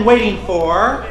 [0.00, 1.04] been waiting for.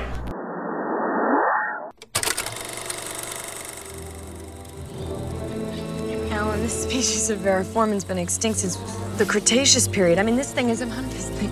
[6.31, 8.77] Alan, this species of Variformin's been extinct since
[9.17, 10.17] the Cretaceous period.
[10.17, 11.51] I mean, this thing is a this thing.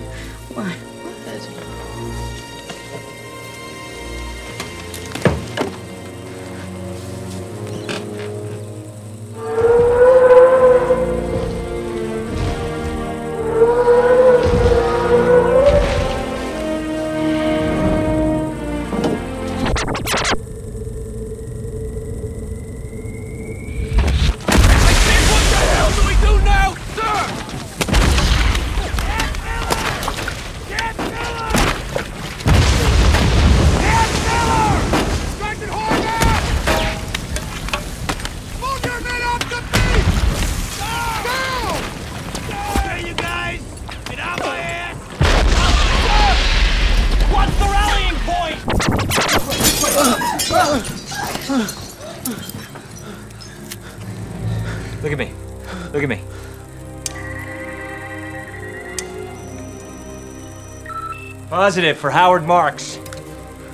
[61.68, 62.96] Positive for Howard Marks.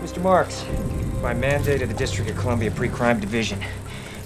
[0.03, 0.21] Mr.
[0.21, 0.65] Marks,
[1.23, 3.61] by mandate of the District of Columbia Pre-Crime Division,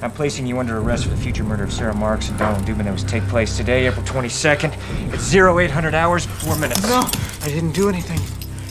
[0.01, 2.85] I'm placing you under arrest for the future murder of Sarah Marks and Donald Dubin
[2.85, 4.73] that was take place today, April 22nd,
[5.13, 6.83] at 0800 hours, 4 minutes.
[6.85, 7.07] No,
[7.43, 8.19] I didn't do anything.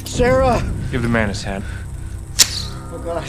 [0.08, 0.64] Sarah!
[0.90, 1.62] Give the man his hat.
[2.92, 3.24] Oh, God.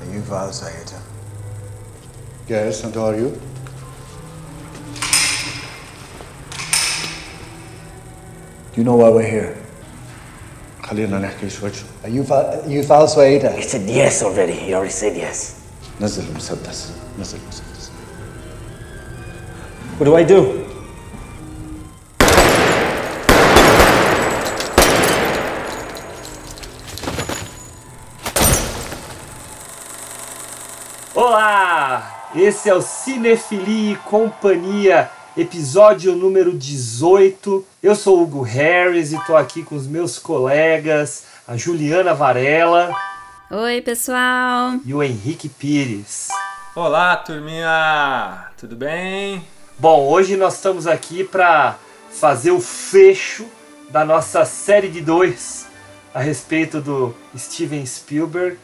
[0.00, 1.00] Are you Val Zayeta?
[2.48, 3.40] Yes, and who are you?
[8.75, 9.55] Do you know why we're here?
[10.83, 13.55] خلينا نحكي شوي شوي Are you Val, are you Val Zayeta?
[13.55, 14.53] He said yes already.
[14.53, 15.55] He already said yes.
[16.01, 17.91] نزل المسدس نزل المسدس
[19.99, 20.61] What do I do?
[31.13, 32.29] Olá!
[32.35, 37.64] Esse é o Cinefilia e Companhia, episódio número 18.
[37.82, 42.96] Eu sou o Hugo Harris e estou aqui com os meus colegas, a Juliana Varela
[43.50, 44.80] Oi, pessoal!
[44.84, 46.28] e o Henrique Pires.
[46.74, 48.48] Olá, turminha!
[48.56, 49.44] Tudo bem?
[49.78, 51.76] Bom, hoje nós estamos aqui para
[52.10, 53.46] fazer o fecho
[53.90, 55.66] da nossa série de dois
[56.14, 58.58] a respeito do Steven Spielberg.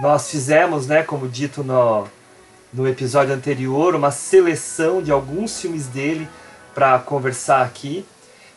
[0.00, 2.06] Nós fizemos, né, como dito no,
[2.72, 6.26] no episódio anterior, uma seleção de alguns filmes dele
[6.74, 8.04] para conversar aqui.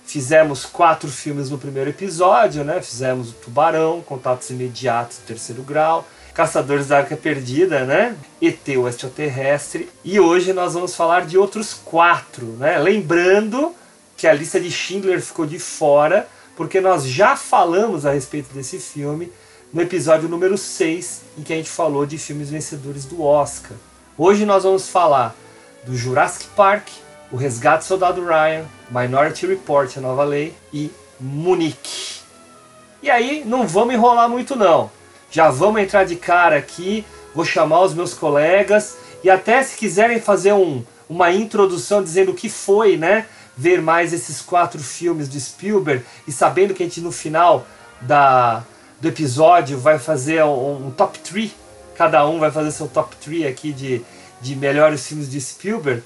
[0.05, 2.81] Fizemos quatro filmes no primeiro episódio, né?
[2.81, 8.15] Fizemos o Tubarão, Contatos Imediatos, Terceiro Grau, Caçadores da Arca Perdida, né?
[8.41, 9.89] ET, o Extraterrestre.
[10.03, 12.77] E hoje nós vamos falar de outros quatro, né?
[12.77, 13.73] Lembrando
[14.15, 18.79] que a lista de Schindler ficou de fora, porque nós já falamos a respeito desse
[18.79, 19.31] filme
[19.73, 23.75] no episódio número 6, em que a gente falou de filmes vencedores do Oscar.
[24.17, 25.35] Hoje nós vamos falar
[25.85, 26.87] do Jurassic Park,
[27.29, 30.89] O Resgate do Soldado Ryan, Minority Report, A Nova Lei e
[31.19, 32.21] Munique.
[33.03, 34.89] E aí, não vamos enrolar muito não.
[35.29, 37.05] Já vamos entrar de cara aqui,
[37.35, 42.35] vou chamar os meus colegas e até se quiserem fazer um, uma introdução dizendo o
[42.35, 43.25] que foi, né?
[43.57, 47.67] Ver mais esses quatro filmes do Spielberg e sabendo que a gente no final
[47.99, 48.63] da,
[49.01, 51.51] do episódio vai fazer um, um top 3,
[51.95, 54.01] cada um vai fazer seu top 3 aqui de,
[54.41, 56.03] de melhores filmes de Spielberg.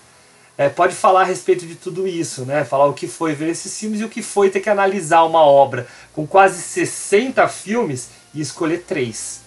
[0.58, 2.66] É, pode falar a respeito de tudo isso, né?
[2.66, 5.42] Falar o que foi ver esses filmes e o que foi ter que analisar uma
[5.42, 9.42] obra com quase 60 filmes e escolher três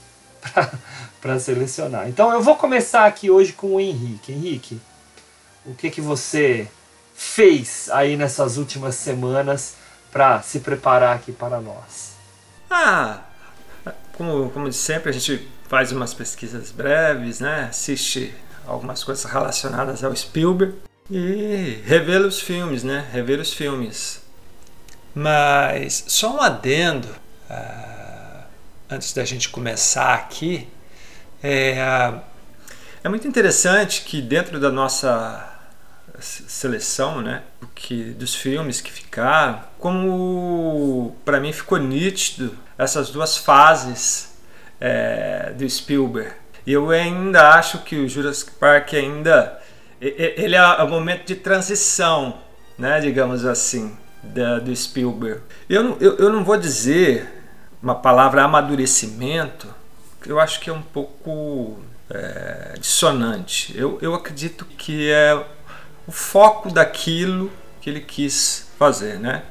[1.21, 2.09] para selecionar.
[2.09, 4.33] Então eu vou começar aqui hoje com o Henrique.
[4.33, 4.81] Henrique,
[5.67, 6.67] o que que você
[7.15, 9.75] fez aí nessas últimas semanas
[10.11, 12.13] para se preparar aqui para nós?
[12.71, 13.21] Ah,
[14.17, 17.69] como, como de sempre, a gente faz umas pesquisas breves, né?
[17.71, 18.35] Assiste
[18.67, 20.75] algumas coisas relacionadas ao Spielberg
[21.11, 23.09] e rever os filmes, né?
[23.11, 24.21] Rever os filmes.
[25.15, 27.09] Mas só um adendo
[27.49, 28.45] ah,
[28.91, 30.69] antes da gente começar aqui.
[31.43, 32.21] É, ah,
[33.03, 35.59] é muito interessante que dentro da nossa
[36.21, 44.32] seleção, né, que dos filmes que ficaram, como para mim ficou nítido essas duas fases
[44.85, 46.33] é, do Spielberg.
[46.67, 49.61] E eu ainda acho que o Jurassic Park ainda
[50.01, 52.37] ele é o momento de transição,
[52.77, 55.41] né, digamos assim, da- do Spielberg.
[55.69, 57.29] Eu não, eu, eu não vou dizer
[57.81, 59.69] uma palavra amadurecimento,
[60.21, 61.79] que eu acho que é um pouco
[62.11, 63.73] é, dissonante.
[63.79, 65.35] Eu, eu acredito que é
[66.07, 67.49] o foco daquilo
[67.81, 69.43] que ele quis fazer, né?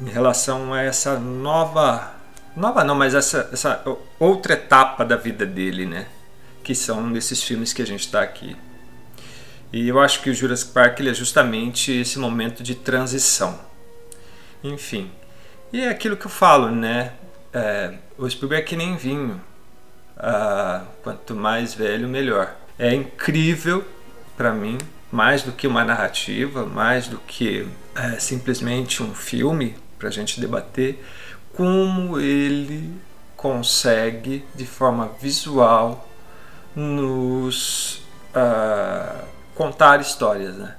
[0.00, 2.14] Em relação a essa nova,
[2.56, 3.82] nova não, mas essa, essa
[4.18, 6.06] outra etapa da vida dele, né?
[6.62, 8.56] Que são esses filmes que a gente está aqui.
[9.72, 13.58] E eu acho que o Jurassic Park ele é justamente esse momento de transição.
[14.62, 15.10] Enfim,
[15.72, 17.12] e é aquilo que eu falo, né?
[17.52, 19.40] É, o Spielberg é que nem vinho.
[20.16, 22.56] Ah, quanto mais velho, melhor.
[22.78, 23.84] É incrível
[24.36, 24.76] para mim,
[25.10, 30.40] mais do que uma narrativa, mais do que é, simplesmente um filme para a gente
[30.40, 31.02] debater,
[31.56, 32.94] como ele
[33.36, 36.08] consegue, de forma visual,
[36.74, 38.02] nos
[38.34, 39.24] uh,
[39.54, 40.56] contar histórias.
[40.56, 40.74] Né?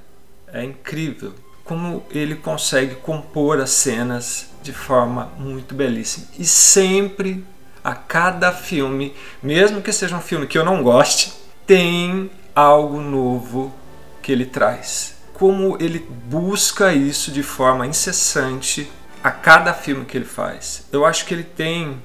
[0.54, 1.34] É incrível
[1.64, 6.28] como ele consegue compor as cenas de forma muito belíssima.
[6.38, 7.46] E sempre,
[7.84, 11.34] a cada filme, mesmo que seja um filme que eu não goste,
[11.66, 13.74] tem algo novo
[14.22, 15.16] que ele traz.
[15.34, 18.92] Como ele busca isso de forma incessante
[19.24, 20.86] a cada filme que ele faz.
[20.92, 22.02] Eu acho que ele tem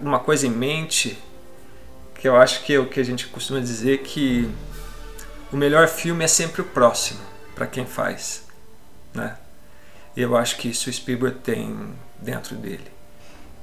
[0.00, 1.18] uma coisa em mente
[2.14, 4.50] que eu acho que é o que a gente costuma dizer que
[5.52, 7.20] o melhor filme é sempre o próximo
[7.54, 8.44] para quem faz,
[9.14, 9.36] né?
[10.16, 12.90] Eu acho que isso o Spielberg tem dentro dele.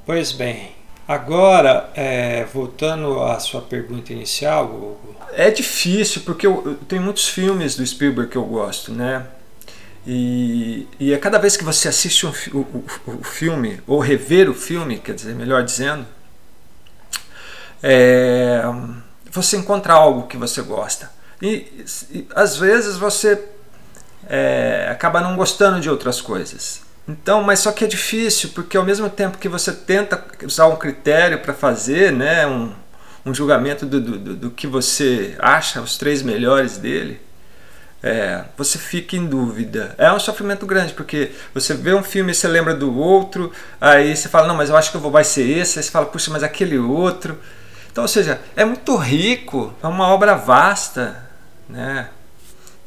[0.06, 0.74] Pois bem,
[1.06, 7.28] agora é, voltando à sua pergunta inicial, Hugo, é difícil porque eu, eu tenho muitos
[7.28, 9.28] filmes do Spielberg que eu gosto, né?
[10.06, 12.86] E, e a cada vez que você assiste um, o, o,
[13.20, 16.06] o, filme, ou rever o filme, quer dizer, melhor dizendo,
[17.82, 18.62] é,
[19.32, 21.12] você encontra algo que você gosta.
[21.42, 23.44] E, e às vezes você
[24.28, 26.82] é, acaba não gostando de outras coisas.
[27.08, 30.76] Então, mas só que é difícil, porque ao mesmo tempo que você tenta usar um
[30.76, 32.74] critério para fazer né, um,
[33.26, 37.22] um julgamento do, do, do, que você acha, os três melhores dele,
[38.06, 39.96] é, você fica em dúvida.
[39.98, 44.16] É um sofrimento grande, porque você vê um filme e você lembra do outro, aí
[44.16, 46.06] você fala, não, mas eu acho que eu vou, vai ser esse, aí você fala,
[46.06, 47.36] puxa, mas aquele outro.
[47.92, 51.28] Então, ou seja, é muito rico, é uma obra vasta,
[51.68, 52.10] né?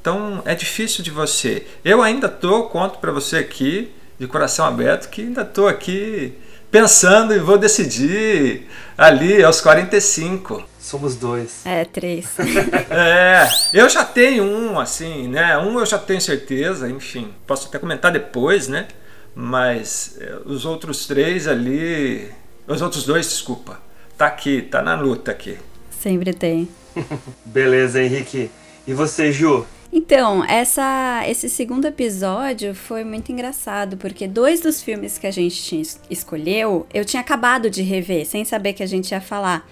[0.00, 1.67] Então é difícil de você.
[1.85, 6.38] Eu ainda tô, conto para você aqui, de coração aberto, que ainda tô aqui
[6.70, 10.62] pensando e vou decidir ali aos 45.
[10.88, 11.67] Somos dois.
[11.67, 12.35] É, três.
[12.88, 15.58] é, eu já tenho um, assim, né?
[15.58, 17.29] Um eu já tenho certeza, enfim.
[17.46, 18.88] Posso até comentar depois, né?
[19.35, 22.31] Mas é, os outros três ali.
[22.67, 23.79] Os outros dois, desculpa.
[24.17, 25.58] Tá aqui, tá na luta aqui.
[25.90, 26.67] Sempre tem.
[27.44, 28.50] Beleza, Henrique.
[28.87, 29.67] E você, Ju?
[29.93, 35.62] Então, essa, esse segundo episódio foi muito engraçado, porque dois dos filmes que a gente
[35.62, 39.69] tinha, escolheu, eu tinha acabado de rever, sem saber que a gente ia falar.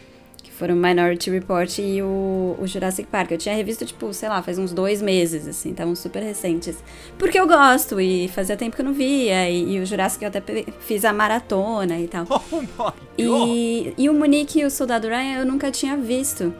[0.47, 3.33] Que foram Minority Report e o, o Jurassic Park.
[3.33, 6.79] Eu tinha revisto, tipo, sei lá, faz uns dois meses, assim, estavam super recentes.
[7.19, 10.29] Porque eu gosto, e fazia tempo que eu não via, e, e o Jurassic eu
[10.29, 10.41] até
[10.79, 12.27] fiz a maratona e tal.
[12.79, 16.55] Oh, e, e o Monique e o Soldado Ryan eu nunca tinha visto.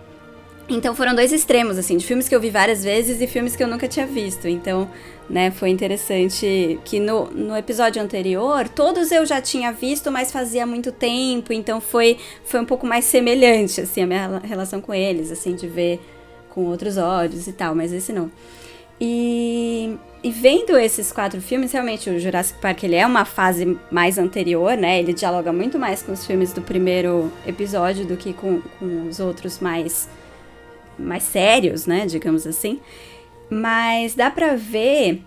[0.69, 3.63] Então foram dois extremos, assim, de filmes que eu vi várias vezes e filmes que
[3.63, 4.49] eu nunca tinha visto.
[4.49, 4.91] Então,
[5.31, 10.67] né, foi interessante que no, no episódio anterior, todos eu já tinha visto, mas fazia
[10.67, 15.31] muito tempo, então foi, foi um pouco mais semelhante, assim, a minha relação com eles,
[15.31, 16.01] assim, de ver
[16.51, 18.31] com outros olhos e tal, mas esse não.
[19.01, 24.19] E, e vendo esses quatro filmes, realmente o Jurassic Park ele é uma fase mais
[24.19, 24.99] anterior, né?
[24.99, 29.21] Ele dialoga muito mais com os filmes do primeiro episódio do que com, com os
[29.21, 30.09] outros mais
[30.99, 32.81] mais sérios, né, digamos assim.
[33.51, 35.23] Mas dá para ver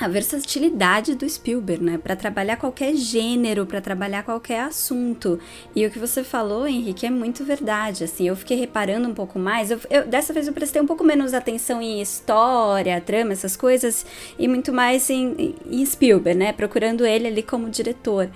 [0.00, 5.40] a versatilidade do Spielberg, né, para trabalhar qualquer gênero, para trabalhar qualquer assunto.
[5.74, 8.04] E o que você falou, Henrique, é muito verdade.
[8.04, 9.72] Assim, eu fiquei reparando um pouco mais.
[9.72, 14.06] Eu, eu, dessa vez eu prestei um pouco menos atenção em história, trama, essas coisas,
[14.38, 18.30] e muito mais em, em Spielberg, né, procurando ele ali como diretor.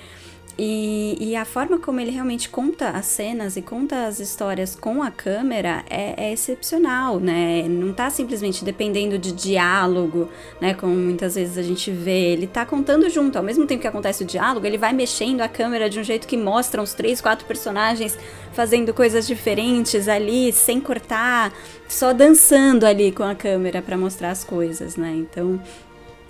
[0.58, 5.02] E, e, a forma como ele realmente conta as cenas e conta as histórias com
[5.02, 7.66] a câmera é, é, excepcional, né?
[7.66, 10.28] Não tá simplesmente dependendo de diálogo,
[10.60, 10.74] né?
[10.74, 12.32] Como muitas vezes a gente vê.
[12.32, 13.36] Ele tá contando junto.
[13.36, 16.28] Ao mesmo tempo que acontece o diálogo, ele vai mexendo a câmera de um jeito
[16.28, 18.18] que mostra uns três, quatro personagens
[18.52, 21.50] fazendo coisas diferentes ali, sem cortar,
[21.88, 25.14] só dançando ali com a câmera para mostrar as coisas, né?
[25.16, 25.58] Então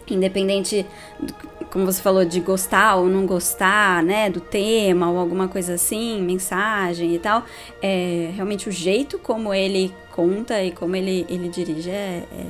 [0.08, 0.86] independente,
[1.70, 6.20] como você falou, de gostar ou não gostar, né, do tema ou alguma coisa assim,
[6.22, 7.44] mensagem e tal,
[7.82, 12.46] é, realmente o jeito como ele conta e como ele, ele dirige é, é,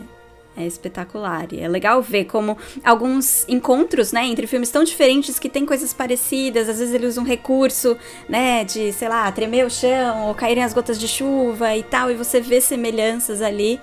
[0.57, 1.49] é espetacular.
[1.53, 5.93] E é legal ver como alguns encontros, né, entre filmes tão diferentes que têm coisas
[5.93, 7.97] parecidas, às vezes ele usa um recurso,
[8.29, 12.11] né, de, sei lá, tremer o chão ou caírem as gotas de chuva e tal,
[12.11, 13.81] e você vê semelhanças ali.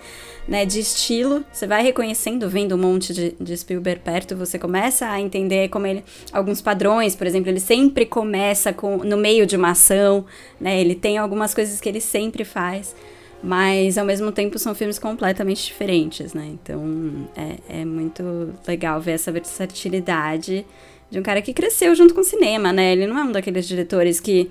[0.48, 5.08] Né, de estilo, você vai reconhecendo, vendo um monte de, de Spielberg perto, você começa
[5.08, 9.56] a entender como ele, alguns padrões, por exemplo, ele sempre começa com, no meio de
[9.56, 10.26] uma ação,
[10.60, 12.96] né, ele tem algumas coisas que ele sempre faz,
[13.42, 16.52] mas ao mesmo tempo são filmes completamente diferentes, né?
[16.54, 20.66] Então é, é muito legal ver essa versatilidade
[21.10, 22.92] de um cara que cresceu junto com o cinema, né?
[22.92, 24.50] Ele não é um daqueles diretores que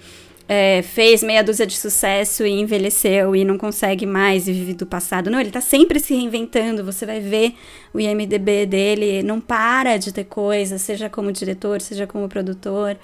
[0.49, 4.87] é, fez meia dúzia de sucesso e envelheceu e não consegue mais e vive do
[4.87, 5.31] passado.
[5.31, 6.83] Não, ele tá sempre se reinventando.
[6.83, 7.55] Você vai ver
[7.93, 12.97] o IMDB dele, não para de ter coisa, seja como diretor, seja como produtor,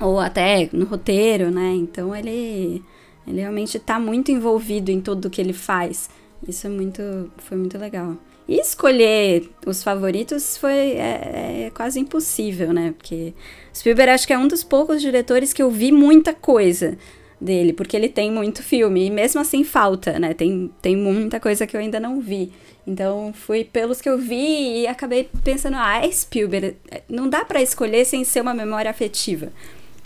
[0.00, 1.72] ou até no roteiro, né?
[1.74, 2.82] Então ele
[3.26, 6.08] ele realmente está muito envolvido em tudo que ele faz.
[6.46, 8.16] Isso é muito, foi muito legal.
[8.48, 12.94] E escolher os favoritos foi é, é quase impossível, né?
[12.96, 13.34] Porque
[13.74, 16.96] Spielberg acho que é um dos poucos diretores que eu vi muita coisa
[17.40, 20.32] dele, porque ele tem muito filme, e mesmo assim falta, né?
[20.32, 22.52] Tem, tem muita coisa que eu ainda não vi.
[22.86, 26.76] Então fui pelos que eu vi e acabei pensando, ah, é Spielberg.
[27.08, 29.50] Não dá para escolher sem ser uma memória afetiva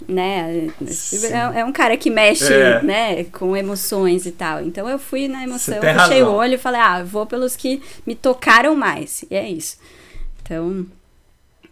[0.08, 0.68] né?
[1.54, 2.82] É, é, um cara que mexe, é.
[2.82, 4.62] né, com emoções e tal.
[4.62, 6.32] Então eu fui na emoção, fechei razão.
[6.32, 9.24] o olho e falei, ah, vou pelos que me tocaram mais.
[9.30, 9.78] E é isso.
[10.42, 10.86] Então,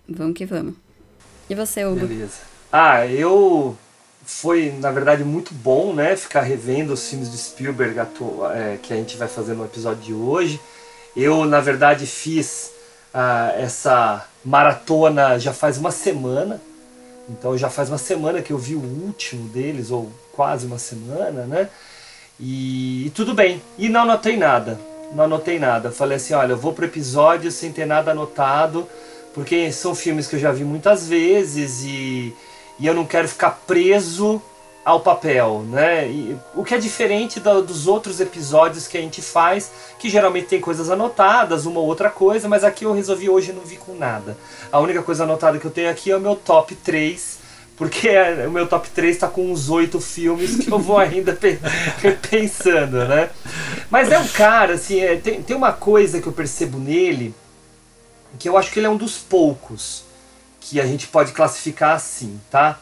[0.09, 0.75] vamos que vamos.
[1.49, 2.07] E você, Hugo?
[2.07, 2.41] Beleza.
[2.73, 3.77] Ah, eu
[4.25, 8.97] foi, na verdade, muito bom, né, ficar revendo os filmes de Spielberg é, que a
[8.97, 10.61] gente vai fazer no episódio de hoje.
[11.17, 12.71] Eu, na verdade, fiz
[13.13, 16.61] ah, essa maratona já faz uma semana,
[17.29, 21.45] então já faz uma semana que eu vi o último deles, ou quase uma semana,
[21.45, 21.69] né?
[22.41, 23.61] E, e tudo bem.
[23.77, 24.81] E não anotei nada.
[25.13, 25.91] Não anotei nada.
[25.91, 28.89] Falei assim, olha, eu vou pro episódio sem ter nada anotado,
[29.35, 32.35] porque são filmes que eu já vi muitas vezes e,
[32.79, 34.41] e eu não quero ficar preso
[34.85, 36.09] ao papel, né?
[36.09, 40.47] E, o que é diferente do, dos outros episódios que a gente faz, que geralmente
[40.47, 43.95] tem coisas anotadas, uma ou outra coisa, mas aqui eu resolvi hoje não vir com
[43.95, 44.37] nada.
[44.73, 47.39] A única coisa anotada que eu tenho aqui é o meu top 3,
[47.77, 48.09] porque
[48.47, 51.39] o meu top 3 está com uns oito filmes que eu vou ainda
[52.31, 53.31] pensando, né?
[53.91, 57.35] Mas é um cara, assim, é, tem, tem uma coisa que eu percebo nele,
[58.39, 60.05] que eu acho que ele é um dos poucos
[60.61, 62.79] que a gente pode classificar assim, tá?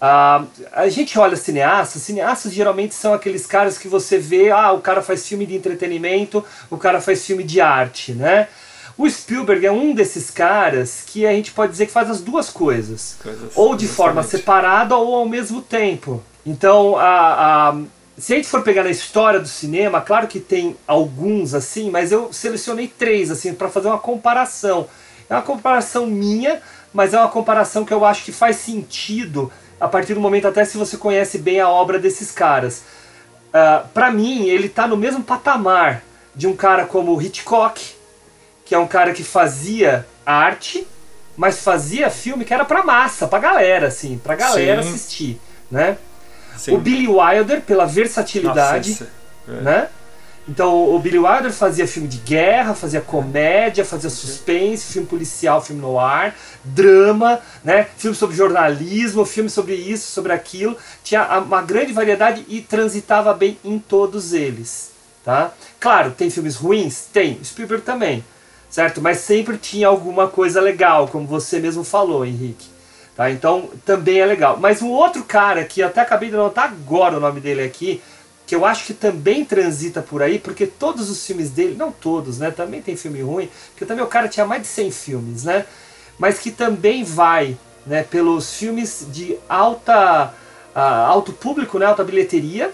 [0.00, 4.80] Uh, a gente olha cineastas, cineastas geralmente são aqueles caras que você vê, ah, o
[4.80, 8.48] cara faz filme de entretenimento, o cara faz filme de arte, né?
[8.96, 12.48] O Spielberg é um desses caras que a gente pode dizer que faz as duas
[12.48, 16.22] coisas, coisas ou de forma separada ou ao mesmo tempo.
[16.46, 17.76] Então, a, a,
[18.16, 22.10] se a gente for pegar na história do cinema, claro que tem alguns assim, mas
[22.10, 24.88] eu selecionei três assim para fazer uma comparação.
[25.28, 26.60] É uma comparação minha,
[26.92, 29.50] mas é uma comparação que eu acho que faz sentido
[29.80, 32.78] a partir do momento até se você conhece bem a obra desses caras.
[32.78, 36.02] Uh, ah, para mim, ele tá no mesmo patamar
[36.34, 37.94] de um cara como Hitchcock,
[38.64, 40.86] que é um cara que fazia arte,
[41.36, 44.88] mas fazia filme que era pra massa, pra galera, assim, pra galera Sim.
[44.88, 45.98] assistir, né?
[46.56, 46.74] Sim.
[46.74, 49.08] O Billy Wilder, pela versatilidade, Nossa,
[49.48, 49.52] é.
[49.62, 49.88] né?
[50.48, 55.80] Então o Billy Wilder fazia filme de guerra, fazia comédia, fazia suspense, filme policial, filme
[55.80, 57.86] no ar, drama, né?
[57.96, 60.76] filme sobre jornalismo, filme sobre isso, sobre aquilo.
[61.02, 64.90] Tinha uma grande variedade e transitava bem em todos eles.
[65.24, 65.52] Tá?
[65.78, 67.06] Claro, tem filmes ruins?
[67.12, 67.42] Tem.
[67.44, 68.24] Spielberg também.
[68.68, 69.00] Certo?
[69.02, 72.68] Mas sempre tinha alguma coisa legal, como você mesmo falou, Henrique.
[73.16, 73.30] Tá?
[73.30, 74.56] Então também é legal.
[74.56, 78.00] Mas um outro cara que até acabei de anotar agora o nome dele aqui,
[78.46, 82.38] que eu acho que também transita por aí, porque todos os filmes dele, não todos,
[82.38, 82.50] né?
[82.50, 85.64] Também tem filme ruim, porque também o cara tinha mais de 100 filmes, né?
[86.20, 90.32] Mas que também vai, né, pelos filmes de alta
[90.76, 92.70] uh, alto público, né, alta bilheteria,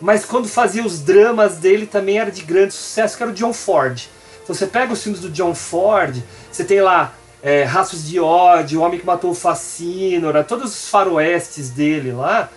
[0.00, 3.52] mas quando fazia os dramas dele também era de grande sucesso, que era o John
[3.52, 4.08] Ford.
[4.42, 8.80] Então você pega os filmes do John Ford, você tem lá é, Raços de Ódio,
[8.80, 12.48] O Homem que Matou o Facínora, todos os faroestes dele lá,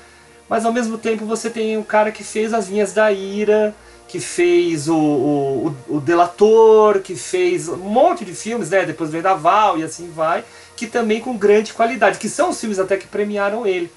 [0.47, 3.75] mas ao mesmo tempo você tem o cara que fez As Vinhas da Ira,
[4.07, 8.85] que fez o, o, o, Delator, que fez um monte de filmes, né?
[8.85, 10.43] Depois veio Val e assim vai,
[10.75, 13.91] que também com grande qualidade, que são os filmes até que premiaram ele.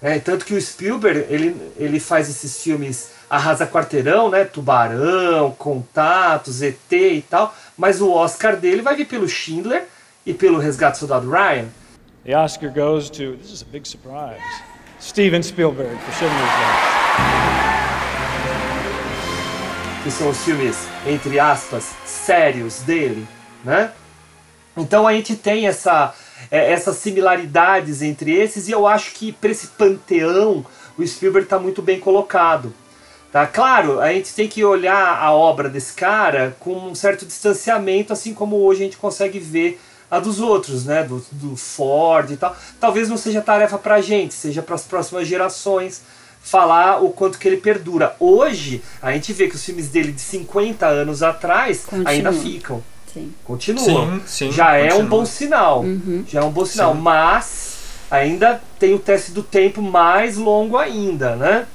[0.00, 4.44] É, tanto que o Spielberg, ele, ele faz esses filmes Arrasa Quarteirão, né?
[4.44, 9.84] Tubarão, Contatos, ET e tal, mas o Oscar dele vai vir pelo Schindler
[10.24, 11.66] e pelo Resgate Soldado Ryan.
[12.24, 14.42] The Oscar goes to, this is a big surprise.
[15.00, 17.77] Steven Spielberg for Schindler's List.
[20.08, 20.74] Que são os filmes,
[21.06, 23.28] entre aspas, sérios dele,
[23.62, 23.92] né?
[24.74, 26.14] Então a gente tem essa,
[26.50, 30.64] é, essas similaridades entre esses e eu acho que para esse panteão
[30.96, 32.72] o Spielberg está muito bem colocado.
[33.30, 33.46] Tá?
[33.46, 38.32] Claro, a gente tem que olhar a obra desse cara com um certo distanciamento, assim
[38.32, 39.78] como hoje a gente consegue ver
[40.10, 41.02] a dos outros, né?
[41.02, 42.56] Do, do Ford e tal.
[42.80, 46.00] Talvez não seja tarefa para a gente, seja para as próximas gerações
[46.50, 48.16] falar o quanto que ele perdura.
[48.18, 52.10] Hoje, a gente vê que os filmes dele de 50 anos atrás Continua.
[52.10, 52.82] ainda ficam.
[53.12, 53.32] Sim.
[53.44, 54.20] Continuam.
[54.20, 55.84] Sim, sim, Já é um bom sinal.
[56.26, 56.94] Já é um bom sinal.
[56.94, 57.00] Sim.
[57.00, 57.78] Mas
[58.10, 61.66] ainda tem o teste do tempo mais longo ainda, né?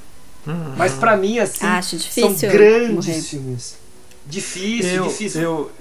[0.46, 0.74] Uhum.
[0.76, 3.22] Mas pra mim, assim, Acho são grandes morrer.
[3.22, 3.78] filmes.
[4.26, 5.42] Difícil, eu, difícil.
[5.42, 5.72] Eu,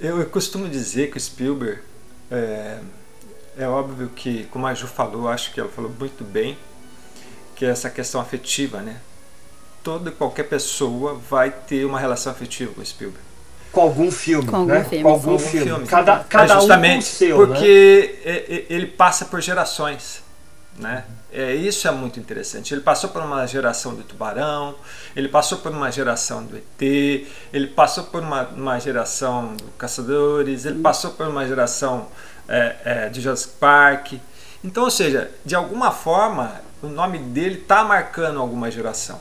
[0.00, 1.80] eu, eu costumo dizer que o Spielberg
[2.30, 2.78] é,
[3.58, 6.56] é óbvio que, como a Ju falou, acho que ela falou muito bem,
[7.60, 8.96] que é essa questão afetiva, né?
[9.84, 13.22] Toda e qualquer pessoa vai ter uma relação afetiva com o Spielberg.
[13.70, 14.82] Com algum filme, Com algum né?
[14.82, 15.66] filme, Com algum Com algum filme.
[15.66, 15.86] filme.
[15.86, 17.46] Cada, cada é um com o justamente seu, né?
[17.46, 20.22] porque é- é- ele passa por gerações,
[20.78, 21.04] né?
[21.30, 22.72] É, isso é muito interessante.
[22.72, 24.74] Ele passou por uma geração do Tubarão,
[25.14, 30.64] ele passou por uma geração do ET, ele passou por uma, uma geração do Caçadores,
[30.64, 32.08] ele passou por uma geração
[32.48, 34.14] é, é, de Jurassic Park.
[34.64, 39.20] Então, ou seja, de alguma forma, o nome dele está marcando alguma geração.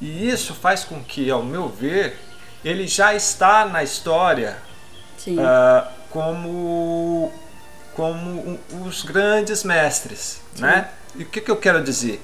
[0.00, 2.18] E isso faz com que, ao meu ver,
[2.64, 4.56] ele já está na história
[5.16, 5.38] Sim.
[5.40, 7.32] ah, como,
[7.94, 8.30] como
[8.72, 10.40] um- os grandes mestres.
[10.58, 10.88] Né?
[11.16, 12.22] E o que, que eu quero dizer?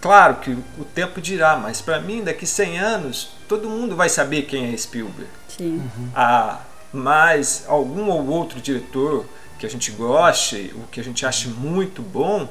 [0.00, 4.42] Claro que o tempo dirá, mas para mim, daqui 100 anos, todo mundo vai saber
[4.42, 5.30] quem é Spielberg.
[5.48, 5.88] Sim.
[6.14, 6.58] Ah,
[6.92, 9.24] mas algum ou outro diretor
[9.60, 12.48] que a gente goste, o que a gente ache muito bom,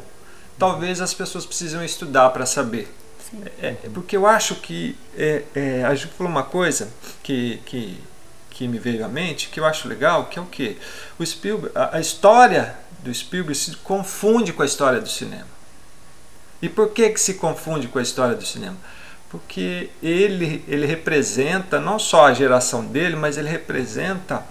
[0.61, 2.87] talvez as pessoas precisam estudar para saber.
[3.59, 6.87] É, é porque eu acho que é, é, a Ju falou uma coisa
[7.23, 7.97] que, que,
[8.51, 10.77] que me veio à mente, que eu acho legal, que é o que?
[11.17, 15.47] O Spielberg, a, a história do Spielberg se confunde com a história do cinema.
[16.61, 18.77] E por que, que se confunde com a história do cinema?
[19.31, 24.45] Porque ele, ele representa não só a geração dele, mas ele representa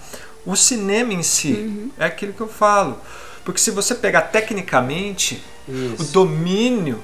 [0.45, 1.93] o cinema em si.
[1.97, 3.01] É aquilo que eu falo.
[3.51, 6.13] Porque se você pegar tecnicamente, o Isso.
[6.13, 7.03] domínio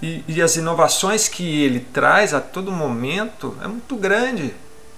[0.00, 4.54] e, e as inovações que ele traz a todo momento é muito grande.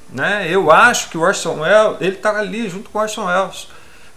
[0.09, 0.47] Né?
[0.49, 3.67] Eu acho que o Orson Welles, ele está ali junto com o Orson Welles.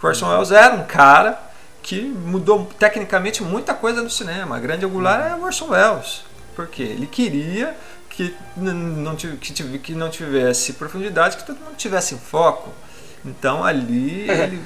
[0.00, 1.36] O Orson Welles era um cara
[1.82, 4.56] que mudou tecnicamente muita coisa no cinema.
[4.56, 6.22] A grande angular é o Orson Welles.
[6.54, 7.76] Porque ele queria
[8.08, 12.72] que não, que, que não tivesse profundidade, que todo mundo tivesse foco.
[13.24, 14.62] Então ali ele.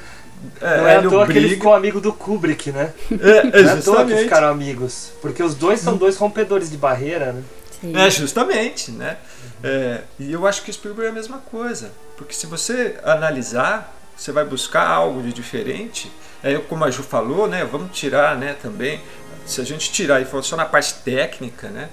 [0.60, 2.92] É, Não é à ele toa que ele ficou amigo do Kubrick, né?
[3.10, 5.12] É, é Não é à toa que ficaram amigos.
[5.20, 7.42] Porque os dois são dois rompedores de barreira, né?
[7.80, 7.96] Sim.
[7.96, 9.16] É, justamente, né?
[9.62, 11.92] É, e eu acho que o Spielberg é a mesma coisa.
[12.16, 16.10] Porque se você analisar, você vai buscar algo de diferente.
[16.42, 17.64] É, como a Ju falou, né?
[17.64, 19.00] Vamos tirar, né, também.
[19.44, 21.88] Se a gente tirar e for só na parte técnica, né?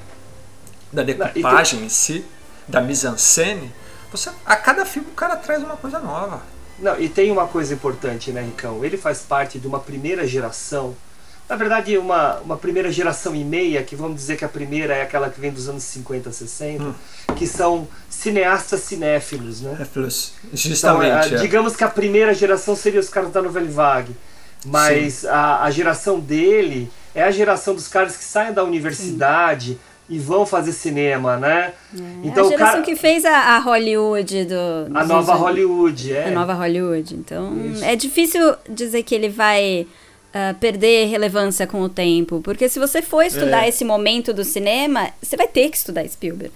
[0.92, 2.26] Da decupagem em si,
[2.68, 3.72] da mise-en-scène,
[4.12, 6.42] você, a cada filme o cara traz uma coisa nova.
[6.82, 8.84] Não, e tem uma coisa importante, né, Ricão?
[8.86, 10.96] Ele faz parte de uma primeira geração.
[11.48, 15.02] Na verdade, uma, uma primeira geração e meia, que vamos dizer que a primeira é
[15.02, 16.94] aquela que vem dos anos 50, 60, Hum.
[17.36, 19.88] que são cineastas cinéfilos, né?
[19.92, 21.34] Flus, Então, justamente.
[21.34, 21.42] é, é.
[21.42, 24.16] digamos que a primeira geração seria os caras da Nouvelle Vague.
[24.66, 29.80] Mas a, a geração dele é a geração dos caras que saem da universidade
[30.10, 31.74] e vão fazer cinema, né?
[32.26, 34.56] É a geração que fez a, a Hollywood do.
[34.96, 36.26] A dos nova anos- Hollywood, é.
[36.28, 37.14] A nova Hollywood.
[37.16, 37.84] Então, Isso.
[37.84, 39.86] é difícil dizer que ele vai
[40.34, 42.42] ah, perder relevância com o tempo.
[42.44, 43.70] Porque se você for estudar É.
[43.70, 46.52] esse momento do cinema, você vai ter que estudar Spielberg.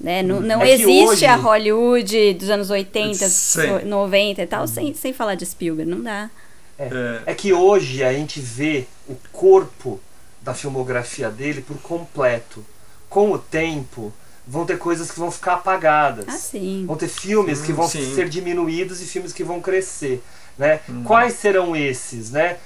[0.00, 0.22] Né?
[0.22, 3.84] Não, não É existe hoje- a Hollywood dos anos 80, Sim.
[3.84, 5.90] 90 e tal, sem, sem falar de Spielberg.
[5.90, 6.30] Não dá.
[6.78, 7.20] É.
[7.26, 10.00] É que hoje a gente vê o corpo
[10.40, 12.64] da filmografia dele por completo.
[13.08, 14.12] Com o tempo,
[14.46, 16.24] vão ter coisas que vão ficar apagadas.
[16.28, 16.84] Ah, sim.
[16.86, 18.14] Vão ter filmes que vão Sim.
[18.14, 20.22] ser diminuídos e filmes que vão crescer.
[20.58, 20.80] Né?
[21.04, 22.32] Quais serão esses?
[22.32, 22.56] Né?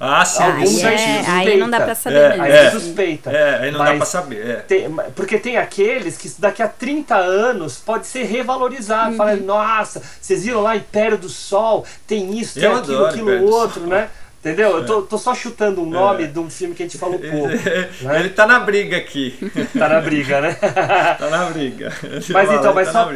[0.00, 0.42] Ah, sim.
[0.42, 2.42] Alguns Aí, é- aí não dá pra saber É, mesmo.
[2.44, 2.70] Aí É.
[2.70, 3.30] suspeita.
[3.30, 4.46] É, aí não dá pra saber.
[4.46, 4.54] É.
[4.60, 9.10] tem- porque tem aqueles que daqui a 30 anos pode ser revalorizado.
[9.10, 9.16] Uhum.
[9.18, 13.50] Fala, nossa, vocês viram lá Império do Sol, tem isso, tem Eu aquilo, aquilo Império
[13.50, 14.08] outro, né?
[14.42, 14.78] Entendeu?
[14.78, 16.26] Eu tô, tô só chutando um nome É.
[16.26, 17.48] de um filme que a gente falou pouco.
[17.48, 17.60] Ele,
[18.18, 19.38] ele tá na briga aqui.
[19.78, 20.54] Tá na briga, né?
[21.16, 21.92] tá na briga.
[22.32, 23.10] Mas então, mas tá só,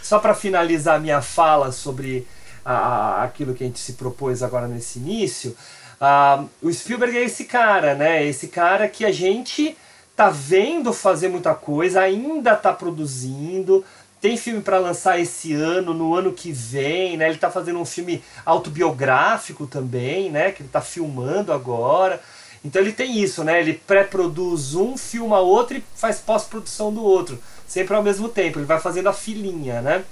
[0.00, 2.24] só para finalizar a minha fala sobre
[2.64, 5.56] a- a- aquilo que a gente se propôs agora nesse início,
[6.00, 8.24] ah, o Spielberg é esse cara, né?
[8.24, 9.76] Esse cara que a gente
[10.14, 13.84] tá vendo fazer muita coisa, ainda tá produzindo.
[14.20, 17.28] Tem filme para lançar esse ano, no ano que vem, né?
[17.28, 20.52] Ele tá fazendo um filme autobiográfico também, né?
[20.52, 22.20] Que ele tá filmando agora.
[22.62, 23.60] Então ele tem isso, né?
[23.60, 27.38] Ele pré-produz um, filma outro e faz pós-produção do outro.
[27.66, 28.58] Sempre ao mesmo tempo.
[28.58, 30.04] Ele vai fazendo a filinha, né?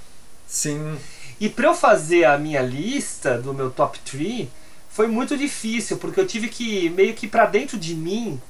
[0.46, 0.96] Sim.
[1.38, 4.48] E para eu fazer a minha lista do meu top 3,
[4.88, 8.40] foi muito difícil, porque eu tive que meio que para dentro de mim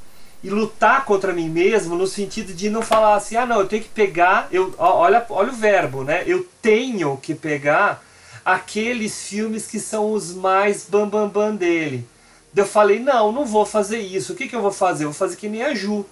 [0.43, 3.83] e lutar contra mim mesmo no sentido de não falar assim, ah não, eu tenho
[3.83, 6.23] que pegar, eu olha, olha o verbo, né?
[6.27, 8.03] Eu tenho que pegar
[8.45, 12.07] aqueles filmes que são os mais bam bam bam dele.
[12.55, 14.33] Eu falei, não, não vou fazer isso.
[14.33, 15.05] O que, que eu vou fazer?
[15.05, 16.05] Eu vou fazer que nem a Ju.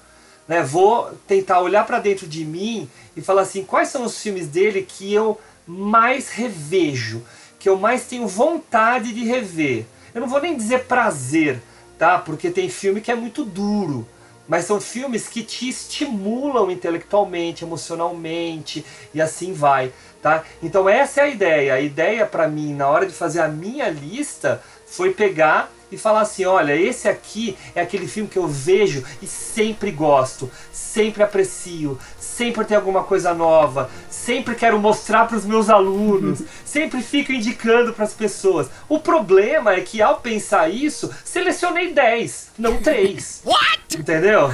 [0.47, 0.63] Né?
[0.63, 4.83] Vou tentar olhar para dentro de mim e falar assim, quais são os filmes dele
[4.83, 7.23] que eu mais revejo,
[7.59, 9.87] que eu mais tenho vontade de rever.
[10.15, 11.61] Eu não vou nem dizer prazer,
[11.99, 12.19] tá?
[12.19, 14.07] Porque tem filme que é muito duro
[14.49, 20.45] mas são filmes que te estimulam intelectualmente, emocionalmente e assim vai, tá?
[20.63, 21.75] Então essa é a ideia.
[21.75, 26.23] A ideia para mim na hora de fazer a minha lista foi pegar e falar
[26.23, 31.99] assim: olha, esse aqui é aquele filme que eu vejo e sempre gosto, sempre aprecio,
[32.37, 37.95] sempre tem alguma coisa nova, sempre quero mostrar para os meus alunos, sempre fico indicando
[37.95, 38.69] para as pessoas.
[38.91, 43.41] O problema é que ao pensar isso, selecionei 10, não 3.
[43.47, 43.99] What?
[43.99, 44.51] Entendeu?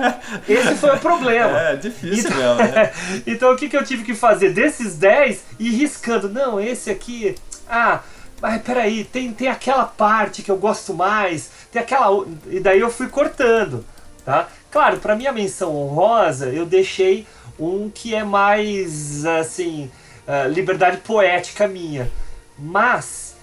[0.48, 1.60] Esse foi o problema.
[1.60, 2.72] É, difícil então, mesmo.
[2.72, 2.92] Né?
[3.26, 4.54] então o que, que eu tive que fazer?
[4.54, 6.30] Desses 10, ir riscando.
[6.30, 7.34] Não, esse aqui.
[7.68, 8.00] Ah,
[8.40, 12.26] mas peraí, tem, tem aquela parte que eu gosto mais, tem aquela.
[12.46, 13.84] E daí eu fui cortando,
[14.24, 14.48] tá?
[14.76, 17.26] Claro, para minha menção honrosa, eu deixei
[17.58, 19.90] um que é mais, assim,
[20.28, 22.12] uh, liberdade poética minha.
[22.58, 23.36] Mas,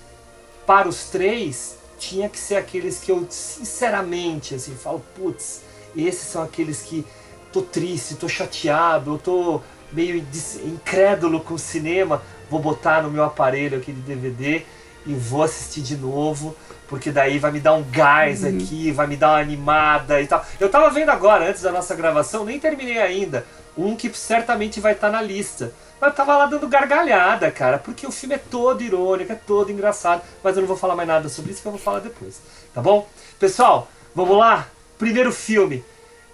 [0.67, 5.63] para os três, tinha que ser aqueles que eu, sinceramente, assim, falo, putz,
[5.98, 7.04] esses são aqueles que
[7.52, 9.60] tô triste, tô chateado, eu tô
[9.91, 10.24] meio
[10.63, 14.62] incrédulo com o cinema, vou botar no meu aparelho aqui de DVD
[15.04, 16.56] e vou assistir de novo,
[16.93, 18.49] porque daí vai me dar um gás uhum.
[18.49, 20.45] aqui, vai me dar uma animada e tal.
[20.60, 24.93] Eu tava vendo agora, antes da nossa gravação, nem terminei ainda, um que certamente vai
[24.93, 25.73] estar tá na lista.
[25.99, 29.71] Mas eu tava lá dando gargalhada, cara, porque o filme é todo irônico, é todo
[29.71, 32.39] engraçado, mas eu não vou falar mais nada sobre isso, que eu vou falar depois,
[32.75, 33.10] tá bom?
[33.39, 34.67] Pessoal, vamos lá?
[34.99, 35.84] Primeiro filme,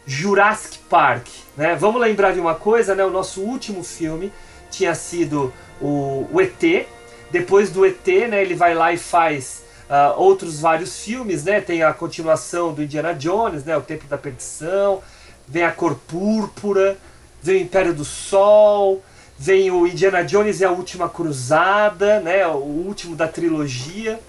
[0.06, 1.74] Jurassic Park, né?
[1.78, 3.06] Vamos lembrar de uma coisa, né?
[3.06, 4.30] O nosso último filme
[4.70, 6.86] tinha sido o, o ET,
[7.32, 11.60] depois do ET, né, ele vai lá e faz uh, outros vários filmes, né?
[11.60, 15.02] Tem a continuação do Indiana Jones, né, o Tempo da Perdição,
[15.48, 16.98] vem a Cor Púrpura,
[17.42, 19.04] vem o Império do Sol,
[19.38, 24.20] vem o Indiana Jones e a Última Cruzada, né, o último da trilogia.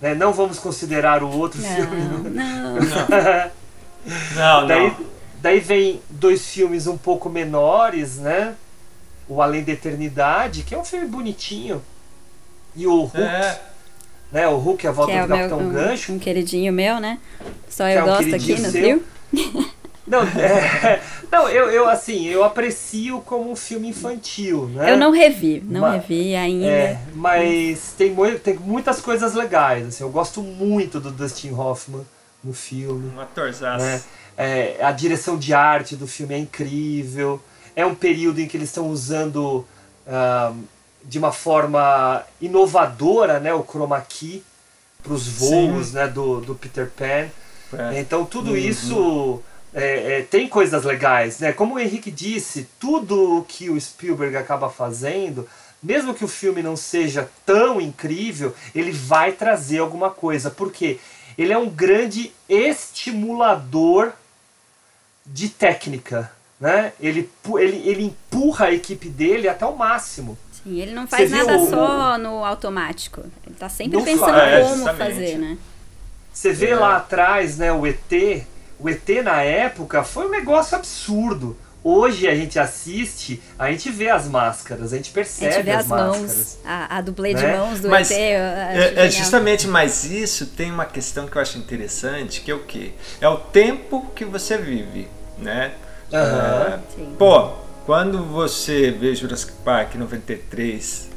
[0.00, 0.14] Né?
[0.14, 2.00] Não vamos considerar o outro não, filme.
[2.30, 3.50] Não, não.
[4.34, 4.96] não, daí,
[5.40, 8.54] daí vem dois filmes um pouco menores, né?
[9.26, 11.82] O Além da Eternidade, que é um filme bonitinho,
[12.76, 13.60] e o Hulk, é.
[14.34, 14.48] Né?
[14.48, 16.12] O Hulk, a volta que é do Capitão meu, Gancho.
[16.12, 17.20] Um, um queridinho meu, né?
[17.70, 19.02] Só eu é um gosto aqui no seu.
[20.06, 21.00] Não, é,
[21.32, 24.92] não eu, eu assim, eu aprecio como um filme infantil, né?
[24.92, 26.66] Eu não revi, não mas, revi ainda.
[26.66, 32.04] É, mas tem, tem muitas coisas legais, assim, eu gosto muito do Dustin Hoffman
[32.44, 33.10] no filme.
[33.16, 33.82] Um atorzaço.
[33.82, 34.02] Né?
[34.36, 37.40] É, a direção de arte do filme é incrível.
[37.74, 39.66] É um período em que eles estão usando
[40.06, 40.54] uh,
[41.04, 44.42] de uma forma inovadora né, o chroma key
[45.02, 47.28] para os voos né, do, do Peter Pan.
[47.76, 48.00] É.
[48.00, 48.56] Então tudo uhum.
[48.56, 49.42] isso
[49.74, 51.40] é, é, tem coisas legais.
[51.40, 51.52] Né?
[51.52, 55.46] Como o Henrique disse, tudo o que o Spielberg acaba fazendo,
[55.82, 60.50] mesmo que o filme não seja tão incrível, ele vai trazer alguma coisa.
[60.50, 60.98] Porque
[61.36, 64.12] ele é um grande estimulador
[65.26, 66.32] de técnica.
[66.60, 66.92] Né?
[67.00, 70.38] Ele, ele, ele empurra a equipe dele até o máximo.
[70.64, 71.68] Sim, ele não faz nada o...
[71.68, 73.22] só no automático.
[73.46, 75.58] Ele tá sempre pensando faz, como fazer, né?
[76.32, 76.74] Você vê é.
[76.74, 78.44] lá atrás, né, o ET.
[78.80, 81.56] O ET na época foi um negócio absurdo.
[81.86, 85.70] Hoje a gente assiste, a gente vê as máscaras, a gente percebe a gente vê
[85.72, 86.20] as, as máscaras.
[86.20, 87.40] Mãos, a, a dublê né?
[87.40, 88.18] de mãos do mas ET.
[88.18, 92.60] É, é justamente, mas isso tem uma questão que eu acho interessante, que é o
[92.60, 92.92] quê?
[93.20, 95.74] É o tempo que você vive, né?
[96.10, 96.18] Uhum.
[96.18, 96.80] É,
[97.18, 97.52] pô,
[97.86, 101.10] quando você vê Jurassic Park 93,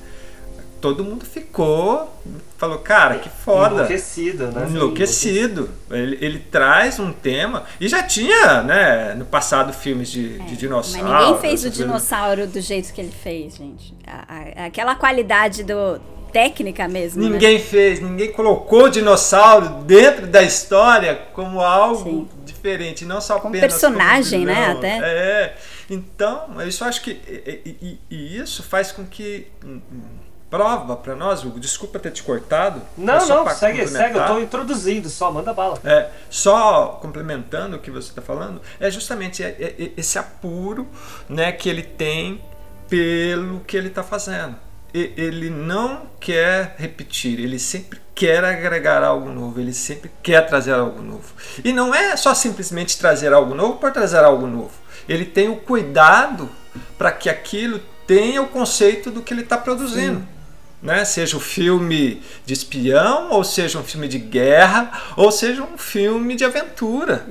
[0.81, 2.13] todo mundo ficou,
[2.57, 3.75] falou, cara, que foda.
[3.75, 4.67] Enlouquecido, né?
[4.69, 5.69] Enlouquecido.
[5.89, 10.57] Ele, ele traz um tema, e já tinha, né, no passado filmes de, É, de
[10.57, 11.07] dinossauro.
[11.07, 13.93] Mas ninguém fez o dinossauro do jeito que ele fez, gente.
[14.05, 15.99] A- a- aquela qualidade do
[16.31, 17.23] técnica mesmo.
[17.23, 17.29] né?
[17.29, 23.55] Ninguém fez, ninguém colocou o dinossauro dentro da história como algo diferente, não só Como
[23.55, 24.97] apenas personagem, como né, até.
[24.99, 25.55] É.
[25.89, 30.01] Então, isso eu acho que e, e- e isso faz com que hum, hum,
[30.49, 32.81] prova para nós, Hugo, desculpa ter te cortado.
[32.97, 35.79] Não, não, segue, segue, eu tô introduzindo só, manda bala.
[35.83, 40.87] É, só complementando o que você está falando, é justamente é- é- é esse apuro
[41.29, 42.41] né, que ele tem
[42.89, 44.55] pelo que ele está fazendo.
[44.93, 50.73] E- Ele não quer repetir, ele sempre quer agregar algo novo, ele sempre quer trazer
[50.73, 51.33] algo novo.
[51.63, 54.71] E não é só simplesmente trazer algo novo por trazer algo novo.
[55.07, 56.49] Ele tem o cuidado
[56.97, 60.37] para que aquilo tenha o conceito do que ele está produzindo
[60.81, 61.03] né?
[61.05, 66.35] Seja um filme de espião, ou seja um filme de guerra, ou seja um filme
[66.35, 67.25] de aventura,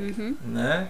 [0.45, 0.89] né?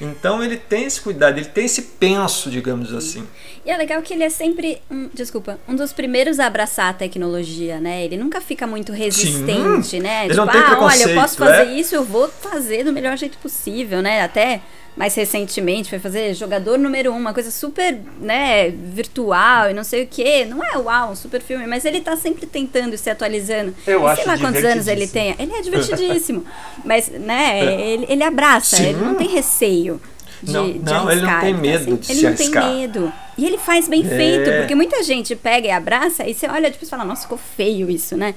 [0.00, 3.24] Então ele tem esse cuidado, ele tem esse penso, digamos assim.
[3.64, 6.92] E é legal que ele é sempre, um, desculpa, um dos primeiros a abraçar a
[6.92, 8.04] tecnologia, né?
[8.04, 10.24] Ele nunca fica muito resistente, né?
[10.24, 11.74] ele tipo, não tem ah, olha, eu posso fazer é?
[11.74, 14.22] isso, eu vou fazer do melhor jeito possível, né?
[14.22, 14.62] Até
[14.96, 20.04] mais recentemente foi fazer jogador número um, uma coisa super, né, virtual e não sei
[20.04, 20.44] o que.
[20.44, 23.74] Não é uau, um super filme, mas ele tá sempre tentando se atualizando.
[23.86, 25.34] Eu e acho sei lá quantos anos ele tem.
[25.38, 26.44] Ele é divertidíssimo.
[26.84, 28.86] mas, né, ele, ele abraça, Sim.
[28.90, 30.00] ele não tem receio.
[30.42, 32.34] De, Não, de não, ele não arriscar, tem tá medo sempre- de ele se não
[32.34, 32.74] tem arriscar.
[32.74, 33.12] medo.
[33.38, 34.58] E ele faz bem feito, É.
[34.60, 37.90] porque muita gente pega e abraça e você olha depois e fala, nossa, ficou feio
[37.90, 38.34] isso, né?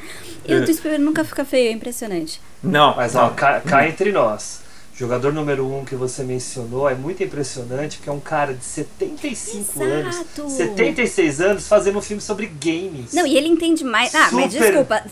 [0.47, 0.61] E o É.
[0.61, 2.39] do Spielberg nunca fica feio, é impressionante.
[2.63, 4.61] Não, Mas ó, cá, cá entre nós.
[4.97, 9.83] Jogador número um que você mencionou é muito impressionante, porque é um cara de 75
[9.83, 10.49] anos, Exato.
[10.49, 13.13] 76 anos, fazendo um filme sobre games.
[13.13, 14.15] Não, e ele entende mais.
[14.15, 14.65] Ah, mas Super.
[14.65, 15.03] desculpa,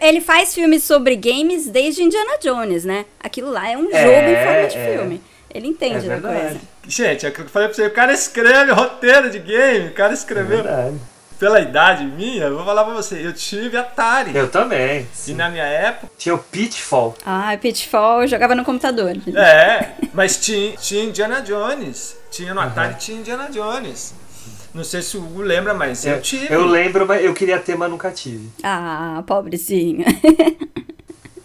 [0.00, 3.04] ele faz filmes sobre games desde Indiana Jones, né?
[3.20, 4.96] Aquilo lá é um É, jogo em forma de é.
[4.96, 5.20] filme.
[5.54, 6.40] Ele é entende da verdade.
[6.40, 6.60] coisa.
[6.86, 9.92] gente, é aquilo que eu falei pra você, o cara escreve roteiro de game, o
[9.94, 10.62] cara É escreveu.
[10.62, 10.96] verdade.
[11.38, 14.34] Pela idade minha, eu vou falar pra você, eu tive Atari.
[14.34, 15.06] Eu também.
[15.26, 17.16] E na minha época, Tinha o Pitfall.
[17.24, 19.16] Ah, Pitfall eu jogava no computador.
[19.36, 22.16] é, mas tinha, tinha Indiana Jones.
[22.30, 24.14] Tinha no Atari, tinha Indiana Jones.
[24.74, 26.46] Não sei se o Hugo lembra, mas eu, Eu, tive.
[26.46, 28.50] É, eu lembro, mas eu queria ter, mas nunca tive.
[28.62, 30.04] Ah, pobrezinho.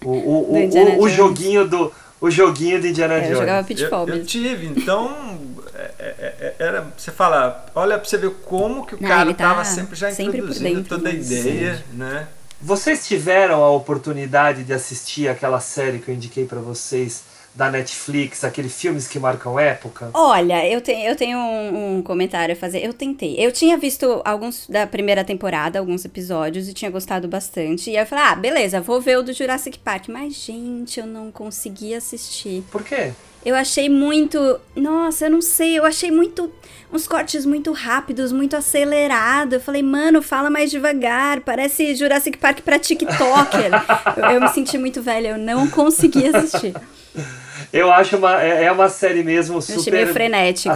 [0.05, 1.89] O, o, o, o, joguinho do.
[2.23, 3.37] O joguinho do Indiana É, eu Jones.
[3.39, 4.25] jogava Eu, Pitfall eu mesmo.
[4.25, 5.37] tive, então
[5.75, 9.33] é, é, é, era, você fala, olha pra você ver como que o Não, cara
[9.33, 12.27] tá tava sempre já sempre introduzindo dentro, toda a ideia, né?
[12.61, 17.23] Vocês tiveram a oportunidade de assistir aquela série que eu indiquei pra vocês
[17.55, 20.09] da Netflix, aqueles filmes que marcam época?
[20.13, 22.83] Olha, eu, tenho eu tenho um, um comentário a fazer.
[22.83, 23.35] Eu tentei.
[23.37, 27.91] Eu tinha visto alguns da primeira temporada, alguns episódios, e tinha gostado bastante.
[27.91, 30.09] E aí eu falei, ah, beleza, vou ver o do Jurassic Park.
[30.09, 32.63] Mas, gente, eu não consegui assistir.
[32.71, 33.11] Por quê?
[33.45, 34.59] Eu achei muito.
[34.75, 36.51] Nossa, eu não sei, eu achei muito.
[36.91, 39.53] Uns cortes muito rápidos, muito acelerado.
[39.53, 41.41] Eu falei, mano, fala mais devagar.
[41.41, 43.71] Parece Jurassic Park pra TikToker.
[44.17, 46.73] eu, eu me senti muito velha, eu não consegui assistir.
[47.73, 50.07] Eu acho uma, é é uma série mesmo achei super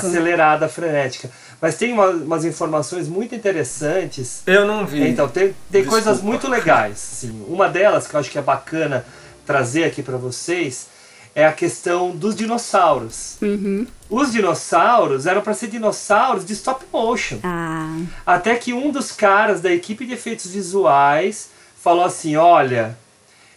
[0.08, 1.30] acelerada, frenética.
[1.62, 4.42] Mas tem uma- umas informações muito interessantes.
[4.48, 5.08] Eu não vi.
[5.08, 6.04] Então, tem, tem Desculpa.
[6.04, 6.98] coisas muito legais.
[6.98, 7.46] Sim.
[7.48, 9.06] Uma delas que eu acho que é bacana
[9.46, 10.88] trazer aqui pra vocês
[11.36, 13.38] é a questão dos dinossauros.
[13.44, 13.86] Uhum.
[14.10, 17.38] Os dinossauros eram para ser dinossauros de stop motion.
[17.44, 22.98] Ah, Até que um dos caras da equipe de efeitos visuais falou assim: Olha,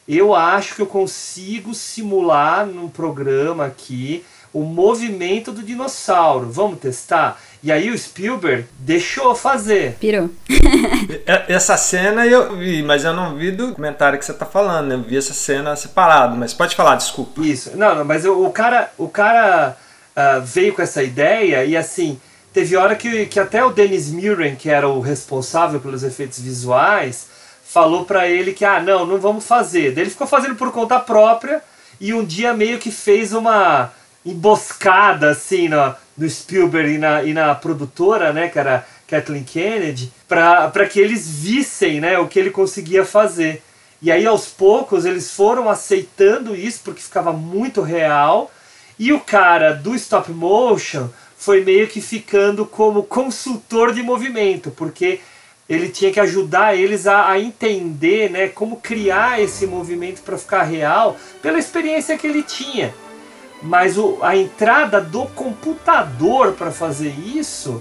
[0.09, 6.51] eu acho que eu consigo simular num programa aqui o movimento do dinossauro.
[6.51, 7.41] Vamos testar?
[7.63, 9.97] E aí o Spielberg deixou fazer.
[10.01, 10.31] pirou.
[11.47, 14.95] Essa cena eu vi, mas eu não vi do comentário que você tá falando, né?
[14.95, 17.43] Eu vi essa cena separado, mas pode falar, desculpa.
[17.43, 17.77] Isso.
[17.77, 19.77] Não, não mas o, o cara, o cara
[20.17, 22.21] ah, veio com essa ideia e assim,
[22.53, 27.29] teve hora que, que até o Dennis Muren, que era o responsável pelos efeitos visuais,
[27.73, 29.93] falou pra ele que, ah, não, não vamos fazer.
[29.93, 31.63] Daí ele ficou fazendo por conta própria
[32.01, 33.93] e um dia meio que fez uma
[34.27, 40.13] emboscada assim no, no Spielberg e na, e na produtora, né, que era Kathleen Kennedy,
[40.29, 43.63] para que eles vissem né, o que ele conseguia fazer.
[44.03, 48.51] E aí aos poucos eles foram aceitando isso porque ficava muito real.
[48.99, 55.21] E o cara do stop motion foi meio que ficando como consultor de movimento, porque
[55.71, 60.65] ele tinha que ajudar eles a, a entender né, como criar esse movimento para ficar
[60.65, 62.93] real pela experiência que ele tinha.
[63.63, 67.81] Mas o, a entrada do computador para fazer isso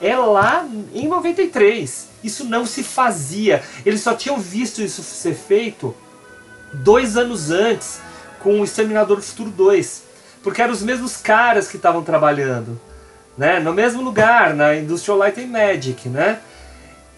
[0.00, 2.08] é lá em 93.
[2.24, 3.62] Isso não se fazia.
[3.84, 5.94] Eles só tinham visto isso ser feito
[6.72, 8.00] dois anos antes
[8.40, 10.04] com o Exterminador do Futuro 2.
[10.42, 12.80] Porque eram os mesmos caras que estavam trabalhando.
[13.36, 13.60] Né?
[13.60, 16.08] No mesmo lugar, na Industrial Light and Magic.
[16.08, 16.38] Né?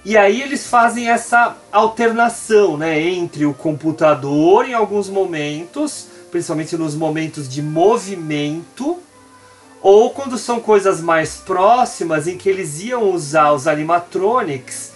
[0.08, 6.94] E aí eles fazem essa alternação, né, entre o computador em alguns momentos, principalmente nos
[6.94, 8.96] momentos de movimento,
[9.82, 14.92] ou quando são coisas mais próximas em que eles iam usar os animatronics,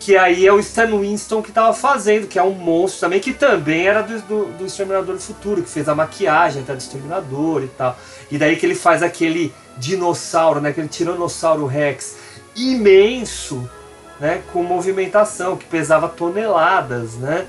[0.00, 3.34] que aí é o Stan Winston que estava fazendo, que é um monstro também, que
[3.34, 7.62] também era do, do, do Exterminador do Futuro, que fez a maquiagem até do Exterminador
[7.62, 7.94] e tal.
[8.30, 12.16] E daí que ele faz aquele dinossauro, né, aquele Tiranossauro Rex
[12.56, 13.68] imenso,
[14.20, 17.46] né, com movimentação que pesava toneladas, né,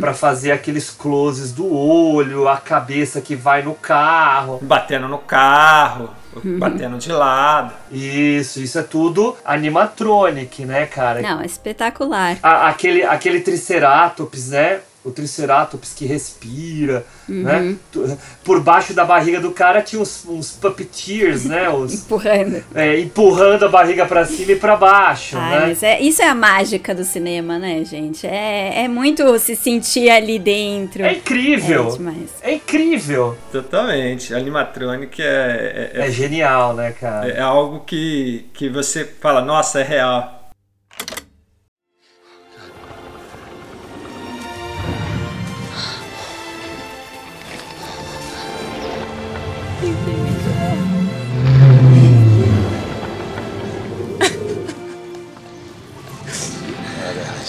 [0.00, 6.10] para fazer aqueles closes do olho, a cabeça que vai no carro, Batendo no carro,
[6.58, 7.72] batendo de lado.
[7.90, 11.20] Isso, isso é tudo animatronic, né, cara?
[11.22, 12.36] Não, é espetacular.
[12.42, 14.80] A- aquele, aquele Triceratops, né?
[15.04, 17.74] O Triceratops que respira, né?
[17.90, 21.68] Tu- Por baixo da barriga do cara tinha uns, uns puppeteers, né?
[21.74, 22.62] Os, Empurrando.
[22.72, 25.76] é, empurrando a barriga pra cima e pra baixo, Ai, né?
[25.82, 28.26] é, isso é a mágica do cinema, né, gente?
[28.28, 31.02] É, é muito se sentir ali dentro.
[31.04, 31.98] É incrível!
[32.42, 32.52] É.
[32.52, 33.36] É incrível!
[33.50, 34.32] Totalmente.
[34.32, 37.28] Animatronic é, é, É genial, né, cara?
[37.28, 40.41] é, é algo que, que você fala, nossa, é real.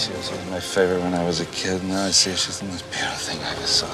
[0.04, 1.82] She was one of my favorite when I was a kid.
[1.82, 3.88] Now I see her, she's the most beautiful thing I ever saw.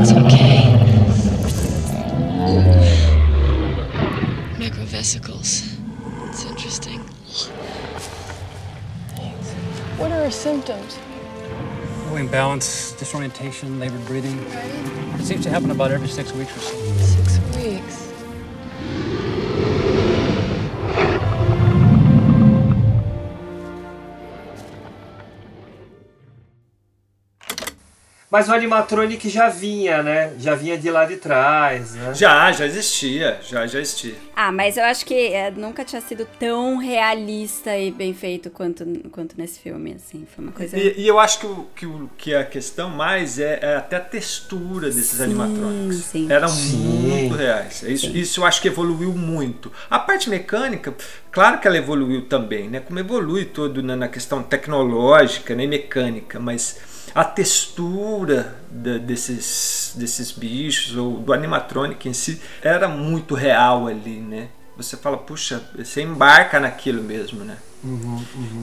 [0.00, 0.64] It's okay.
[4.58, 5.78] Microvesicles.
[6.30, 6.98] It's interesting.
[9.96, 10.98] What are her symptoms?
[12.08, 14.40] Oh, imbalance, disorientation, labored breathing.
[15.20, 16.76] It seems to happen about every six weeks or so.
[16.96, 18.02] Six weeks.
[28.32, 30.32] Mas o animatronic já vinha, né?
[30.38, 32.14] Já vinha de lá de trás, né?
[32.14, 34.14] Já, já existia, já, já existia.
[34.34, 38.86] Ah, mas eu acho que é, nunca tinha sido tão realista e bem feito quanto,
[39.10, 40.26] quanto nesse filme, assim.
[40.34, 40.78] Foi uma coisa...
[40.78, 43.96] E, e eu acho que, o, que, o, que a questão mais é, é até
[43.96, 45.96] a textura desses Sim, animatrônicos.
[45.96, 46.32] sim.
[46.32, 46.78] Eram Sim.
[46.78, 47.82] muito reais.
[47.82, 49.70] Isso, isso eu acho que evoluiu muito.
[49.90, 50.94] A parte mecânica,
[51.30, 52.80] claro que ela evoluiu também, né?
[52.80, 55.64] Como evolui todo na, na questão tecnológica né?
[55.64, 62.88] e mecânica, mas a textura da- desses, desses bichos, ou do animatrônico em si, era
[62.88, 64.48] muito real ali, né?
[64.76, 67.56] Você fala, puxa, você embarca naquilo mesmo, né?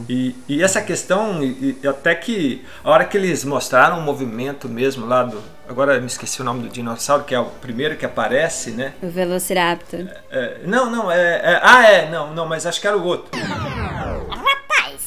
[0.09, 4.67] E, e essa questão, e- e até que a hora que eles mostraram o movimento
[4.69, 5.41] mesmo lá do.
[5.67, 8.93] Agora eu me esqueci o nome do dinossauro, que é o primeiro que aparece, né?
[9.03, 10.07] O Velociraptor.
[10.31, 13.29] É, não, não, é, é- Ah, é, não, não, mas acho que era o outro.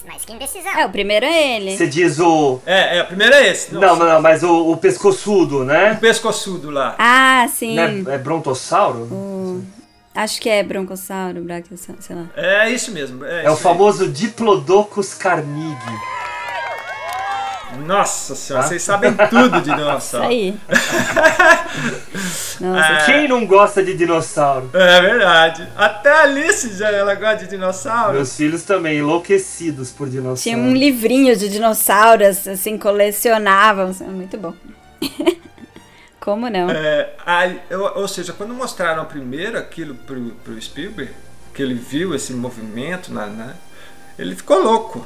[0.06, 0.72] Mas que indecisão.
[0.72, 1.76] É, o primeiro é ele.
[1.76, 2.60] Você diz o.
[2.66, 3.72] É, é, o primeiro é esse.
[3.72, 5.92] Não, não, não, mas o, o pescoçudo, né?
[5.92, 6.94] O pescoçudo lá.
[6.98, 7.74] Ah, sim.
[7.74, 8.02] Né?
[8.14, 9.00] É brontossauro?
[9.10, 9.62] O-
[10.14, 12.26] Acho que é broncossauro, brachiosauro, sei lá.
[12.36, 13.24] É isso mesmo.
[13.24, 15.78] É, É o isso famoso Diplodocus carnegie.
[17.78, 18.68] Nossa senhora, Tá?
[18.68, 20.26] vocês sabem tudo de Isso dinossauro.
[20.28, 20.54] aí.
[22.60, 23.04] Nossa, É.
[23.06, 24.70] Quem não gosta de dinossauro?
[24.74, 25.66] É verdade.
[25.76, 28.12] Até a Alice já ela gosta de dinossauro.
[28.14, 30.40] Meus filhos também, enlouquecidos por dinossauro.
[30.40, 33.92] Tinha um livrinho de dinossauros, assim, colecionavam.
[34.10, 34.54] Muito bom.
[36.20, 36.70] Como não?
[36.70, 41.10] É, aí, eu- ou seja, quando mostraram primeiro aquilo pro, pro Spielberg,
[41.52, 43.54] que ele viu esse movimento, na, na-
[44.16, 45.04] ele ficou louco.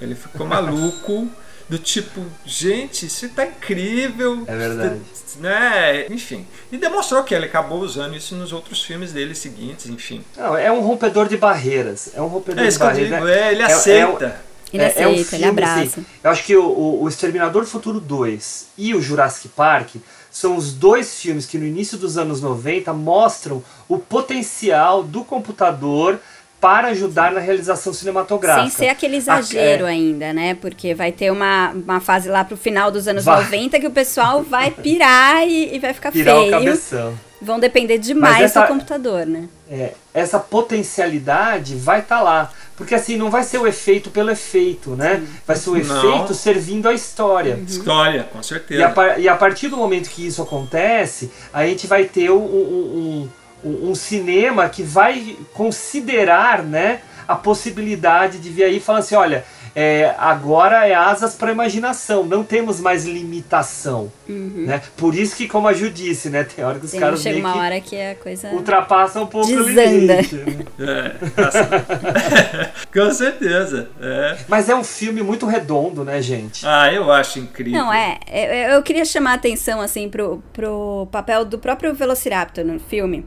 [0.00, 1.28] Ele ficou maluco,
[1.68, 4.44] do tipo, gente, isso tá incrível.
[4.46, 5.00] É verdade.
[5.40, 6.06] Né?
[6.08, 6.46] Enfim.
[6.72, 10.24] E demonstrou que ele acabou usando isso nos outros filmes dele seguintes, enfim.
[10.36, 12.10] Não, é um rompedor de barreiras.
[12.14, 13.10] É um rompedor É de barreiras.
[13.10, 13.48] digo, né?
[13.48, 14.40] é, ele um- aceita.
[14.72, 15.82] Ele é- aceita, é um ele filme, abraça.
[15.82, 19.96] assim, eu acho que o, o, o Exterminador do Futuro 2 e o Jurassic Park
[20.30, 26.18] são os dois filmes que no início dos anos 90 mostram o potencial do computador
[26.60, 28.68] para ajudar na realização cinematográfica.
[28.70, 30.54] Sem ser aquele A- exagero é, ainda, né?
[30.54, 33.42] Porque vai ter uma, uma fase lá pro final dos anos Vai.
[33.44, 36.50] 90 que o pessoal vai pirar e, e vai ficar Pirar o feio.
[36.52, 37.18] cabeção.
[37.42, 39.48] Vão depender demais essa- do computador, né?
[39.70, 42.50] É, essa potencialidade vai estar lá.
[42.76, 45.22] Porque assim, não vai ser o efeito pelo efeito, né?
[45.46, 45.80] Vai ser o Não.
[45.80, 47.58] efeito servindo a história.
[47.66, 48.86] História, com E certeza.
[48.86, 52.36] a, par- e a partir do momento que isso acontece, a gente vai ter um,
[52.36, 53.28] um, um,
[53.68, 59.44] um cinema que vai considerar né, a possibilidade de vir aí e falar assim, olha,
[59.78, 64.10] é, agora é asas para imaginação, não temos mais limitação.
[64.26, 64.64] Uhum.
[64.66, 64.80] Né?
[64.96, 67.34] Por isso que, como a Ju disse, né, tem hora que os Tem, caras chega
[67.34, 69.82] meio uma que hora que a coisa ultrapassam um pouco o desanda.
[70.22, 70.34] limite.
[70.36, 70.56] né?
[70.78, 73.90] É, tá- com certeza.
[74.00, 74.38] É.
[74.48, 76.66] Mas é um filme muito redondo, né, gente?
[76.66, 77.78] Ah, eu acho incrível.
[77.78, 78.18] Não, é.
[78.30, 83.26] Eu, eu queria chamar a atenção, assim, pro, pro papel do próprio Velociraptor no filme.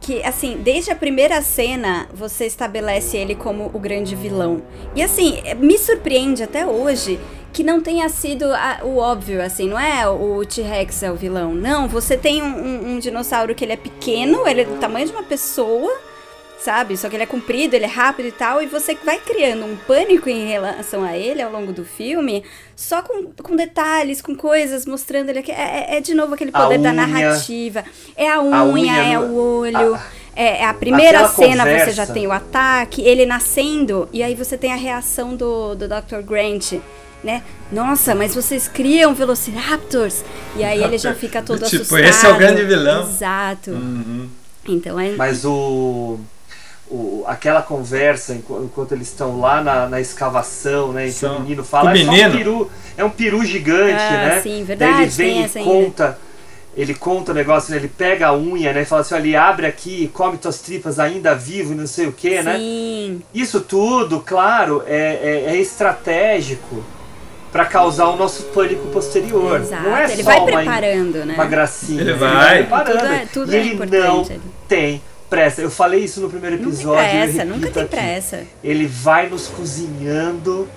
[0.00, 4.62] Que, assim, desde a primeira cena, você estabelece ele como o grande vilão.
[4.94, 7.18] E, assim, me surpreende até hoje
[7.52, 11.52] que não tenha sido a- o óbvio, assim, não é o T-Rex é o vilão.
[11.52, 15.06] Não, você tem um, um- um dinossauro que ele é pequeno, ele é do tamanho
[15.06, 15.92] de uma pessoa,
[16.60, 16.96] sabe?
[16.96, 19.76] Só que ele é comprido, ele é rápido e tal, e você vai criando um
[19.76, 22.42] pânico em relação a ele ao longo do filme,
[22.74, 26.50] só com, com detalhes, com coisas, mostrando ele que é, é- é de novo aquele
[26.52, 27.84] A poder da narrativa.
[28.16, 29.98] É a unha, A unha é o olho.
[30.34, 31.92] é, é a primeira Aquela cena você conversa.
[31.92, 36.22] já tem o ataque, ele nascendo, e aí você tem a reação do, do Dr.
[36.24, 36.74] Grant.
[37.22, 37.42] Né?
[37.72, 40.24] Nossa, mas vocês criam Velociraptors!
[40.56, 42.04] E aí ele já fica todo Tipo, assustado.
[42.04, 43.02] esse é o grande vilão.
[43.08, 43.72] Exato.
[43.72, 44.28] Uhum.
[44.68, 45.10] Então é.
[45.16, 46.20] Mas o,
[46.90, 51.08] o- aquela conversa enqu- enquanto eles estão lá na, na escavação, né?
[51.08, 54.00] Em que o menino fala, o é só um menino?" peru, é um peru gigante,
[54.02, 54.40] Ah, né?
[54.42, 55.70] sim, Daí verdade, ele vem e essa ainda.
[55.70, 56.18] conta.
[56.76, 57.76] Ele conta o negócio, né?
[57.78, 58.82] ele pega a unha, né?
[58.82, 62.06] E fala assim, olha, ele abre aqui, come tuas tripas ainda vivo e não sei
[62.06, 62.56] o que, né?
[62.56, 63.20] Sim.
[63.34, 66.84] Isso tudo, claro, é, é- é estratégico
[67.50, 69.60] para causar o nosso pânico posterior.
[69.60, 69.82] Exato.
[69.82, 71.34] Não é ele só vai uma, preparando, né?
[71.34, 72.00] uma gracinha.
[72.00, 72.58] Ele vai.
[72.58, 72.98] preparando.
[73.00, 74.24] Tudo é- tudo e é ele não
[74.68, 75.60] tem pressa.
[75.60, 77.04] Eu falei isso no primeiro Não tem episódio.
[77.04, 77.96] eu pressa, nunca repito tem aqui.
[77.96, 78.46] pressa.
[78.62, 80.68] Ele vai nos cozinhando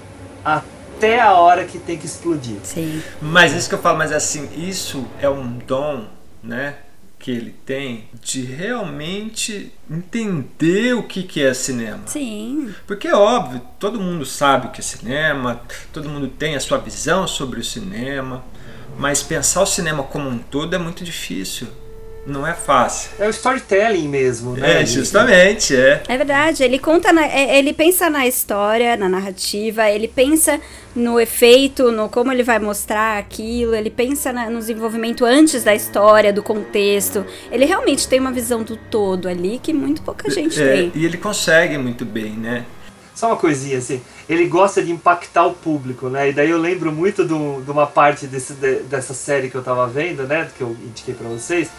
[0.44, 2.58] até a hora que tem que explodir.
[2.64, 3.02] Sim.
[3.22, 6.06] Mas isso que eu falo, mas assim, isso é um dom,
[6.44, 6.76] né?
[7.20, 12.02] Que ele tem de realmente entender o que, que é cinema.
[12.08, 12.74] Sim.
[12.88, 15.62] Porque é óbvio, todo mundo sabe o que é cinema,
[15.94, 18.44] todo mundo tem a sua visão sobre o cinema,
[18.98, 21.68] mas pensar o cinema como um todo é muito difícil.
[22.26, 23.10] Não é fácil.
[23.18, 24.84] É o storytelling mesmo, né?
[24.84, 26.04] É, justamente, é.
[26.08, 30.60] É verdade, ele conta, na- é- ele pensa na história, na narrativa, ele pensa
[30.96, 35.74] no efeito, no como ele vai mostrar aquilo, ele pensa na- no desenvolvimento antes da
[35.74, 37.26] história, do contexto.
[37.52, 40.92] Ele realmente tem uma visão do todo ali que muito pouca gente É, tem.
[40.94, 42.66] e ele consegue muito bem, né?
[43.16, 44.00] Só uma coisinha assim,
[44.30, 46.30] ele gosta de impactar o público, né?
[46.30, 47.34] E daí eu lembro muito de
[47.72, 50.48] uma parte desse, de- dessa série que eu tava vendo, né?
[50.58, 51.70] Que eu indiquei pra vocês,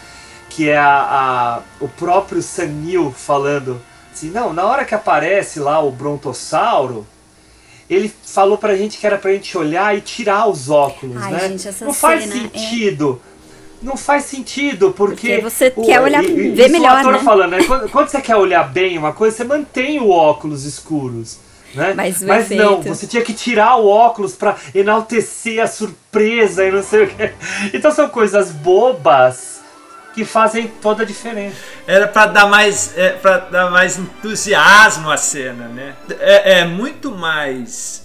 [0.55, 3.81] que é a, a- o próprio Sam Neill falando
[4.13, 7.05] assim, não, na hora que aparece lá o brontossauro,
[7.89, 11.39] ele falou pra gente que era pra gente olhar e tirar os óculos, Ai, né?
[11.49, 13.21] gente, essa Não faz é- sentido.
[13.81, 15.27] Não faz sentido, porque.
[15.35, 17.19] Porque você quer olhar- ver isso melhor, o ator né?
[17.19, 17.63] falando, né?
[17.65, 21.37] Quando, quando você quer olhar bem uma coisa, você mantém o óculos escuros.
[21.75, 21.93] Né?
[21.93, 26.81] Mas o não, você tinha que tirar o óculos pra enaltecer a surpresa e não
[26.83, 27.31] sei o que.
[27.73, 29.52] Então são coisas bobas
[30.13, 31.55] que fazem toda a diferença.
[31.87, 35.95] Era para dar mais, é, para dar mais entusiasmo à cena, né?
[36.19, 38.03] É, é muito mais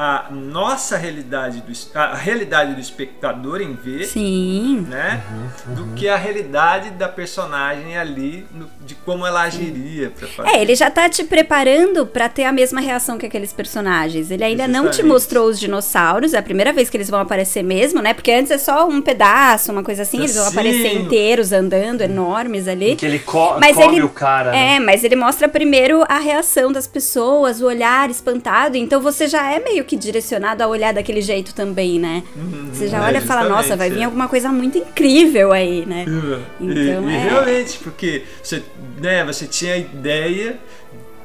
[0.00, 4.86] a nossa realidade do a realidade do espectador em ver, Sim.
[4.88, 5.20] né?
[5.66, 10.50] Do que a realidade da personagem ali, no- de como ela agiria para fazer.
[10.50, 14.30] É, ele já tá te preparando pra ter a mesma reação que aqueles personagens.
[14.30, 17.64] Ele ainda não te mostrou os dinossauros, é a primeira vez que eles vão aparecer
[17.64, 18.14] mesmo, né?
[18.14, 20.50] Porque antes é só um pedaço, uma coisa assim, eles vão Sim.
[20.52, 22.94] aparecer inteiros, andando, enormes ali.
[22.94, 24.52] Que ele co Mas come ele- o cara.
[24.52, 24.76] né?
[24.76, 28.76] É, mas ele mostra primeiro a reação das pessoas, o olhar espantado.
[28.76, 32.22] Então você já é meio que direcionado a olhar daquele jeito também, né?
[32.72, 34.04] Você já é, olha e fala, nossa, vai vir é.
[34.04, 36.04] alguma coisa muito incrível aí, né?
[36.06, 37.18] E- Então e, é.
[37.18, 38.62] realmente, porque você,
[39.00, 40.58] né, você tinha a ideia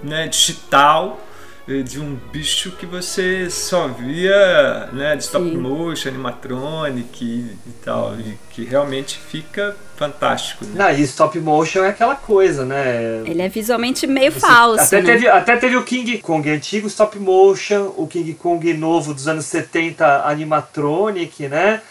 [0.02, 1.20] né, digital
[1.66, 5.56] de um bicho que você só via né, de stop Sim.
[5.58, 10.66] motion, animatronic e, e tal, e que realmente fica fantástico.
[10.66, 10.72] Né?
[10.76, 13.22] Não, e stop motion é aquela coisa, né?
[13.26, 14.84] Ele é visualmente meio Você- falso.
[14.84, 15.14] Até, né?
[15.14, 19.46] teve, até teve o King Kong antigo stop motion, o King Kong novo dos anos
[19.46, 21.82] 70 animatronic, né?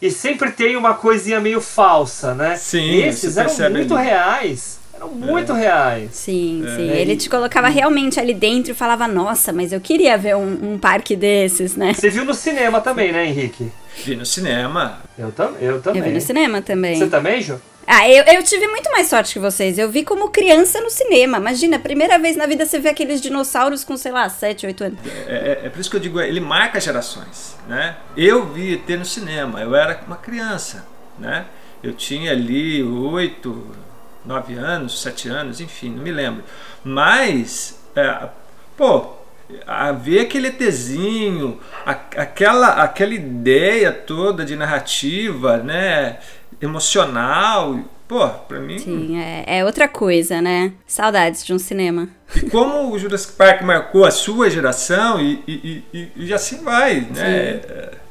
[0.00, 2.56] E sempre tem uma coisinha meio falsa, né?
[2.56, 4.04] Sim, Esses eram muito ali.
[4.08, 4.81] reais.
[5.02, 6.10] Eram muito reais.
[6.12, 6.90] Sim, sim.
[6.90, 10.74] É, Ele te colocava realmente ali dentro e falava, nossa, mas eu queria ver um,
[10.74, 11.92] um parque desses, né?
[11.92, 13.70] Você viu no cinema também, né, Henrique?
[14.04, 15.00] Vi no cinema.
[15.18, 16.00] Eu, tam eu também.
[16.00, 16.96] Eu vi no cinema também.
[16.96, 17.60] Você também, Ju?
[17.84, 19.76] Ah, eu, eu tive muito mais sorte que vocês.
[19.76, 21.38] Eu vi como criança no cinema.
[21.38, 24.98] Imagina, primeira vez na vida você vê aqueles dinossauros com, sei lá, 7, 8 anos.
[25.26, 25.32] É,
[25.62, 27.96] é- é por isso que eu digo, ele marca gerações, né?
[28.16, 30.86] Eu vi ET no cinema, eu era uma criança,
[31.18, 31.44] né?
[31.82, 33.66] Eu tinha ali oito,
[34.24, 36.42] nove anos, sete anos, enfim, não me lembro.
[36.84, 38.28] Mas, é,
[38.76, 39.14] pô,
[39.66, 46.18] a ver aquele ETzinho, a, aquela, aquela ideia toda de narrativa, né?
[46.60, 47.80] Emocional.
[48.08, 48.78] Pô, pra mim.
[48.78, 50.72] Sim, é, é outra coisa, né?
[50.86, 52.08] Saudades de um cinema.
[52.36, 57.00] E como o Jurassic Park marcou a sua geração e, e, e, e assim vai,
[57.00, 57.60] né?
[57.60, 58.01] É como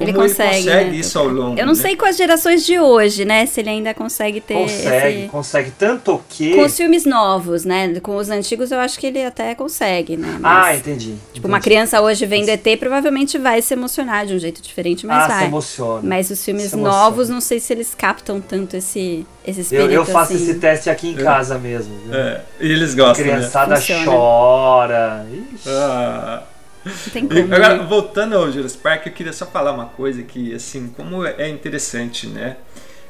[0.00, 0.96] Ele consegue, ele consegue né?
[0.96, 1.58] isso ao longo.
[1.58, 1.80] Eu não né?
[1.80, 3.46] sei com as gerações de hoje, né?
[3.46, 5.28] Se ele ainda consegue ter Consegue, esse...
[5.28, 5.70] consegue.
[5.78, 6.54] Tanto que.
[6.54, 7.98] Com os filmes novos, né?
[8.00, 10.34] Com os antigos eu acho que ele até consegue, né?
[10.36, 11.14] Ah, Mas, entendi.
[11.32, 15.24] Tipo, uma criança hoje vendo ET provavelmente vai se emocionar de um jeito diferente, mas
[15.24, 15.38] Ah, vai.
[15.40, 16.00] se emociona.
[16.02, 20.04] Mas os filmes novos, não sei se eles captam tanto esse, esse Eu, espírito eu
[20.04, 20.42] faço assim.
[20.44, 21.22] esse teste aqui em É.
[21.22, 21.94] casa mesmo.
[22.04, 22.14] viu?
[22.14, 23.24] É, e eles gostam.
[23.24, 24.04] A criançada né?
[24.04, 25.26] Chora.
[25.54, 25.68] Ixi.
[25.68, 26.42] Ah.
[26.84, 27.84] Não tem E como, agora, né?
[27.84, 32.26] voltando ao Jurassic Park, eu queria só falar uma coisa que, assim, como é interessante,
[32.26, 32.56] né?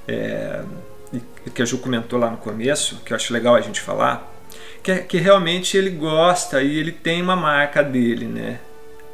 [0.09, 0.63] É,
[1.55, 4.31] que a Ju comentou lá no começo, que eu acho legal a gente falar,
[4.83, 8.61] que, é- que realmente ele gosta e ele tem uma marca dele, né?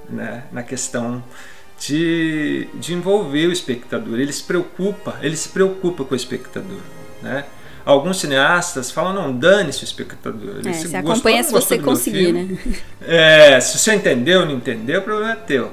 [0.09, 0.45] né?
[0.53, 1.23] Na questão
[1.79, 4.19] de, de envolver o espectador.
[4.19, 6.81] Ele se preocupa, ele se preocupa com o espectador,
[7.23, 7.45] né?
[7.87, 10.57] Alguns cineastas falam, não, dane-se o espectador.
[10.59, 12.59] Ele É, se acompanha se você conseguir, né?
[13.01, 15.71] é, se você entendeu ou não entendeu, o problema é teu.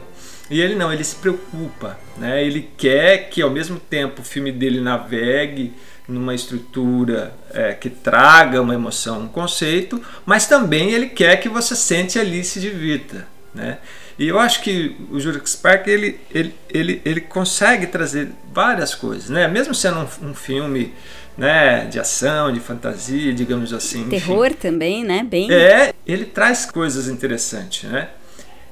[0.48, 2.46] E ele não, ele se preocupa, né?
[2.46, 5.74] Ele quer que ao mesmo tempo o filme dele navegue
[6.08, 11.76] numa estrutura é, que traga uma emoção, um conceito, mas também ele quer que você
[11.76, 13.80] sente ali e se divirta, né?
[14.20, 19.30] E eu acho que o Jurassic Park ele, ele, ele, ele consegue trazer várias coisas,
[19.30, 19.48] né?
[19.48, 20.94] Mesmo sendo um, um filme
[21.38, 24.02] né, de ação, de fantasia, digamos assim.
[24.02, 24.10] enfim.
[24.10, 25.24] Terror também, né?
[25.24, 25.52] Bem.
[25.52, 28.10] É, ele traz coisas interessantes, né?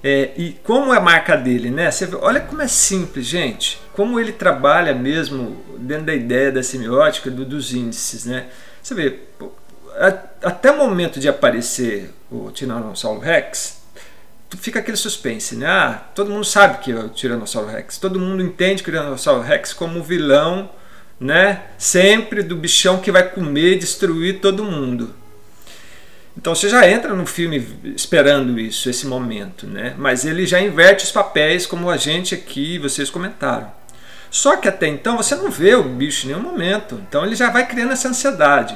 [0.03, 1.91] É, e como é a marca dele, né?
[1.91, 3.79] Você vê, olha como é simples, gente.
[3.93, 8.47] Como ele trabalha mesmo dentro da ideia da semiótica do, dos índices, né?
[8.81, 9.19] Você vê,
[10.41, 13.81] até o momento de aparecer o Tiranossauro Rex,
[14.57, 15.67] fica aquele suspense, né?
[15.67, 17.99] Ah, todo mundo sabe que é o Tiranossauro Rex.
[17.99, 20.69] Todo mundo entende o Tiranossauro Rex como vilão,
[21.21, 21.61] né?
[21.77, 25.13] Sempre do bichão que vai comer e destruir todo mundo.
[26.37, 27.65] Então você já entra no filme
[27.95, 29.93] esperando isso, esse momento, né?
[29.97, 33.71] Mas ele já inverte os papéis, como a gente aqui, vocês comentaram.
[34.29, 37.01] Só que até então você não vê o bicho em nenhum momento.
[37.07, 38.75] Então ele já vai criando essa ansiedade.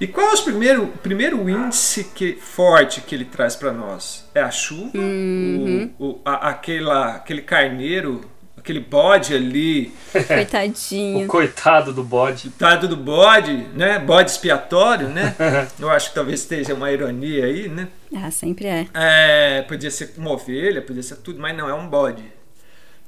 [0.00, 4.24] E qual é os primeiro, o primeiro índice que, forte que ele traz para nós?
[4.34, 5.90] É a chuva, Uhum.
[5.98, 8.22] o, o- a- aquela, aquele carneiro,
[8.60, 9.92] aquele bode ali,
[10.26, 11.24] Coitadinho.
[11.24, 12.50] O coitado do bode.
[12.50, 13.98] Tado do bode, né?
[13.98, 15.34] Bode expiatório, né?
[15.78, 17.88] Eu acho que talvez esteja uma ironia aí, né?
[18.14, 18.86] Ah, sempre é.
[18.92, 22.24] É, podia ser uma ovelha, podia ser tudo, mas não, é um bode.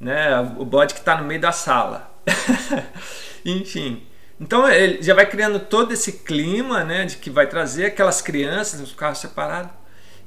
[0.00, 0.38] Né?
[0.58, 2.12] O bode que está no meio da sala.
[3.44, 4.02] Enfim.
[4.40, 7.04] Então ele já vai criando todo esse clima, né?
[7.04, 9.70] De que vai trazer aquelas crianças, os carros separados.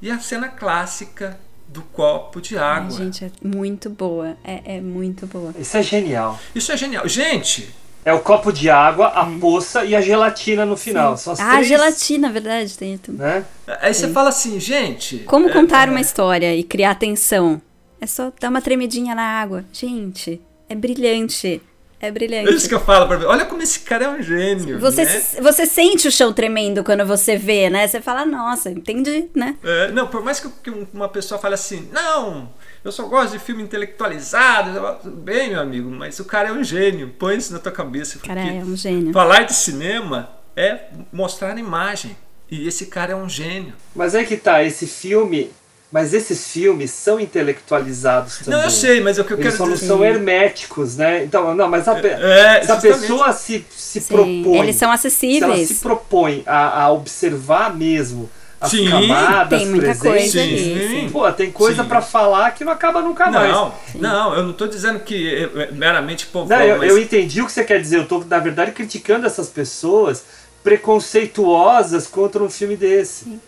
[0.01, 2.91] E a cena clássica do copo de Ai, água.
[2.91, 4.37] gente, é muito boa.
[4.43, 5.53] É, é muito boa.
[5.59, 6.39] Isso é genial.
[6.53, 7.07] Isso é genial.
[7.07, 7.69] Gente,
[8.07, 11.17] É o copo de água, a poça e a gelatina no final.
[11.17, 12.77] São as Ah, três, gelatina, verdade.
[12.77, 13.17] Tem tudo.
[13.17, 13.43] Né?
[13.81, 15.19] aí você fala assim, gente.
[15.25, 17.59] Como é, contar é, uma história e criar tensão?
[17.99, 19.65] É só dar uma tremidinha na água.
[19.73, 20.39] Gente,
[20.69, 21.59] é brilhante.
[21.99, 22.53] É É brilhante.
[22.53, 23.25] isso que eu falo pra mim.
[23.25, 24.79] Olha como esse cara é um gênio.
[24.79, 25.21] Você, né?
[25.41, 27.87] você sente o chão tremendo quando você vê, né?
[27.87, 29.55] Você fala, nossa, entendi, né?
[29.63, 30.49] É, não, por mais que,
[30.93, 32.49] uma pessoa fale assim, não,
[32.83, 36.63] eu só gosto de filme intelectualizado, tudo bem, meu amigo, mas o cara é um
[36.63, 38.19] gênio, põe isso na tua cabeça.
[38.19, 39.13] Cara, é um gênio.
[39.13, 42.15] Falar de cinema é mostrar a imagem.
[42.49, 43.73] E esse cara é um gênio.
[43.95, 45.49] Mas é que tá, esse filme.
[45.91, 48.59] Mas esses filmes são intelectualizados também.
[48.59, 49.85] Não, eu sei, mas é o que eu Eles quero dizer.
[49.87, 51.23] são herméticos, né?
[51.23, 54.57] Então, não, mas a, pe- É, se a pessoa se, se Sim, propõe.
[54.59, 55.67] eles são Se ela acessíveis.
[55.69, 58.29] se propõe a, a observar mesmo
[58.59, 60.33] as Sim, camadas tem muita presentes.
[60.33, 61.01] coisa ali, Sim.
[61.01, 61.09] sim.
[61.11, 61.89] Pô, tem coisa Sim.
[61.89, 63.51] pra falar que não acaba nunca mais.
[63.51, 66.97] Não, não, eu não estou dizendo que é, é meramente povão, Não, eu, mas eu
[66.99, 67.97] entendi o que você quer dizer.
[67.99, 70.23] Eu tô, na verdade, criticando essas pessoas
[70.63, 73.39] preconceituosas contra um filme desse.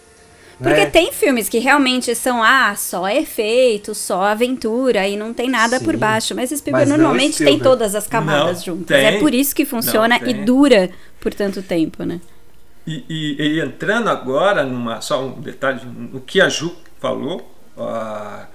[0.57, 0.85] Porque né?
[0.87, 5.93] tem filmes que realmente são, ah, só efeito, só aventura, e não tem nada por
[5.93, 5.99] Sim.
[5.99, 6.35] baixo.
[6.35, 7.63] Mas Spielberg Mas normalmente tem Spielberg.
[7.63, 8.97] todas as camadas Não, juntas.
[8.97, 9.05] tem.
[9.05, 10.45] É por isso que funciona Não, e tem.
[10.45, 10.89] dura
[11.19, 12.19] por tanto tempo, né?
[12.87, 18.47] E, e- e entrando agora numa só um detalhe no que a Ju falou, ah,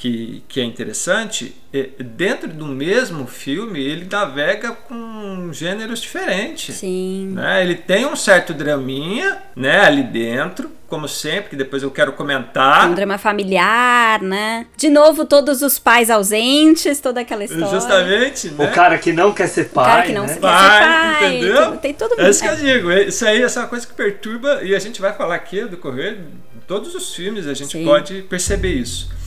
[0.00, 6.76] que, que é interessante, é, dentro do mesmo filme, ele navega com gêneros diferentes.
[6.76, 7.32] Sim.
[7.34, 7.62] Né?
[7.62, 12.88] Ele tem um certo draminha né, ali dentro, como sempre, que depois eu quero comentar.
[12.88, 14.64] Um drama familiar, né?
[14.74, 17.66] De novo, todos os pais ausentes, toda aquela história.
[17.66, 18.70] Justamente, né?
[18.70, 19.84] O cara que não quer ser pai.
[19.84, 20.28] O cara que não né?
[20.28, 21.36] quer ser pai.
[21.36, 21.76] entendeu?
[21.76, 22.22] Tem todo mundo.
[22.22, 22.90] É isso que eu digo.
[22.90, 26.14] Isso aí é uma coisa que perturba, e a gente vai falar aqui do correr
[26.14, 27.84] de todos os filmes, a gente Sim.
[27.84, 29.19] pode perceber isso.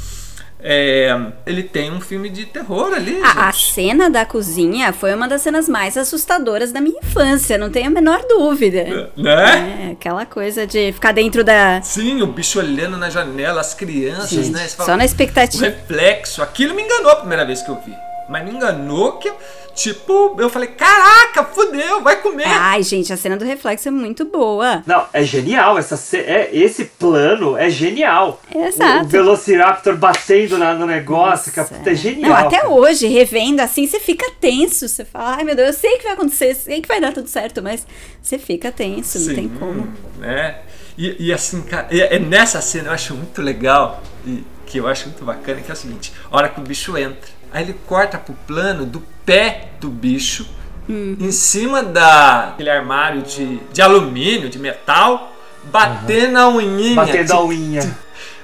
[0.63, 1.09] É,
[1.45, 3.19] ele tem um filme de terror ali.
[3.21, 7.69] A, a cena da cozinha foi uma das cenas mais assustadoras da minha infância, não
[7.69, 9.11] tenho a menor dúvida.
[9.17, 9.87] Né?
[9.89, 11.81] É, aquela coisa de ficar dentro da.
[11.81, 14.67] Sim, o bicho olhando na janela, as crianças, Sim, né?
[14.69, 15.65] Fala, só na O expectativa.
[15.65, 16.41] reflexo.
[16.41, 17.93] Aquilo me enganou a primeira vez que eu vi.
[18.33, 19.31] Mas me enganou que,
[19.75, 22.47] tipo, eu falei, caraca, fudeu, vai comer.
[22.47, 24.81] Ai, gente, a cena do reflexo é muito boa.
[24.87, 25.77] Não, é genial.
[25.77, 28.41] Essa, ce- é, esse plano é genial.
[28.53, 29.03] Exato.
[29.03, 32.31] O, o Velociraptor batendo na- no negócio, que é, puta, é genial.
[32.31, 32.69] Não, até cara.
[32.71, 34.87] hoje, revendo assim, você fica tenso.
[34.89, 37.27] Você fala, ai meu Deus, eu sei que vai acontecer, sei que vai dar tudo
[37.27, 37.85] certo, mas
[38.21, 39.87] você fica tenso, não tem como.
[40.17, 40.57] né?
[40.97, 44.87] E, e assim, cara, e- é nessa cena eu acho muito legal e que eu
[44.87, 47.75] acho muito bacana que é o seguinte: a hora que o bicho entra, aí ele
[47.87, 50.45] corta pro plano do pé do bicho
[50.89, 51.15] Uhum.
[51.17, 55.31] em cima daquele armário de, de alumínio, de metal,
[55.71, 56.95] bater na unhinha.
[56.95, 57.97] Batendo a unha.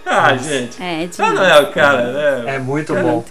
[0.05, 0.81] Ah, gente.
[0.81, 2.55] É, Ah, não é o cara, né?
[2.55, 3.25] É muito Cara, bom.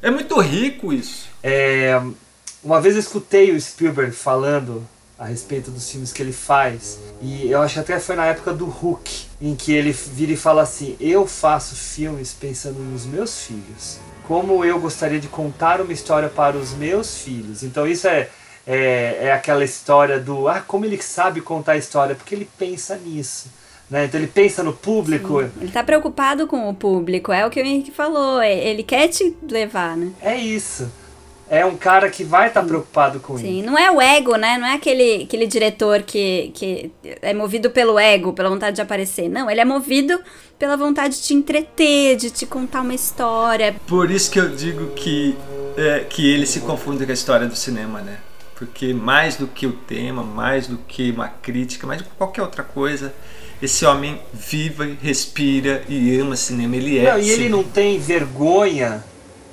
[0.00, 1.26] É muito rico isso.
[1.42, 2.00] É,
[2.62, 4.86] uma vez eu escutei o Spielberg falando
[5.18, 8.52] a respeito dos filmes que ele faz, e eu acho que até foi na época
[8.52, 13.42] do Hulk, em que ele vira e fala assim: Eu faço filmes pensando nos meus
[13.44, 13.98] filhos.
[14.30, 17.64] Como eu gostaria de contar uma história para os meus filhos.
[17.64, 18.28] Então isso é,
[18.64, 22.94] é, é aquela história do ah, como ele sabe contar a história, porque ele pensa
[22.94, 23.48] nisso.
[23.90, 24.04] Né?
[24.04, 25.40] Então ele pensa no público.
[25.60, 29.08] Ele tá preocupado com o público, é o que o Henrique falou, é- ele quer
[29.08, 30.12] te levar, né?
[30.22, 30.88] É isso.
[31.50, 33.42] É um cara que vai estar preocupado com isso.
[33.42, 34.56] Sim, não é o ego, né?
[34.56, 39.28] Não é aquele, aquele diretor que, que é movido pelo ego, pela vontade de aparecer.
[39.28, 40.20] Não, ele é movido
[40.56, 43.74] pela vontade de te entreter, de te contar uma história.
[43.88, 45.36] Por isso que eu digo que,
[45.76, 48.18] é, que ele se confunde com a história do cinema, né?
[48.54, 52.42] Porque mais do que o tema, mais do que uma crítica, mais do que qualquer
[52.42, 53.12] outra coisa,
[53.60, 56.76] esse homem vive, respira e ama cinema.
[56.76, 57.10] Ele é.
[57.10, 59.02] Não, e ele não tem vergonha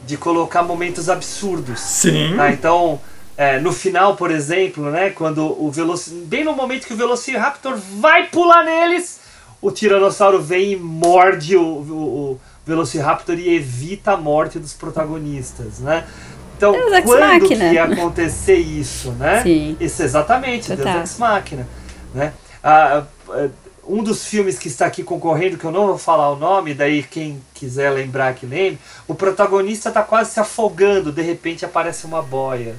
[0.08, 1.82] de colocar momentos absurdos.
[1.82, 2.36] Sim.
[2.38, 2.50] Tá?
[2.52, 3.00] Então,
[3.36, 6.12] é, no final, por exemplo, né, quando o Veloci...
[6.26, 9.20] bem no momento que o Velociraptor vai pular neles,
[9.62, 11.94] o Tiranossauro vem e morde o, o,
[12.32, 16.06] o Velociraptor e evita a morte dos protagonistas, né?
[16.56, 19.44] Então, Deus quando que ia acontecer isso, né?
[19.44, 19.78] Sim.
[19.80, 20.94] Isso, exatamente, Total.
[20.94, 21.68] Deus Ex Machina,
[22.16, 22.34] né?
[22.64, 23.50] Ah, ah,
[23.88, 27.04] um dos filmes que está aqui concorrendo, que eu não vou falar o nome, daí
[27.04, 32.22] quem quiser lembrar que lembre, o protagonista está quase se afogando, de repente aparece uma
[32.22, 32.76] boia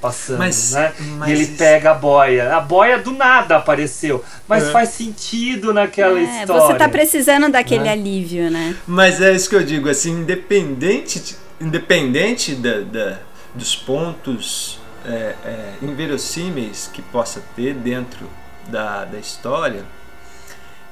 [0.00, 0.92] passando, Mas- né?
[1.18, 2.56] mas e ele isso- pega a boia.
[2.56, 4.70] A boia do nada apareceu, mas É.
[4.72, 6.62] faz sentido naquela É, história.
[6.66, 7.92] você tá precisando daquele Né?
[7.92, 8.74] alívio, né?
[8.86, 13.18] Mas é isso que eu digo, assim, independente, de- independente da, da-
[13.54, 18.26] dos pontos é, é, inverossímeis que possa ter dentro
[18.68, 19.84] da, da história,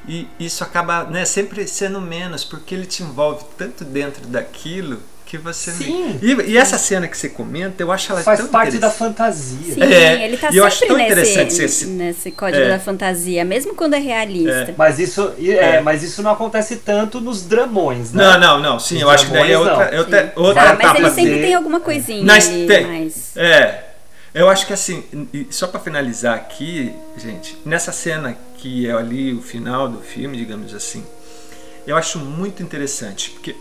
[0.08, 5.36] e isso acaba né, sempre sendo menos, porque ele te envolve tanto dentro daquilo que
[5.36, 5.70] você.
[5.72, 6.18] Sim.
[6.22, 8.98] E, e essa cena que você comenta, eu acho ela Faz tão parte da interessante.
[8.98, 9.74] fantasia.
[9.74, 12.68] Sim, É, ele tá e eu acho sempre tão interessante nesse, esse- nesse código É.
[12.70, 14.74] da fantasia, mesmo quando é realista.
[14.78, 15.80] Mas isso, é, É.
[15.82, 18.24] mas isso não acontece tanto nos dramões, né?
[18.24, 19.82] Não, não, não, sim, Os eu acho que daí é outra, não.
[19.82, 21.42] é outra, outra Ah, mas etapa ele sempre dele.
[21.42, 22.86] tem alguma coisinha Mas ali, tem.
[22.86, 23.36] mais...
[23.36, 23.84] É.
[24.34, 25.04] Eu acho que assim,
[25.50, 30.74] só pra finalizar aqui, gente, nessa cena que é ali o final do filme, digamos
[30.74, 31.04] assim,
[31.86, 33.56] eu acho muito interessante, porque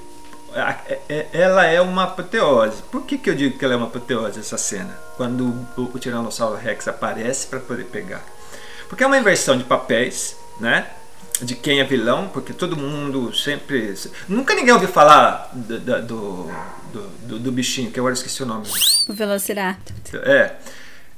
[1.10, 2.82] é- ela é uma apoteose.
[2.92, 4.98] Por que, que eu digo que ela é uma apoteose, essa cena?
[5.16, 5.46] Quando
[5.78, 8.24] o, o Tiranossauro Rex aparece para poder pegar.
[8.90, 10.88] Porque é uma inversão de papéis, né?
[11.42, 13.94] De quem é vilão, porque todo mundo sempre.
[14.28, 16.50] Nunca ninguém ouviu falar do, do, do,
[17.28, 18.66] do- do bichinho, que agora eu esqueci o nome.
[19.08, 20.22] O Velociraptor.
[20.24, 20.54] É.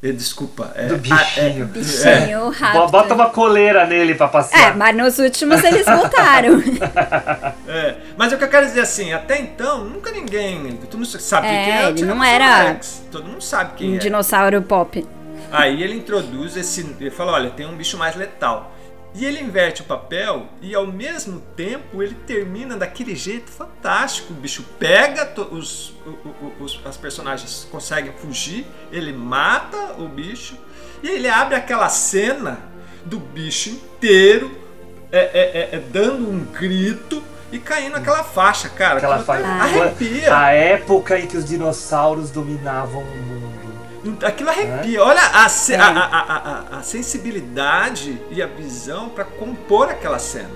[0.03, 0.73] é, Desculpa.
[0.75, 1.65] É, Do bichinho.
[1.67, 2.91] Bichinho, Bo- rato.
[2.91, 4.75] Bota uma coleira nele pra É, passear.
[4.75, 6.61] mas nos últimos eles voltaram.
[7.67, 10.71] É, mas o que eu quero dizer assim, até então, nunca ninguém.
[10.77, 13.03] Todo mundo sabe É, quem é o ele não era Rex.
[13.11, 13.99] Todo mundo sabe quem um é.
[13.99, 15.05] dinossauro pop.
[15.51, 16.81] Aí ele introduz esse.
[16.99, 18.75] Ele fala: olha, tem um bicho mais letal.
[19.13, 24.31] E ele inverte o papel e ao mesmo tempo ele termina daquele jeito fantástico.
[24.33, 30.55] O bicho pega, os, o- o- os, as personagens conseguem fugir, ele mata o bicho
[31.01, 32.59] e ele abre aquela cena
[33.03, 34.51] do bicho inteiro
[35.11, 38.97] é, é, é, é, dando um grito e caindo aquela faixa, cara.
[38.97, 39.47] Aquela faixa.
[39.47, 40.37] Arrepia.
[40.37, 43.48] A época em que os dinossauros dominavam o mundo.
[44.25, 45.03] Aquilo arrepia.
[45.03, 46.19] Olha a, se- a, a,
[46.75, 50.49] a, a- sensibilidade e a visão pra compor aquela cena,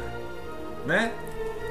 [0.85, 1.11] né?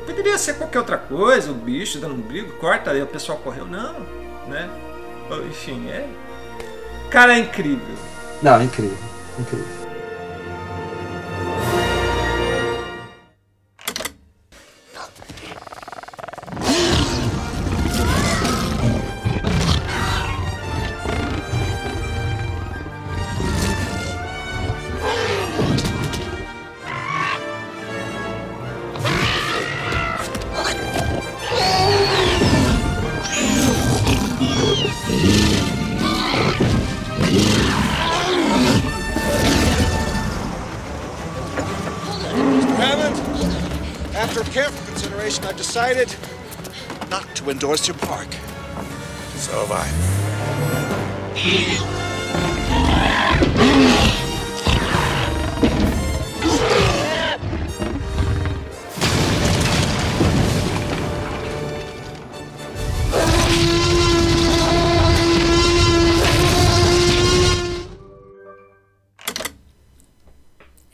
[0.06, 3.64] Poderia ser qualquer outra coisa, o bicho dando um brigo, corta aí, o pessoal correu,
[3.66, 4.00] não,
[4.48, 4.68] né?
[5.48, 6.06] Enfim, é.
[7.10, 7.96] Cara, é incrível.
[8.42, 8.96] Não, incrível.
[9.38, 9.81] Incrível.
[47.42, 48.28] To endorse your park.
[49.36, 49.88] So have I.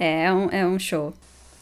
[0.00, 1.12] É um, é um show.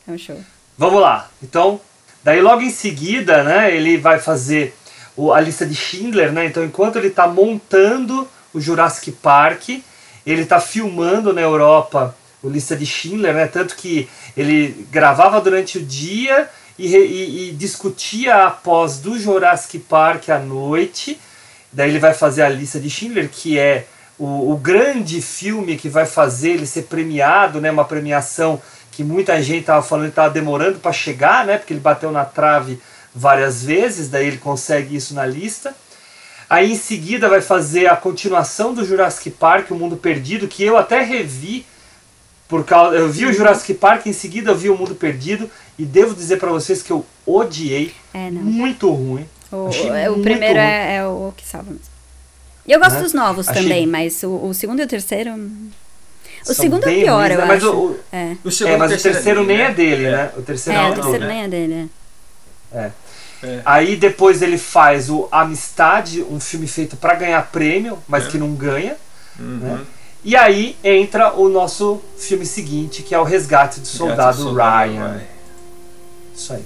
[0.06, 0.38] É um show.
[0.76, 1.30] Vamos lá.
[1.42, 1.80] Então,
[2.26, 4.74] daí logo em seguida, né, ele vai fazer
[5.16, 6.44] o- a lista de Schindler, né?
[6.44, 9.68] Então, enquanto ele está montando o Jurassic Park,
[10.26, 13.46] ele está filmando na Europa o lista de Schindler, né?
[13.46, 20.28] Tanto que ele gravava durante o dia e, e- e discutia após do Jurassic Park
[20.28, 21.18] à noite.
[21.72, 23.86] Daí ele vai fazer a lista de Schindler, que é
[24.18, 27.70] o, o grande filme que vai fazer ele ser premiado, né?
[27.70, 28.60] Uma premiação
[28.96, 31.58] que muita gente estava falando que estava demorando para chegar, né?
[31.58, 32.80] Porque ele bateu na trave
[33.14, 35.74] várias vezes, daí ele consegue isso na lista.
[36.48, 40.76] Aí em seguida vai fazer a continuação do Jurassic Park, O Mundo Perdido, que eu
[40.78, 41.66] até revi
[42.48, 45.84] por causa, eu vi o Jurassic Park, em seguida eu vi O Mundo Perdido e
[45.84, 48.40] devo dizer para vocês que eu odiei, É, não.
[48.42, 49.26] muito ruim.
[49.52, 51.84] O, é, o primeiro é, é o que salva mesmo.
[52.66, 53.02] E eu gosto Né?
[53.02, 55.32] dos novos Achei- também, mas o, o segundo e o terceiro.
[56.48, 57.44] O São segundo é pior, ruins, eu né?
[57.44, 57.72] Mas acho.
[57.72, 58.36] o- o- é.
[58.44, 60.30] O segundo é, mas o terceiro nem é dele, né?
[60.36, 61.90] O terceiro É, não o é terceiro nem é dele.
[62.72, 62.90] É.
[63.64, 68.28] Aí depois ele faz o Amistade, um filme feito para ganhar prêmio, mas É.
[68.30, 68.96] que não ganha.
[69.38, 69.58] Uhum.
[69.58, 69.80] né?
[70.24, 75.08] E aí entra o nosso filme seguinte, que é o Resgate do Soldado, Soldado Ryan.
[75.12, 75.20] Ryan.
[76.34, 76.64] Isso aí.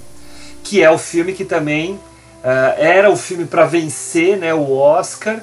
[0.62, 1.98] Que é o filme que também
[2.44, 5.40] ah, era o filme para vencer né, o Oscar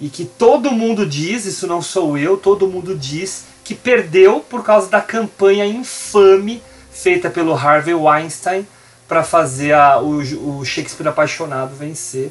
[0.00, 4.64] e que todo mundo diz, isso não sou eu, todo mundo diz que perdeu por
[4.64, 8.66] causa da campanha infame feita pelo Harvey Weinstein
[9.08, 12.30] para fazer a- o, o Shakespeare Apaixonado vencer.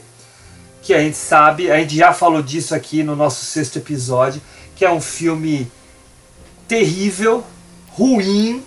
[0.81, 4.41] Que a gente sabe, a gente já falou disso aqui no nosso sexto episódio,
[4.75, 5.71] que é um filme
[6.67, 7.43] terrível,
[7.89, 8.63] ruim,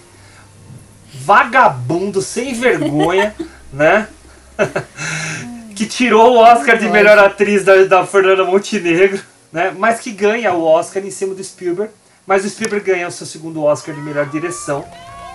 [1.12, 3.34] vagabundo, sem vergonha,
[3.72, 4.08] né?
[5.74, 9.20] que tirou o Oscar de melhor atriz da, da Fernanda Montenegro,
[9.52, 9.74] né?
[9.76, 11.92] Mas que ganha o Oscar em cima do Spielberg.
[12.26, 14.84] Mas o Spielberg ganha o seu segundo Oscar de melhor direção,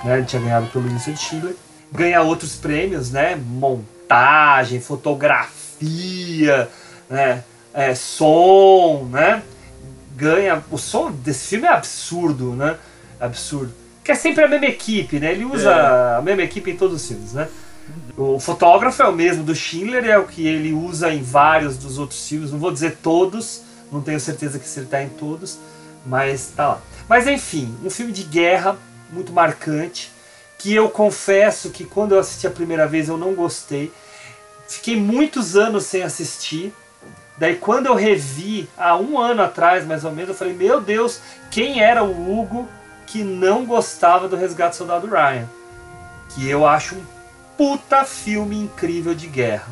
[0.03, 0.17] né?
[0.17, 1.55] Ele tinha ganhado pelo de Schindler.
[1.91, 3.35] Ganha outros prêmios, né?
[3.35, 6.69] Montagem, fotografia,
[7.09, 7.43] né?
[7.73, 9.43] É, som, né?
[10.15, 10.63] Ganha.
[10.71, 12.77] O som desse filme é absurdo, né?
[13.19, 13.73] Absurdo.
[14.03, 15.31] Que é sempre a mesma equipe, né?
[15.31, 16.17] Ele usa É.
[16.17, 17.47] a mesma equipe em todos os filmes, né?
[18.17, 21.97] O fotógrafo é o mesmo do Schindler, é o que ele usa em vários dos
[21.97, 22.51] outros filmes.
[22.51, 23.61] Não vou dizer todos,
[23.91, 25.57] não tenho certeza que se ele está em todos,
[26.05, 26.81] mas tá lá.
[27.07, 28.77] Mas enfim, um filme de guerra
[29.11, 30.11] muito marcante,
[30.57, 33.91] que eu confesso que quando eu assisti a primeira vez eu não gostei.
[34.67, 36.73] Fiquei muitos anos sem assistir.
[37.37, 41.21] Daí quando eu revi, há um ano atrás mais ou menos, eu falei, meu Deus,
[41.49, 42.67] quem era o Hugo
[43.07, 45.49] que não gostava do Resgate do Soldado Ryan?
[46.29, 47.03] Que eu acho um
[47.57, 49.67] puta filme incrível de guerra.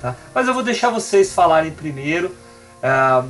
[0.00, 0.16] Tá?
[0.34, 2.34] Mas eu vou deixar vocês falarem primeiro.
[2.82, 3.24] Ah,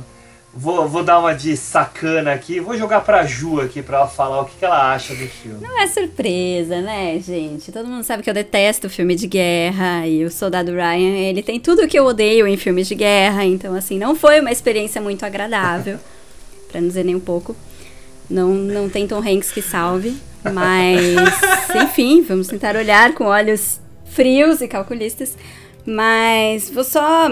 [0.53, 2.59] vou, vou dar uma de sacana aqui.
[2.59, 5.59] Vou jogar pra Ju aqui pra ela falar o que, que ela acha do filme.
[5.61, 7.71] Não é surpresa, né, gente?
[7.71, 11.59] Todo mundo sabe que eu detesto filme de guerra e o Soldado Ryan, ele tem
[11.59, 15.25] tudo que eu odeio em filmes de guerra, então assim, não foi uma experiência muito
[15.25, 15.97] agradável,
[16.71, 17.55] pra não dizer nem um pouco.
[18.29, 20.15] Não, não tem Tom Hanks que salve,
[20.53, 25.37] mas enfim, vamos tentar olhar com olhos frios e calculistas.
[25.85, 27.29] Mas vou só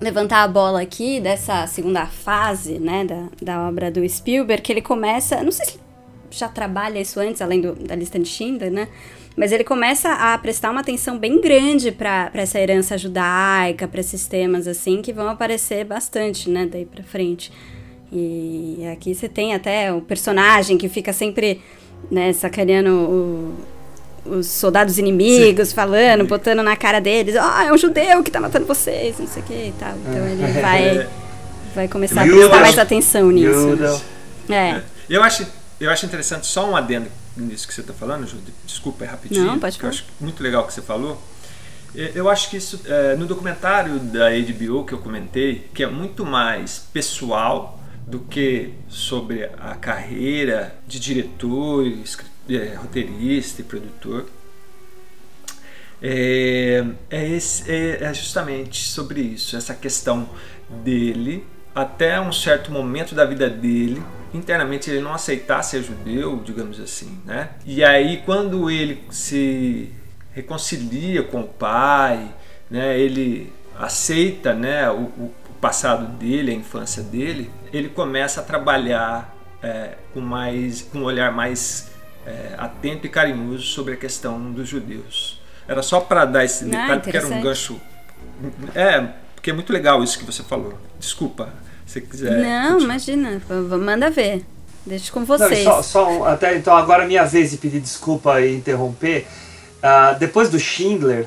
[0.00, 4.82] levantar a bola aqui dessa segunda fase, né, da, da obra do Spielberg, que ele
[4.82, 5.80] começa, não sei se
[6.30, 8.88] já trabalha isso antes, além do, da lista de Schindler, né,
[9.36, 14.26] Mas ele começa a prestar uma atenção bem grande para essa herança judaica, para esses
[14.26, 17.52] temas assim que vão aparecer bastante, né, daí para frente.
[18.12, 21.60] E aqui você tem até o personagem que fica sempre,
[22.10, 23.54] né, sacaneando o,
[24.24, 25.74] os soldados inimigos, Sim.
[25.74, 29.26] falando, botando na cara deles, ó, oh, é um judeu que tá matando vocês, não
[29.26, 29.94] sei o que e tal.
[29.96, 30.60] Então ele é.
[30.60, 31.08] vai,
[31.74, 34.02] vai começar a prestar mais atenção nisso.
[34.48, 34.82] É.
[35.08, 35.46] Eu acho,
[35.80, 39.44] eu acho interessante, só um adendo nisso que você está falando, Ju, desculpa, é rapidinho,
[39.44, 39.92] não, pode falar.
[39.92, 41.20] eu acho muito legal o que você falou.
[41.92, 46.24] Eu acho que isso, é, no documentário da HBO que eu comentei, que é muito
[46.24, 51.84] mais pessoal do que sobre a carreira de diretor,
[52.56, 54.26] é, roteirista e produtor,
[56.02, 60.28] é, é, esse, é, é justamente sobre isso, essa questão
[60.68, 61.44] dele
[61.74, 67.20] até um certo momento da vida dele internamente ele não aceitar ser judeu, digamos assim,
[67.24, 67.50] né?
[67.66, 69.92] E aí quando ele se
[70.32, 72.32] reconcilia com o pai,
[72.70, 72.98] né?
[72.98, 74.90] Ele aceita, né?
[74.90, 81.00] O, o passado dele, a infância dele, ele começa a trabalhar é, com mais, com
[81.00, 81.90] um olhar mais
[82.26, 85.40] é, atento e carinhoso sobre a questão dos judeus.
[85.66, 87.80] Era só para dar esse ah, detalhe, porque era um gancho.
[88.74, 90.78] É, porque é muito legal isso que você falou.
[90.98, 91.52] Desculpa
[91.86, 92.38] se quiser.
[92.38, 92.84] Não, continuar.
[92.84, 93.42] imagina,
[93.78, 94.44] manda ver.
[94.84, 95.64] Deixa com vocês.
[95.64, 99.26] Não, só, só um, até então agora é minha vez de pedir desculpa e interromper.
[99.78, 101.26] Uh, depois do Schindler,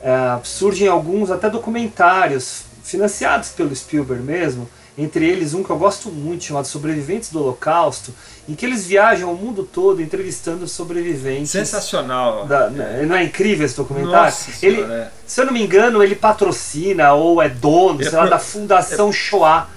[0.00, 6.08] uh, surgem alguns até documentários financiados pelo Spielberg mesmo, entre eles um que eu gosto
[6.10, 8.14] muito chamado Sobreviventes do Holocausto,
[8.48, 11.50] em que eles viajam o mundo todo entrevistando sobreviventes.
[11.50, 12.46] Sensacional.
[12.46, 14.24] Da, né, não é incrível esse documentário?
[14.26, 15.10] Nossa ele, senhora, é.
[15.26, 19.08] Se eu não me engano, ele patrocina ou é dono, é sei lá, da Fundação
[19.08, 19.68] é, Shoah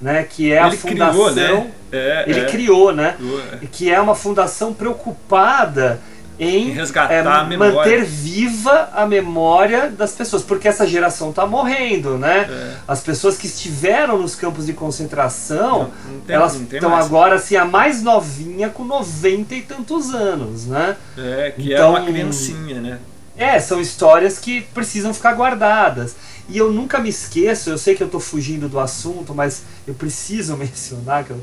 [0.00, 0.24] né?
[0.24, 1.32] Que é ele a fundação.
[1.32, 1.72] Criou, né?
[1.90, 2.44] É, ele é.
[2.46, 3.16] criou, né?
[3.62, 3.66] É.
[3.70, 6.00] Que é uma fundação preocupada
[6.38, 7.74] em, resgatar é, a memória.
[7.74, 12.48] manter viva a memória das pessoas, porque essa geração está morrendo, né?
[12.50, 12.76] É.
[12.88, 17.56] As pessoas que estiveram nos campos de concentração, não, não tem, elas estão agora assim
[17.56, 20.96] a mais novinha com 90 e tantos anos, né?
[21.16, 22.98] É, que então, é uma criancinha, né?
[23.36, 26.14] É, são histórias que precisam ficar guardadas.
[26.48, 29.94] E eu nunca me esqueço, eu sei que eu estou fugindo do assunto, mas eu
[29.94, 31.40] preciso mencionar que eu,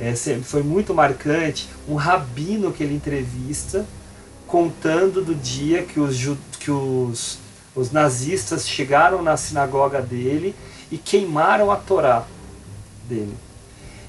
[0.00, 3.84] é, foi muito marcante um rabino que ele entrevista
[4.46, 6.16] contando do dia que os,
[6.58, 7.38] que os,
[7.74, 10.54] os nazistas chegaram na sinagoga dele
[10.90, 12.24] e queimaram a Torá
[13.08, 13.36] dele.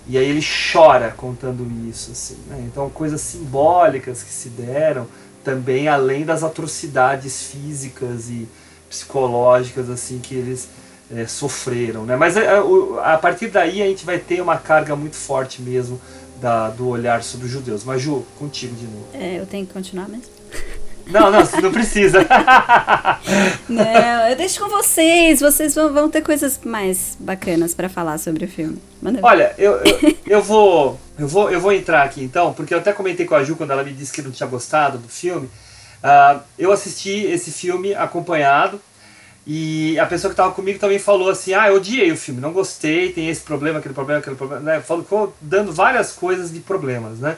[0.08, 2.12] E aí ele chora contando isso.
[2.12, 2.64] Assim, né?
[2.66, 5.08] Então, coisas simbólicas que se deram
[5.44, 8.48] também, além das atrocidades físicas e
[8.90, 10.70] psicológicas assim que eles
[11.14, 12.16] é, sofreram, né?
[12.16, 16.00] Mas a, a, a, partir daí a gente vai ter uma carga muito forte mesmo
[16.40, 17.84] da, do olhar sobre os judeus.
[17.84, 19.08] Mas Ju, contigo de novo.
[19.14, 20.26] É, eu tenho que continuar mesmo.
[21.10, 22.20] Não, não, você não precisa.
[23.70, 25.40] não, eu deixo com vocês.
[25.40, 28.78] Vocês vão, vão ter coisas mais bacanas para falar sobre o filme.
[29.02, 32.80] Manda Olha, eu, eu, eu, vou, eu, vou, eu vou entrar aqui então, porque eu
[32.80, 35.48] até comentei com a Ju quando ela me disse que não tinha gostado do filme.
[36.04, 38.80] Uh, eu assisti esse filme acompanhado
[39.50, 42.52] e a pessoa que estava comigo também falou assim: Ah, eu odiei o filme, não
[42.52, 44.62] gostei, tem esse problema, aquele problema, aquele problema.
[44.62, 44.82] Né?
[44.82, 47.38] Ficou dando várias coisas de problemas, né?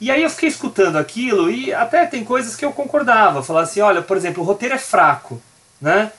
[0.00, 3.42] E aí eu fiquei escutando aquilo e até tem coisas que eu concordava.
[3.42, 5.42] Falar assim: olha, por exemplo, o roteiro é fraco,
[5.78, 6.10] né?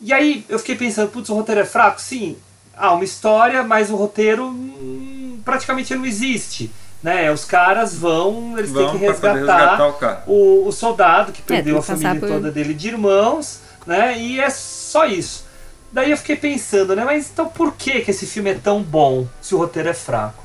[0.00, 2.00] E aí eu fiquei pensando: putz, o roteiro é fraco?
[2.00, 2.36] Sim,
[2.76, 6.72] há uma história, mas o roteiro hum, praticamente não existe.
[7.00, 7.30] Né?
[7.30, 11.44] Os caras vão, eles vão têm que resgatar, resgatar o, o, o, soldado que é,
[11.46, 12.28] perdeu é, a família por...
[12.28, 14.18] toda dele de irmãos, né?
[14.18, 15.44] E é só isso.
[15.92, 17.04] Daí eu fiquei pensando, né?
[17.04, 20.42] Mas então por que, que esse filme é tão bom se o roteiro é fraco?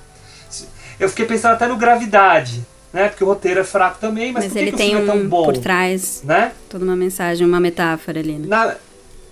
[0.99, 3.09] Eu fiquei pensando até no Gravidade, né?
[3.09, 5.11] Porque o roteiro é fraco também, mas, mas por que, ele que tem o filme
[5.11, 5.43] um é tão bom?
[5.45, 6.53] por trás, né?
[6.69, 8.47] Toda uma mensagem, uma metáfora ali, né?
[8.47, 8.75] Na,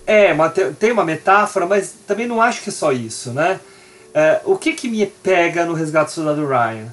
[0.06, 3.58] é, uma, tem uma metáfora, mas também não acho que é só isso, né?
[4.12, 6.92] É, o que que me pega no Resgate do Soldado Ryan?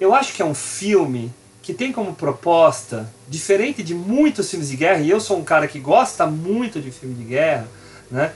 [0.00, 1.32] Eu acho que é um filme
[1.70, 5.68] que tem como proposta, diferente de muitos filmes de guerra, e eu sou um cara
[5.68, 7.68] que gosta muito de filme de guerra,
[8.10, 8.32] né?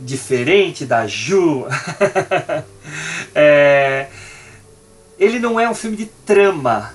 [0.00, 1.66] diferente da Ju,
[3.34, 4.06] é,
[5.18, 6.94] ele não é um filme de trama.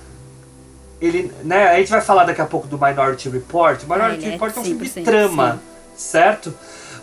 [1.01, 3.83] Ele, né, a gente vai falar daqui a pouco do Minority Report.
[3.83, 5.59] Minority é, Report é um filme de trama,
[5.95, 6.09] sim.
[6.11, 6.53] certo?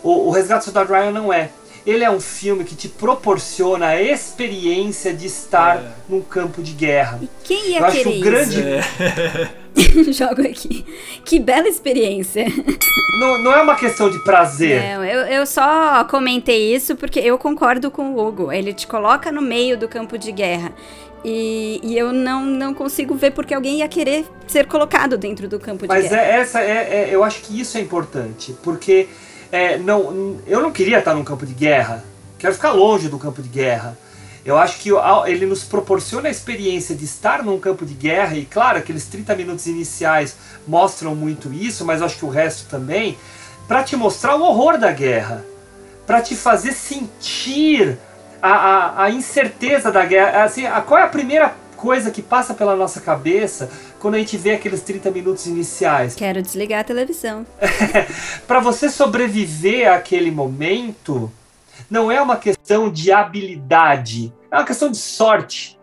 [0.03, 1.51] O, o Resgate do Soldado Ryan não é
[1.85, 5.91] ele é um filme que te proporciona a experiência de estar é.
[6.07, 7.19] num campo de guerra.
[7.21, 9.61] E quem ia Eu querer acho o grande é.
[10.11, 10.85] Jogo aqui.
[11.23, 12.45] Que bela experiência.
[13.19, 14.81] Não, não é uma questão de prazer.
[14.81, 18.51] Não, eu, eu só comentei isso porque eu concordo com o Hugo.
[18.51, 20.73] Ele te coloca no meio do campo de guerra.
[21.23, 25.59] E, e eu não, não consigo ver porque alguém ia querer ser colocado dentro do
[25.59, 26.21] campo de Mas guerra.
[26.21, 29.07] é, essa é, é- eu acho que isso é importante, porque
[29.51, 32.03] é, não, eu não queria estar num campo de guerra.
[32.39, 33.97] Quero ficar longe do campo de guerra.
[34.43, 34.89] Eu acho que
[35.27, 39.35] ele nos proporciona a experiência de estar num campo de guerra, e claro, aqueles 30
[39.35, 40.35] minutos iniciais
[40.67, 43.17] mostram muito isso, mas acho que o resto também,
[43.67, 45.45] para te mostrar o horror da guerra,
[46.07, 47.99] para te fazer sentir
[48.41, 50.43] a, a, a incerteza da guerra.
[50.43, 53.67] Assim, a, qual é a primeira coisa que passa pela nossa cabeça
[53.99, 56.13] quando a gente vê aqueles 30 minutos iniciais?
[56.13, 57.43] Quero desligar a televisão.
[58.45, 61.31] Para você sobreviver àquele momento,
[61.89, 65.79] não é uma questão de habilidade, é uma questão de sorte.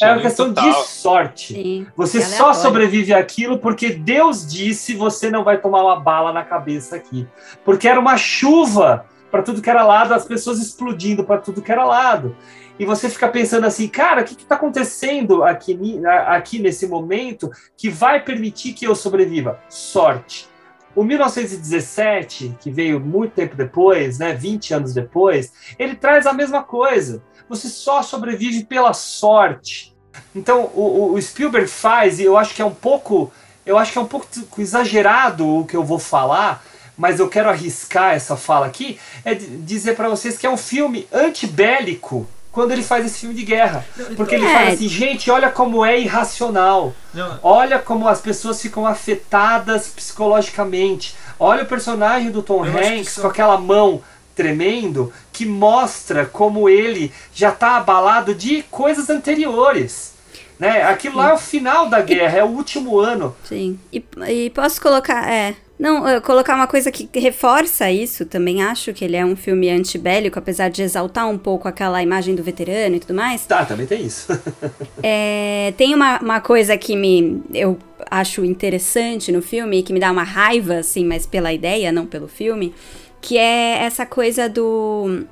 [0.00, 0.70] é uma questão total.
[0.70, 1.54] de sorte.
[1.54, 6.32] Sim, Você é só sobrevive àquilo porque Deus disse você não vai tomar uma bala
[6.32, 7.28] na cabeça aqui.
[7.66, 11.72] Porque era uma chuva para tudo que era lado, as pessoas explodindo para tudo que
[11.72, 12.34] era lado.
[12.78, 15.78] E você fica pensando assim, cara, o que está acontecendo aqui,
[16.26, 19.60] aqui nesse momento que vai permitir que eu sobreviva?
[19.68, 20.48] Sorte.
[20.94, 26.62] O 1917, que veio muito tempo depois, né, 20 anos depois, ele traz a mesma
[26.62, 27.22] coisa.
[27.48, 29.94] Você só sobrevive pela sorte.
[30.34, 33.32] Então, o, o- Spielberg faz, e eu acho que é um pouco,
[33.64, 34.26] eu acho que é um pouco
[34.58, 36.62] exagerado o que eu vou falar,
[36.96, 41.06] mas eu quero arriscar essa fala aqui, é dizer para vocês que é um filme
[41.12, 43.84] antibélico quando ele faz esse filme de guerra.
[44.16, 44.52] Porque ele É.
[44.52, 46.94] fala assim, gente, olha como é irracional.
[47.42, 51.14] Olha como as pessoas ficam afetadas psicologicamente.
[51.40, 54.02] Olha o personagem do Tom Eu Hanks com aquela mão
[54.36, 60.12] tremendo que mostra como ele já está abalado de coisas anteriores.
[60.58, 60.82] Né?
[60.84, 63.34] Aquilo lá é o final da guerra, é o último ano.
[63.44, 63.78] Sim.
[63.92, 65.28] E, e posso colocar.
[65.28, 65.54] É.
[65.82, 69.68] Não, eh, colocar uma coisa que reforça isso, também acho que ele é um filme
[69.68, 73.44] antibélico, apesar de exaltar um pouco aquela imagem do veterano e tudo mais.
[73.46, 74.28] Tá, também tem isso.
[75.04, 77.76] É, tem uma, uma coisa que me eu
[78.08, 82.06] acho interessante no filme e que me dá uma raiva, assim, mas pela ideia, não
[82.06, 82.72] pelo filme,
[83.20, 85.24] que é essa coisa do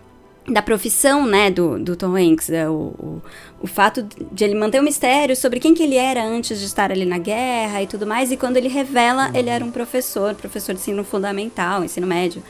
[0.51, 3.23] da profissão, né, do, do Tom Hanks, é, o, o,
[3.63, 6.91] o fato de ele manter o mistério sobre quem que ele era antes de estar
[6.91, 10.75] ali na guerra e tudo mais, e quando ele revela, ele era um professor, professor
[10.75, 12.43] de ensino fundamental, ensino médio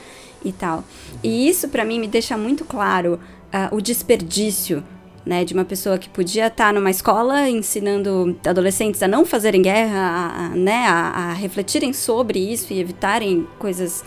[0.44, 0.84] e tal.
[1.22, 3.20] E isso para mim me deixa muito claro
[3.53, 4.82] ah, o desperdício
[5.24, 9.98] né, de uma pessoa que podia estar numa escola ensinando adolescentes a não fazerem guerra,
[9.98, 14.03] a, a, né, a, a refletirem sobre isso e evitarem coisas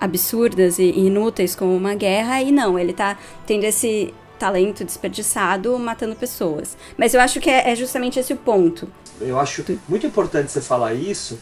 [0.00, 6.14] absurdas e inúteis como uma guerra, e não, ele tá tendo esse talento desperdiçado matando
[6.14, 6.76] pessoas.
[6.96, 8.88] Mas eu acho que é, é justamente esse o ponto.
[9.20, 11.38] Eu acho muito importante você falar isso,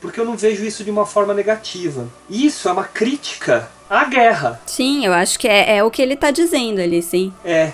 [0.00, 2.08] porque eu não vejo isso de uma forma negativa.
[2.30, 4.60] Isso é uma crítica à guerra.
[4.66, 7.32] Sim, eu acho que é, é o que ele tá dizendo ali, sim.
[7.44, 7.72] É.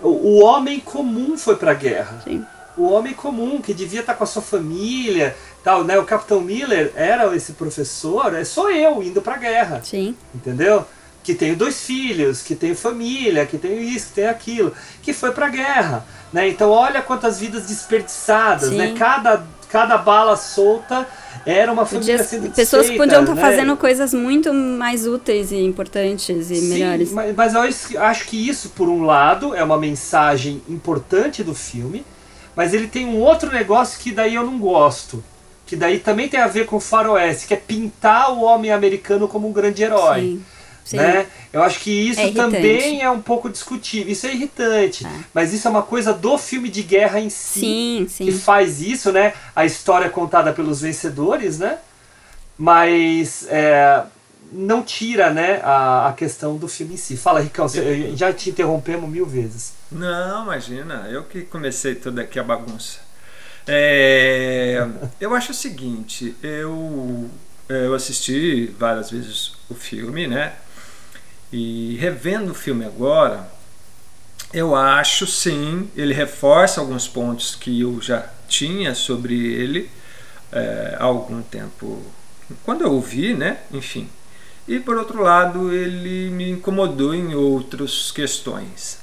[0.00, 2.20] O, o homem comum foi pra guerra.
[2.22, 2.44] Sim.
[2.76, 5.34] O homem comum, que devia estar com a sua família,
[5.66, 5.98] tal, né?
[5.98, 9.80] O Capitão Miller era esse professor, é só eu indo pra guerra.
[9.82, 10.14] Sim.
[10.32, 10.84] Entendeu?
[11.24, 15.32] Que tenho dois filhos, que tenho família, que tenho isso, que tenho aquilo, que foi
[15.32, 16.06] pra guerra.
[16.32, 16.48] Né?
[16.50, 18.76] Então olha quantas vidas desperdiçadas, Sim.
[18.76, 18.94] né?
[18.96, 21.04] Cada, cada bala solta
[21.44, 23.40] era uma família Podia- sendo pessoas desfeita, podiam estar né?
[23.40, 27.10] fazendo coisas muito mais úteis e importantes e Sim, melhores.
[27.10, 32.04] Mas, mas eu acho que isso, por um lado, é uma mensagem importante do filme,
[32.54, 35.24] mas ele tem um outro negócio que daí eu não gosto.
[35.66, 39.26] Que daí também tem a ver com o faroeste, que é pintar o homem americano
[39.26, 40.20] como um grande herói.
[40.20, 40.44] Sim,
[40.84, 40.96] sim.
[40.96, 41.26] Né?
[41.52, 44.12] Eu acho que isso É também é um pouco discutível.
[44.12, 45.04] Isso é irritante.
[45.34, 47.60] Mas isso é uma coisa do filme de guerra em si.
[47.60, 48.24] Sim, sim.
[48.26, 49.32] Que faz isso, né?
[49.56, 51.78] A história contada pelos vencedores, né?
[52.58, 54.02] Mas é,
[54.52, 57.16] não tira né, a, a questão do filme em si.
[57.16, 59.72] Fala, Ricão, você- já te interrompemos mil vezes.
[59.90, 63.04] Não, imagina, eu que comecei toda aqui a bagunça.
[63.66, 64.86] É,
[65.20, 67.28] eu acho o seguinte, eu,
[67.68, 70.54] eu assisti várias vezes o filme, né?
[71.52, 73.48] E revendo o filme agora,
[74.52, 79.90] eu acho sim, ele reforça alguns pontos que eu já tinha sobre ele
[80.52, 82.02] é, há algum tempo,
[82.64, 83.58] quando eu ouvi, né?
[83.72, 84.08] Enfim.
[84.68, 88.98] E por outro lado, ele me incomodou em outras questões.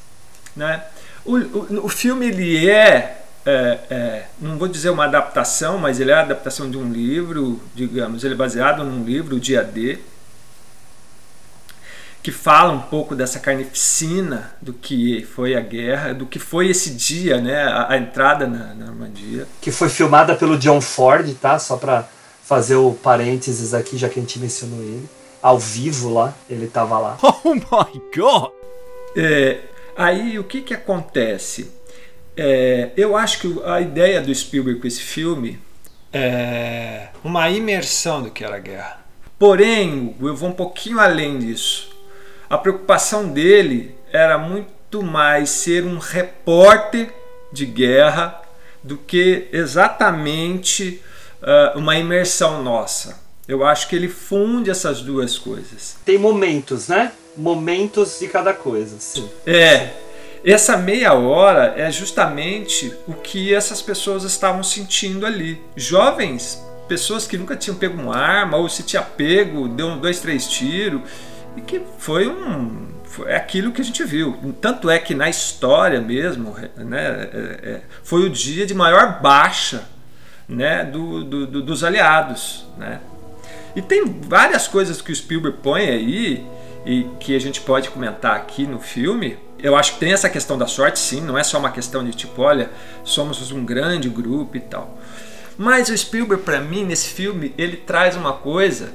[0.56, 0.84] Né?
[1.26, 6.12] O, o, o filme ele é, é, é, não vou dizer uma adaptação, mas ele
[6.12, 10.00] é a adaptação de um livro, digamos, ele é baseado num livro, o Dia D,
[12.24, 16.92] que fala um pouco dessa carnificina do que foi a guerra, do que foi esse
[16.92, 19.46] dia, né, a, a entrada na, na Normandia.
[19.60, 21.60] Que foi filmada pelo John Ford, tá?
[21.60, 22.08] Só pra
[22.42, 25.10] fazer o parênteses aqui, já que a gente mencionou ele.
[25.42, 27.18] Ao vivo lá, ele tava lá.
[27.44, 28.52] Oh my god!
[29.18, 29.60] É,
[29.98, 31.70] aí o que que acontece?
[32.36, 35.60] É, eu acho que a ideia do Spielberg com esse filme
[36.12, 39.04] é uma imersão do que era a guerra.
[39.38, 41.90] Porém, eu vou um pouquinho além disso.
[42.50, 47.14] A preocupação dele era muito mais ser um repórter
[47.52, 48.42] de guerra
[48.84, 51.02] do que exatamente
[51.42, 53.22] uh, uma imersão nossa.
[53.48, 55.98] Eu acho que ele funde essas duas coisas.
[56.06, 57.12] Tem momentos, né?
[57.36, 58.98] Momentos de cada coisa.
[59.00, 59.30] Sim.
[59.46, 59.90] É.
[60.44, 65.62] Essa meia hora é justamente o que essas pessoas estavam sentindo ali.
[65.76, 70.48] Jovens, pessoas que nunca tinham pego uma arma, ou se tinha pego, deu dois, três
[70.48, 71.02] tiros,
[71.56, 72.92] e que foi um.
[73.26, 74.38] É aquilo que a gente viu.
[74.60, 79.88] Tanto é que na história mesmo, né, é, é, foi o dia de maior baixa
[80.48, 82.66] né, do, do, do, dos aliados.
[82.78, 83.00] Né?
[83.76, 86.46] E tem várias coisas que o Spielberg põe aí
[86.86, 89.38] e que a gente pode comentar aqui no filme.
[89.64, 92.12] Eu acho que tem essa questão da sorte, sim, não é só uma questão de
[92.12, 92.70] tipo, olha,
[93.06, 94.98] somos um grande grupo e tal.
[95.58, 98.92] Mas o Spielberg, para mim, nesse filme, ele traz uma coisa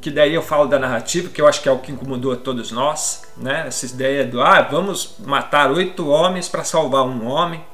[0.00, 2.36] que daí eu falo da narrativa, que eu acho que é o que incomodou a
[2.36, 3.64] todos nós, né?
[3.66, 7.64] Essa ideia do ah, vamos matar oito homens para salvar um homem,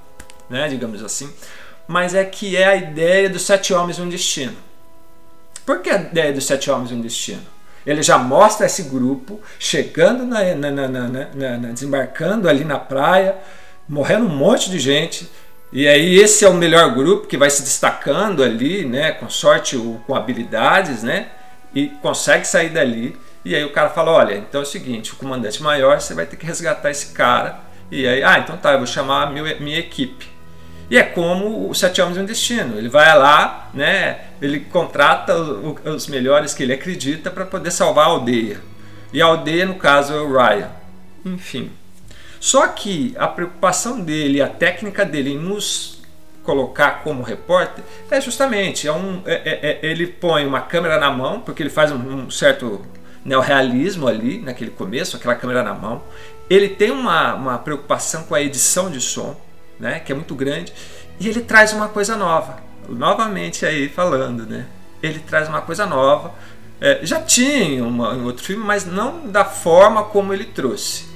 [0.48, 0.68] né?
[0.68, 1.30] Digamos assim.
[1.86, 4.56] Mas é que é a ideia dos sete homens e um destino.
[5.66, 7.42] Por que a ideia dos sete homens e um destino?
[7.88, 13.36] Ele já mostra esse grupo chegando na, na, na, desembarcando ali na praia,
[13.88, 15.26] morrendo um monte de gente,
[15.72, 19.74] e aí esse é o melhor grupo que vai se destacando ali, né, com sorte
[19.74, 21.28] ou com habilidades, né,
[21.74, 23.16] e consegue sair dali.
[23.42, 26.26] E aí o cara fala: Olha, então é o seguinte, o comandante maior, você vai
[26.26, 27.58] ter que resgatar esse cara.
[27.90, 30.28] E aí, ah, então tá, eu vou chamar a minha, minha equipe.
[30.90, 32.78] E é como o Sete Homens e um Destino.
[32.78, 34.20] Ele vai lá, né?
[34.40, 38.60] Ele contrata os melhores que ele acredita para poder salvar a aldeia.
[39.12, 40.70] E a aldeia, no caso, é o Ryan.
[41.24, 41.70] Enfim.
[42.40, 45.98] Só que a preocupação dele, a técnica dele em nos
[46.48, 51.10] colocar como repórter é justamente é um, é, é, é, ele põe uma câmera na
[51.10, 52.86] mão porque ele faz um, um certo
[53.22, 56.02] neorrealismo ali naquele começo aquela câmera na mão
[56.48, 59.38] ele tem uma, uma preocupação com a edição de som
[59.78, 60.72] né que é muito grande
[61.20, 62.58] e ele traz uma coisa nova
[62.88, 64.66] novamente aí falando né
[65.02, 66.32] ele traz uma coisa nova
[66.80, 71.06] é, já tinha uma, em outro filme mas não da forma como ele trouxe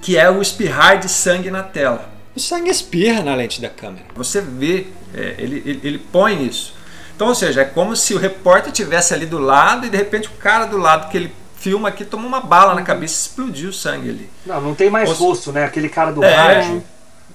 [0.00, 4.04] que é o espirrar de sangue na tela o sangue espirra na lente da câmera.
[4.14, 6.74] Você vê, é, ele, ele, ele, põe isso.
[7.14, 10.28] Então, ou seja, é como se o repórter tivesse ali do lado e de repente
[10.28, 13.70] o cara do lado que ele filma aqui tomou uma bala na cabeça e explodiu
[13.70, 14.30] o sangue ali.
[14.44, 15.14] Não, não tem mais Ou...
[15.14, 15.64] rosto, né?
[15.64, 16.84] Aquele cara do é, rádio.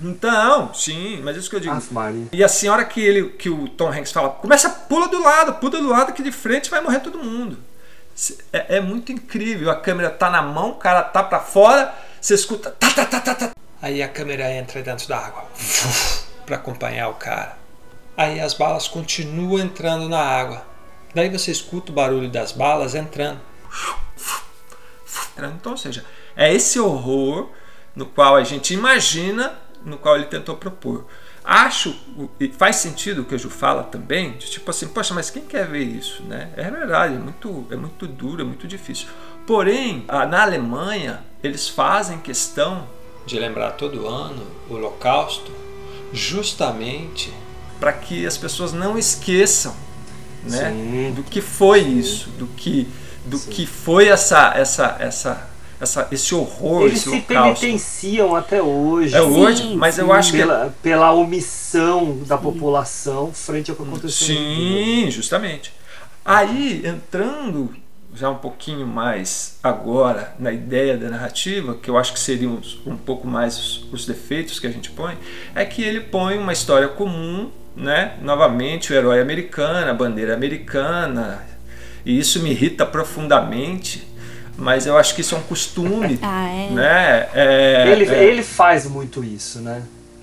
[0.02, 1.74] Então, sim, mas isso que eu digo.
[2.34, 5.80] e a senhora que, ele, que o Tom Hanks fala, começa, pula do lado, pula
[5.80, 7.58] do lado que de frente vai morrer todo mundo.
[8.52, 9.70] É, é muito incrível.
[9.70, 12.72] A câmera tá na mão, o cara tá para fora, você escuta.
[12.72, 13.52] Tá, tá, tá, tá, tá.
[13.82, 15.46] Aí a câmera entra dentro da água
[16.46, 17.58] para acompanhar o cara.
[18.18, 20.66] Aí as balas continuam entrando na água.
[21.14, 23.40] Daí você escuta o barulho das balas entrando.
[25.38, 27.50] Então, ou seja, é esse horror
[27.96, 31.06] no qual a gente imagina, no qual ele tentou propor.
[31.44, 31.96] Acho,
[32.40, 35.44] e faz sentido o que o Ju fala também, de tipo assim, poxa, mas quem
[35.44, 36.52] quer ver isso, né?
[36.56, 39.08] É verdade, é muito, é muito duro, é muito difícil.
[39.46, 42.88] Porém, na Alemanha, eles fazem questão
[43.26, 45.52] de lembrar todo ano o Holocausto,
[46.14, 47.34] justamente
[47.80, 49.76] para que as pessoas não esqueçam
[50.44, 52.88] né, do que foi isso, do que,
[53.26, 55.50] do que foi essa, essa, essa,
[55.82, 57.62] essa, esse horror, Eles esse se holocausto.
[57.62, 59.16] penitenciam até hoje.
[59.16, 64.28] É hoje, mas eu acho pela, que pela omissão da população frente ao que aconteceu.
[64.36, 65.74] Sim, justamente.
[66.24, 67.74] Aí entrando
[68.14, 72.96] já um pouquinho mais agora na ideia da narrativa, que eu acho que seriam um
[72.96, 75.18] pouco mais os, os, defeitos que a gente põe,
[75.56, 78.18] é que ele põe uma história comum, né?
[78.22, 81.42] Novamente o herói americano, a bandeira americana,
[82.06, 84.11] e isso me irrita profundamente.
[84.58, 86.70] Mas eu acho que isso é um costume, ah, é.
[86.72, 87.30] né?
[87.34, 88.24] É, ele, é...
[88.26, 89.82] ele faz muito isso, né?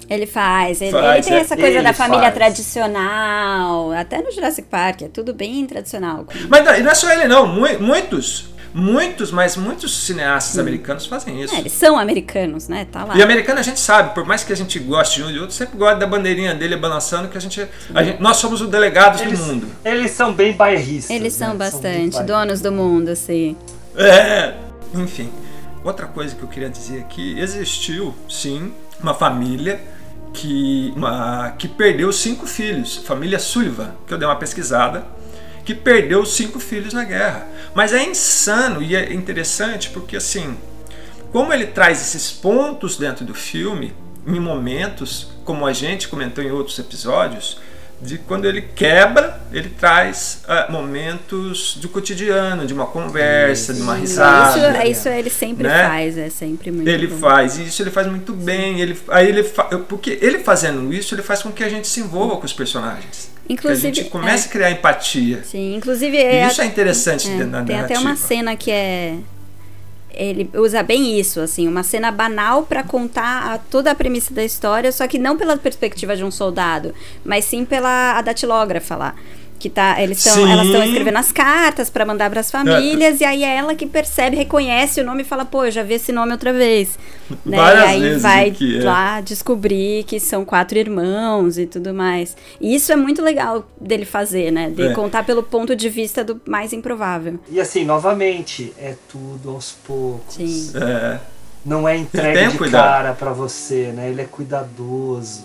[0.09, 1.41] Ele faz, ele, Faz, ele tem é.
[1.41, 2.35] essa coisa Ele da família faz.
[2.35, 6.27] tradicional, até no Jurassic Park, é tudo bem tradicional.
[6.49, 11.05] Mas não, e não é só ele não, mu- muitos, muitos, mas muitos cineastas americanos
[11.07, 11.55] fazem isso.
[11.55, 12.87] É, eles são americanos, né?
[12.91, 13.17] Tá lá.
[13.19, 15.55] E americano a gente sabe, por mais que a gente goste de um de outro,
[15.55, 19.21] sempre gosta da bandeirinha dele balançando, que a gente, a gente nós somos os delegados
[19.21, 19.69] Eles, do mundo.
[19.85, 21.15] eles são bem bairristas.
[21.15, 21.57] Eles são né?
[21.57, 22.27] bastante bairristas.
[22.27, 23.55] donos do mundo, assim.
[23.99, 24.55] É.
[24.95, 25.31] Enfim,
[25.85, 29.81] outra coisa que eu queria dizer aqui, existiu sim uma família
[30.33, 35.05] que, uma, que perdeu cinco filhos, família Sullivan, que eu dei uma pesquisada,
[35.65, 37.47] que perdeu cinco filhos na guerra.
[37.75, 40.57] Mas é insano e é interessante porque assim,
[41.33, 43.93] como ele traz esses pontos dentro do filme,
[44.27, 47.59] em momentos, como a gente comentou em outros episódios,
[48.01, 53.95] de quando ele quebra, ele traz uh, momentos do cotidiano, de uma conversa, de uma
[53.95, 54.85] risada.
[54.85, 55.89] Isso, isso ele sempre né?
[55.89, 57.19] faz, é sempre muito Ele bom.
[57.19, 58.81] faz, e isso ele faz muito bem.
[58.81, 62.01] Ele, aí ele fa- porque ele fazendo isso, ele faz com que a gente se
[62.01, 63.31] envolva com os personagens.
[63.49, 64.49] Inclusive, que a gente comece é.
[64.49, 65.43] a criar empatia.
[65.43, 68.01] Sim, inclusive E é, isso é interessante é, dentro da Tem até narrativa.
[68.01, 69.17] uma cena que é
[70.11, 74.45] ele usa bem isso, assim, uma cena banal para contar a- toda a premissa da
[74.45, 76.95] história, só que não pela perspectiva de um soldado,
[77.25, 79.15] mas sim pela a datilógrafa lá.
[79.59, 83.25] Que tá, eles tão, elas estão escrevendo as cartas para mandar para as famílias, e
[83.25, 86.13] aí é ela que percebe, reconhece o nome e fala, pô, eu já vi esse
[86.13, 86.97] nome outra vez.
[87.45, 87.57] Né?
[87.57, 88.85] Várias e aí vezes vai que é.
[88.85, 92.37] lá descobrir que são quatro irmãos e tudo mais.
[92.61, 94.71] E isso é muito legal dele fazer, né?
[94.71, 94.93] De É.
[94.93, 97.39] contar pelo ponto de vista do mais improvável.
[97.51, 100.35] E assim, novamente, é tudo aos poucos.
[100.35, 100.71] Sim.
[100.77, 101.19] É.
[101.67, 102.83] Não é entregue de cuidado.
[102.85, 104.09] cara pra você, né?
[104.09, 105.45] Ele é cuidadoso.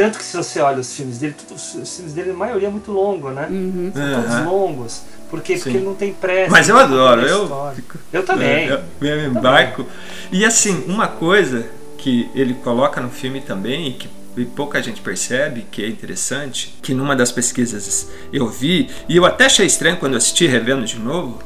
[0.00, 2.70] Tanto que se você olha os filmes dele, tudo, os filmes dele, a maioria é
[2.70, 3.46] muito longo, né?
[3.94, 5.02] São todos longos.
[5.28, 5.56] Por quê?
[5.56, 6.50] Porque ele não tem pressa.
[6.50, 8.66] Mas eu adoro, eu, fico- Eu também.
[8.66, 9.84] Eu, eu me embarco.
[10.32, 11.66] E assim, uma coisa
[11.98, 14.08] que ele coloca no filme também, e que
[14.38, 19.26] e pouca gente percebe, que é interessante, que numa das pesquisas eu vi, e eu
[19.26, 21.42] até achei estranho quando eu assisti revendo de novo,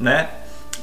[0.00, 0.30] né?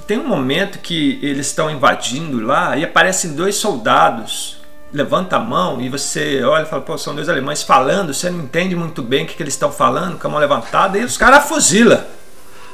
[0.08, 4.61] Tem um momento que eles estão invadindo lá e aparecem dois soldados.
[4.94, 8.40] Levanta a mão e você olha e fala, pô, são dois alemães falando, você não
[8.42, 11.18] entende muito bem o que, que eles estão falando, com a mão levantada, e os
[11.18, 12.08] caras fuzila,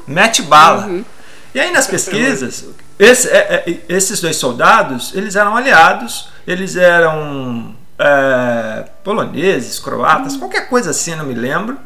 [0.07, 0.89] mete bala.
[1.53, 2.65] E aí nas pesquisas,
[2.98, 10.69] esse- é- é- esses dois soldados, eles eram aliados, eles eram é, poloneses, croatas, qualquer
[10.69, 11.77] coisa assim, não me lembro,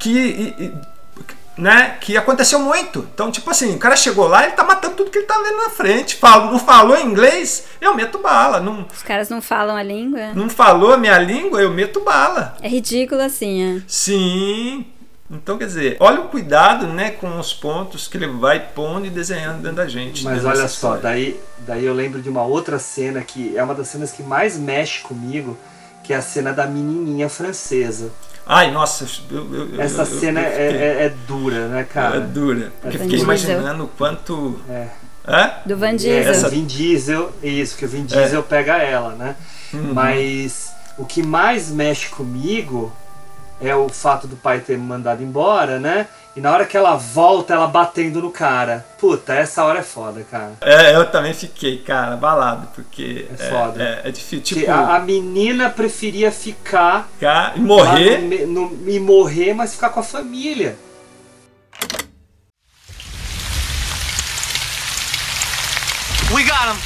[0.00, 0.74] que, e- e-
[1.56, 3.06] né, que aconteceu muito.
[3.14, 5.58] Então, tipo assim, o cara chegou lá, ele tá matando tudo que ele tá vendo
[5.58, 6.16] na frente.
[6.16, 8.60] Fala, não falou inglês, eu meto bala.
[8.60, 10.32] Não, Os caras não falam a língua.
[10.34, 12.56] não falou a minha língua, eu meto bala.
[12.60, 13.82] É ridículo assim, é.
[13.86, 14.86] Sim.
[15.30, 19.10] Então, quer dizer, olha o cuidado, né, com os pontos que ele vai pondo e
[19.10, 20.22] desenhando dentro da gente.
[20.22, 23.74] Mas dentro olha só, daí, daí eu lembro de uma outra cena que é uma
[23.74, 25.56] das cenas que mais mexe comigo,
[26.04, 28.10] que é a cena da menininha francesa.
[28.46, 31.82] Ai, nossa, eu, eu- eu- Essa eu- cena eu é, fiquei- é- é dura, né,
[31.90, 32.16] cara?
[32.18, 32.72] É dura.
[32.80, 34.60] Porque É fiquei imaginando o quanto.
[34.68, 34.88] É.
[35.26, 35.50] Hã?
[35.64, 36.30] Do Van É, Diesel.
[36.32, 39.34] essa Vin Diesel, isso, que o Vin Diesel pega ela, né?
[39.72, 39.94] Uhum.
[39.94, 42.92] Mas o que mais mexe comigo
[43.58, 46.06] é o fato do pai ter mandado embora, né?
[46.36, 48.84] E na hora que ela volta, ela batendo no cara.
[48.98, 50.52] Puta, essa hora é foda, cara.
[50.60, 53.80] É, eu também fiquei, cara, abalado, porque É foda.
[54.04, 54.40] É, é difícil.
[54.42, 58.18] Tipo, a, a menina preferia ficar ficar e morrer.
[58.18, 60.76] no me- no- e morrer, mas ficar com a família.
[66.34, 66.78] We got him.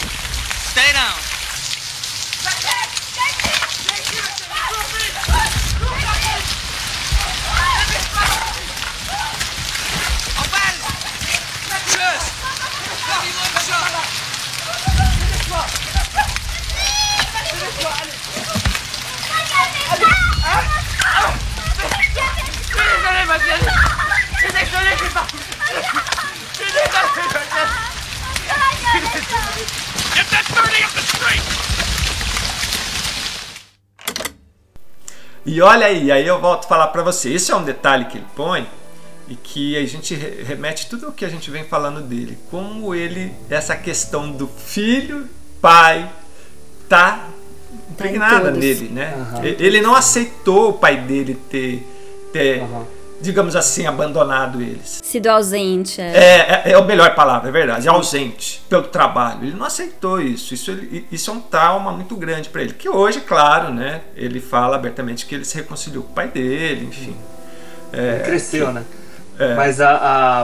[0.72, 1.37] Stay down.
[35.50, 37.32] E olha aí, aí eu volto a falar pra você.
[37.32, 38.66] Esse é um detalhe que ele põe
[39.28, 42.38] e que a gente re- remete tudo o que a gente vem falando dele.
[42.50, 45.28] Como ele, essa questão do filho,
[45.60, 46.10] pai,
[46.88, 47.28] tá
[47.90, 48.58] impregnada todos.
[48.58, 49.14] nele, né?
[49.42, 51.86] E- Ele não aceitou o pai dele ter,
[52.32, 52.62] ter
[53.20, 55.00] digamos assim, abandonado eles.
[55.02, 56.00] Sido ausente.
[56.00, 56.06] É.
[56.16, 57.88] É, é, é a melhor palavra, é verdade.
[57.88, 59.44] Ausente pelo trabalho.
[59.44, 60.54] Ele não aceitou isso.
[60.54, 62.72] Isso, ele- isso é um trauma muito grande para ele.
[62.74, 64.02] Que hoje, claro, né?
[64.16, 67.16] Ele fala abertamente que ele se reconciliou com o pai dele, enfim.
[67.92, 68.84] É, Ele cresceu, que- né?
[69.38, 69.54] É.
[69.54, 69.90] Mas a,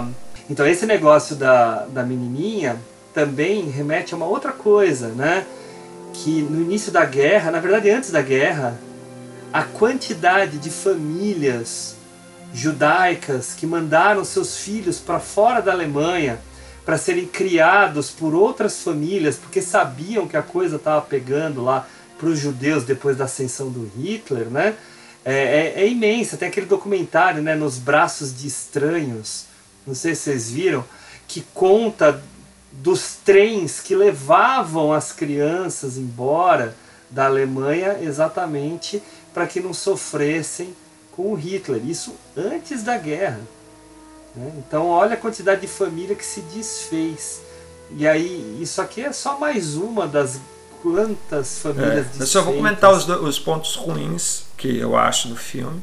[0.01, 0.05] a-
[0.49, 2.77] Então esse negócio da, da menininha
[3.13, 5.45] também remete a uma outra coisa, né?
[6.13, 8.79] Que no início da guerra, na verdade antes da guerra,
[9.53, 11.97] a quantidade de famílias
[12.53, 16.39] judaicas que mandaram seus filhos para fora da Alemanha
[16.85, 21.87] para serem criados por outras famílias, porque sabiam que a coisa estava pegando lá
[22.19, 24.75] para os judeus depois da ascensão do Hitler, né?
[25.25, 26.37] É, é- é imensa.
[26.37, 29.47] Tem aquele documentário, né, Nos Braços de Estranhos,
[29.87, 30.85] não sei se vocês viram,
[31.27, 32.23] que conta
[32.73, 36.75] dos trens que levavam as crianças embora
[37.11, 39.03] da Alemanha exatamente
[39.33, 40.75] para que não sofressem
[41.13, 41.81] com o Hitler.
[41.89, 43.41] Isso antes da guerra.
[44.35, 44.53] né?
[44.59, 47.41] Então, olha a quantidade de família que se desfez.
[47.97, 50.41] E aí, isso aqui é só mais uma das
[50.83, 52.57] quantas famílias É, eu só vou desfeitas.
[52.57, 55.83] comentar os, os pontos ruins que eu acho do filme,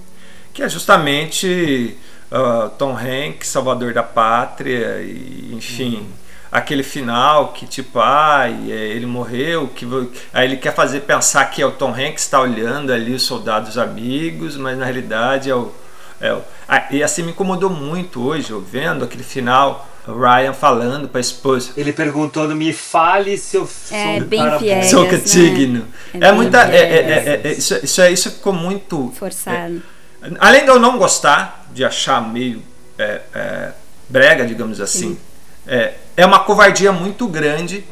[0.51, 1.95] que é justamente
[2.31, 6.07] ah, Tom Hanks, Salvador da Pátria, e, enfim, Uhum.
[6.51, 9.85] aquele final que tipo, ai, é, ele morreu, que
[10.33, 13.77] aí ele quer fazer pensar que é o Tom Hanks está olhando ali os soldados
[13.77, 15.71] amigos, mas na realidade é o,
[16.19, 21.07] é o ah, e assim me incomodou muito hoje, eu vendo aquele final, Ryan falando
[21.07, 21.72] para a esposa.
[21.78, 25.10] Ele perguntou, me fale se eu sou É, um bem cara piegas, Sou né?
[25.11, 25.88] catigno.
[26.14, 26.64] É É, muita.
[26.64, 29.11] é- é- é- é- isso, isso, isso ficou muito.
[29.18, 29.82] Forçado.
[30.23, 32.61] é, além de eu não gostar, de achar meio
[32.98, 33.72] é, é,
[34.10, 35.18] brega, digamos assim,
[35.65, 37.84] é, é uma covardia muito grande.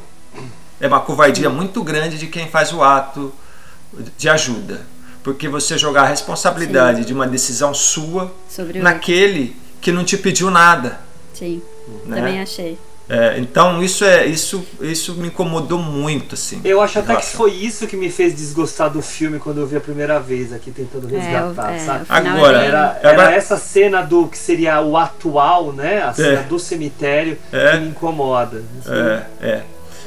[0.81, 3.34] É uma covardia muito grande de quem faz o ato
[4.18, 4.81] de ajuda.
[5.23, 7.06] Porque você jogar a responsabilidade Sim.
[7.06, 11.02] de uma decisão sua Sobre naquele que não te pediu nada.
[11.34, 11.61] Sim,
[12.05, 12.15] Né?
[12.17, 12.77] também achei.
[13.11, 16.61] É, então isso é isso isso me incomodou muito assim.
[16.63, 19.77] Eu acho até que foi isso que me fez desgostar do filme quando eu vi
[19.77, 22.05] a primeira vez aqui tentando resgatar, o- é, sabe?
[22.07, 26.03] Agora, era, é- era agora- essa cena do que seria o atual, né?
[26.03, 26.43] A cena É.
[26.43, 27.71] do cemitério É.
[27.71, 28.61] que me incomoda.
[28.79, 28.91] assim.
[28.91, 29.63] É, é.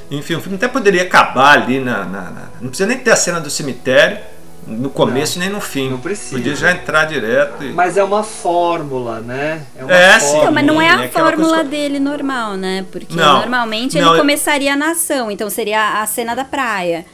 [0.09, 3.17] Enfim, o filme até poderia acabar ali na, na- na- Não precisa nem ter a
[3.17, 4.19] cena do cemitério
[4.67, 5.91] no começo nem no fim.
[5.91, 6.37] Não precisa.
[6.37, 7.63] Podia já entrar direto.
[7.65, 7.73] E...
[7.73, 9.63] Mas é uma fórmula, né?
[9.77, 10.27] É uma É, sim.
[10.27, 10.45] fórmula.
[10.45, 12.87] Não, mas não é a é fórmula que- dele normal, né?
[12.93, 17.05] Porque Não, normalmente não, ele eu- começaria na ação, então seria a cena da praia,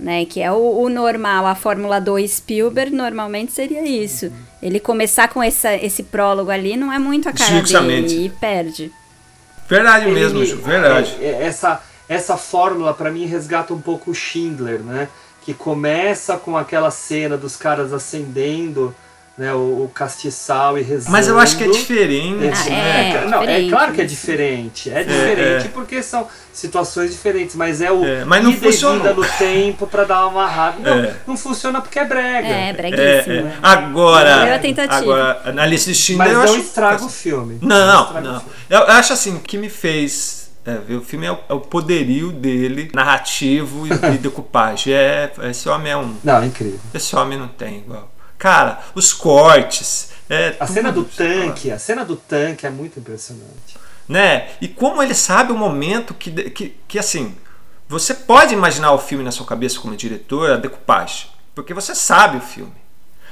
[0.00, 0.24] né?
[0.24, 4.32] Que é o, o normal, a Fórmula 2 Spielberg normalmente seria isso.
[4.62, 8.08] Ele começar com essa, esse prólogo ali não é muito a cara Justamente.
[8.14, 8.92] dele e perde.
[9.68, 11.16] Verdade Ele mesmo, me- Ju, verdade.
[11.20, 15.08] é- é- essa, essa fórmula, pra mim, resgata um pouco o Schindler, né?
[15.46, 18.92] Que começa com aquela cena dos caras acendendo
[19.38, 21.12] né, o, o castiçal e rezando.
[21.12, 23.10] Mas eu acho que é diferente, Esse- né?
[23.24, 24.90] É, Não, é diferente claro que é diferente.
[24.90, 25.70] É diferente é.
[25.72, 30.02] porque são situações diferentes, mas é o É, mas não e vinda no tempo pra
[30.04, 30.78] dar uma amarrada.
[30.80, 31.14] Não, É.
[31.26, 32.48] não funciona porque é brega.
[32.48, 33.46] É, É, breguíssimo.
[33.48, 33.52] é.
[33.62, 34.96] Agora, Primeira tentativa.
[34.96, 36.66] agora, na lista de Schindler Mas eu não acho...
[36.66, 37.58] estraga o filme.
[37.62, 38.36] Não, estraga não.
[38.38, 38.54] o filme.
[38.68, 40.35] Eu, eu acho assim, o que me fez
[40.66, 44.92] é, ver o filme é o, é o poderio dele, narrativo e, e decupagem.
[44.92, 46.16] É, esse homem é um.
[46.24, 46.80] Não, é incrível.
[46.92, 48.10] Esse homem não tem igual.
[48.36, 50.10] Cara, os cortes.
[50.28, 53.78] É, A cena do tanque, a cena do tanque é muito impressionante.
[54.08, 54.48] Né?
[54.60, 57.34] E como ele sabe o momento que, que, que assim.
[57.88, 61.28] Você pode imaginar o filme na sua cabeça como diretor, a decupagem.
[61.54, 62.74] Porque você sabe o filme.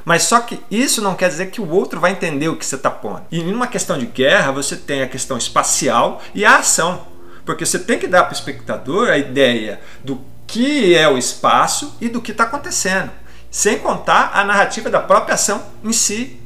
[0.05, 2.77] Mas só que isso não quer dizer que o outro vai entender o que você
[2.77, 3.23] está pondo.
[3.32, 7.14] E numa questão de guerra, você tem a questão espacial e a ação.
[7.44, 11.96] Porque você tem que dar para o espectador a ideia do que é o espaço
[12.00, 13.10] e do que está acontecendo.
[13.50, 16.40] Sem contar a narrativa da própria ação em si.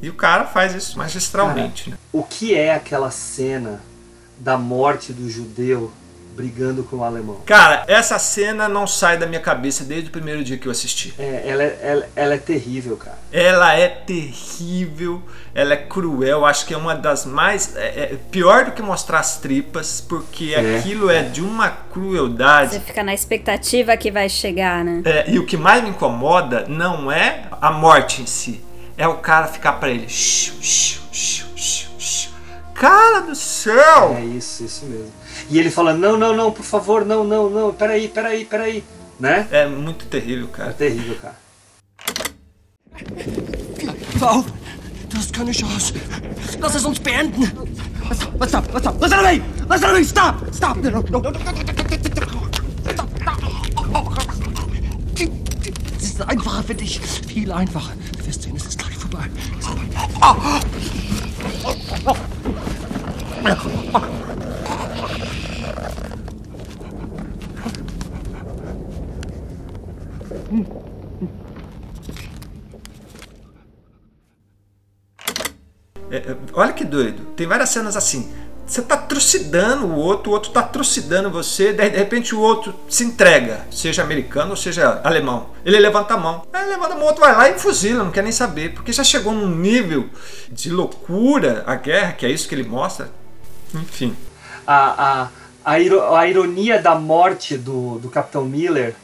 [0.00, 1.90] E o cara faz isso magistralmente.
[1.90, 1.96] né?
[2.12, 3.80] O que é aquela cena
[4.38, 5.92] da morte do judeu
[6.34, 7.36] brigando com o alemão?
[7.46, 11.14] Cara, essa cena não sai da minha cabeça desde o primeiro dia que eu assisti.
[11.18, 13.18] É, ela, é- ela, ela é terrível, cara.
[13.32, 15.22] Ela é terrível,
[15.54, 17.76] ela é cruel, acho que é uma das mais.
[17.76, 20.78] É, é pior do que mostrar as tripas, porque É.
[20.78, 22.72] aquilo é de uma crueldade.
[22.74, 25.02] Você fica na expectativa que vai chegar, né?
[25.04, 28.62] É, e o que mais me incomoda não é a morte em si,
[28.96, 30.06] é o cara ficar pra ele.
[32.74, 34.16] Cara do céu!
[34.18, 35.12] É isso, isso mesmo.
[35.50, 38.84] E ele fala: não, não, não, por favor, não, não, não, peraí, peraí, peraí.
[39.18, 39.46] Né?
[39.50, 40.70] É muito terrível, cara.
[40.70, 41.36] É terrível, cara.
[44.18, 44.44] Frau,
[45.08, 45.94] du hast keine Chance.
[46.60, 47.50] Lass es uns beenden.
[48.08, 49.00] Was, stop, was, stop.
[49.00, 49.42] Lass mich!
[49.68, 50.08] Lass mich!
[50.08, 50.34] Stop!
[50.54, 50.76] Stop!
[50.76, 51.32] No, no, no.
[55.96, 57.00] Es ist einfacher für dich.
[57.00, 57.92] Viel einfacher.
[58.18, 59.28] Du wirst sehen, es ist gleich vorbei.
[60.20, 60.36] Oh.
[76.10, 77.24] É, é, olha que doido.
[77.34, 78.30] Tem várias cenas assim.
[78.66, 83.04] Você tá trucidando o outro, o outro tá trucidando você, de repente o outro se
[83.04, 85.48] entrega, seja americano ou seja alemão.
[85.64, 86.46] Ele levanta a mão.
[86.52, 88.92] Aí levanta a mão, o outro vai lá e fuzila, não quer nem saber, porque
[88.92, 90.08] já chegou num nível
[90.50, 93.10] de loucura a guerra, que é isso que ele mostra.
[93.74, 94.16] Enfim.
[94.66, 94.76] A,
[95.24, 95.28] a,
[95.64, 98.94] a, a ironia da morte do, do Capitão Miller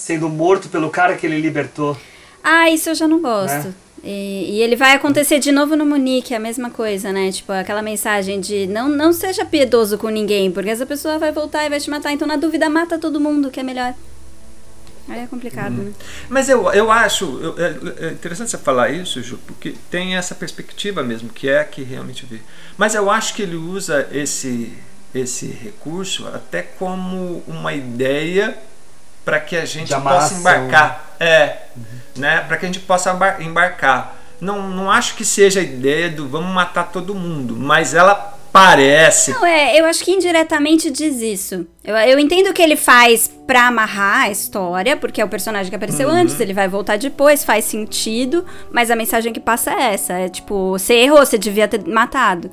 [0.00, 1.96] sendo morto pelo cara que ele libertou.
[2.42, 3.68] Ah, isso eu já não gosto.
[3.68, 3.74] Né?
[4.02, 7.30] E, e ele vai acontecer de novo no Munique, a mesma coisa, né?
[7.30, 11.66] Tipo, aquela mensagem de não, não seja piedoso com ninguém, porque essa pessoa vai voltar
[11.66, 12.10] e vai te matar.
[12.12, 13.94] Então, na dúvida, mata todo mundo, que é melhor.
[15.08, 15.92] Aí é complicado, né?
[16.28, 20.34] Mas eu, eu acho eu- é, é interessante você falar isso, Ju, porque tem essa
[20.34, 22.38] perspectiva mesmo, que é a que realmente vê.
[22.78, 24.72] Mas eu acho que ele usa esse,
[25.14, 28.56] esse recurso até como uma ideia
[29.30, 31.14] para que a gente possa embarcar.
[31.20, 31.56] É,
[32.16, 32.40] né?
[32.48, 34.16] Para que a gente possa embar- embarcar.
[34.40, 38.14] Não, não acho que seja a ideia do vamos matar todo mundo, mas ela
[38.52, 39.30] parece.
[39.30, 41.66] Não, é, eu acho que indiretamente diz isso.
[41.84, 45.76] Eu, eu entendo que ele faz pra amarrar a história, porque é o personagem que
[45.76, 46.14] apareceu Uhum.
[46.16, 50.28] antes, ele vai voltar depois, faz sentido, mas a mensagem que passa é essa: é
[50.28, 52.50] tipo, você errou, você devia ter matado.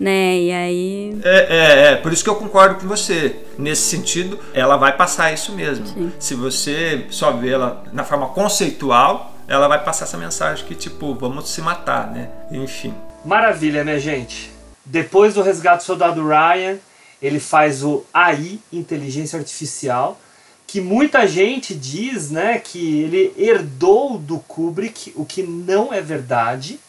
[0.00, 0.38] Né?
[0.38, 1.20] E aí.
[1.22, 3.36] É, é, é, por isso que eu concordo com você.
[3.58, 6.10] Nesse sentido, ela vai passar isso mesmo.
[6.18, 11.14] Se você só vê ela na forma conceitual, ela vai passar essa mensagem que, tipo,
[11.14, 12.30] vamos se matar, né?
[12.50, 12.94] Enfim.
[13.26, 14.50] Maravilha, minha gente.
[14.86, 16.78] Depois do resgate do soldado Ryan,
[17.20, 20.18] ele faz o AI, inteligência artificial,
[20.66, 26.80] que muita gente diz, né, que ele herdou do Kubrick, o que não é verdade,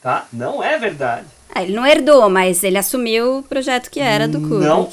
[0.00, 0.26] tá?
[0.32, 1.26] Não é verdade.
[1.54, 4.64] Ah, ele não herdou, mas ele assumiu o projeto que era do Kubrick.
[4.64, 4.90] Não.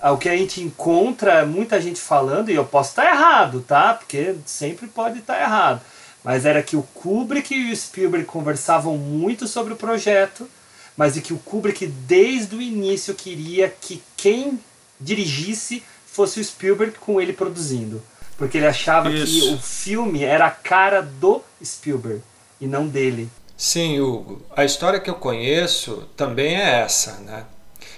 [0.00, 3.94] Ah, O que a gente encontra muita gente falando, e eu posso estar errado, tá?
[3.94, 5.80] Porque sempre pode estar errado.
[6.24, 10.48] Mas era que o Kubrick e o Spielberg conversavam muito sobre o projeto,
[10.96, 14.58] mas e que o Kubrick desde o início queria que quem
[15.00, 18.02] dirigisse fosse o Spielberg com ele produzindo.
[18.36, 19.54] Porque ele achava que Isso.
[19.54, 22.22] o filme era a cara do Spielberg
[22.60, 23.28] e não dele.
[23.56, 24.42] Sim, Hugo.
[24.54, 27.44] A história que eu conheço também é essa, né?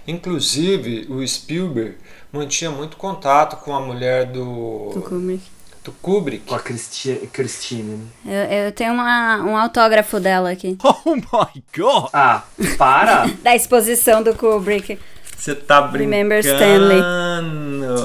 [0.07, 1.97] Inclusive, o Spielberg
[2.33, 5.43] mantinha muito contato com a mulher do, Do Kubrick.
[5.85, 6.45] do Kubrick.
[6.47, 8.09] Com a Christi- Christine.
[8.25, 8.49] né?
[8.51, 10.77] Eu, eu tenho uma- um autógrafo dela aqui.
[10.85, 12.09] Oh my god!
[12.13, 12.43] Ah,
[12.79, 13.27] para!
[13.43, 14.99] Da exposição do Kubrick.
[15.37, 16.11] Você tá brincando.
[16.11, 17.01] Remember Stanley.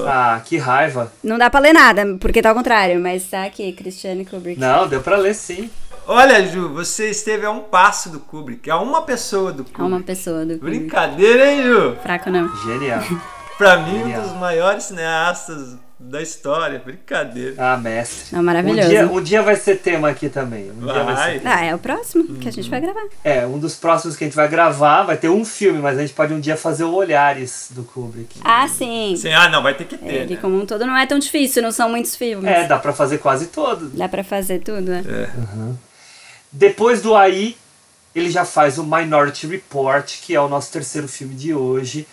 [0.07, 1.11] Ah, que raiva.
[1.23, 4.59] Não dá pra ler nada, porque tá ao contrário, mas tá aqui, Christiane Kubrick.
[4.59, 5.69] Não, deu pra ler sim.
[6.05, 9.81] Olha, Ju, você esteve a um passo do Kubrick, a uma pessoa do Kubrick.
[9.81, 10.80] É uma pessoa do Kubrick.
[10.80, 11.95] Brincadeira, hein, Ju?
[12.01, 12.53] Fraco não.
[12.63, 13.01] Genial.
[13.57, 14.21] Pra mim, um Genial.
[14.23, 16.81] dos maiores cineastas da história.
[16.84, 17.55] Brincadeira.
[17.57, 18.35] Ah, mestre.
[18.35, 18.88] Não, maravilhoso.
[18.88, 20.71] Um dia, um dia vai ser tema aqui também.
[20.71, 21.39] Um dia vai Vai.
[21.39, 21.47] ser.
[21.47, 23.03] Ah, é o próximo que a gente vai gravar.
[23.23, 26.01] É, um dos próximos que a gente vai gravar vai ter um filme, mas a
[26.01, 28.39] gente pode um dia fazer o Olhares do Kubrick.
[28.43, 29.15] Ah, sim.
[29.15, 30.13] Sim, ah, não, vai ter que ter.
[30.13, 30.41] Ele né?
[30.41, 32.49] como um todo não é tão difícil, não são muitos filmes.
[32.49, 33.89] É, dá pra fazer quase todo.
[33.89, 35.03] Dá pra fazer tudo, né?
[36.55, 37.57] Depois do AI,
[38.13, 42.07] ele já faz o Minority Report, que é o nosso terceiro filme de hoje.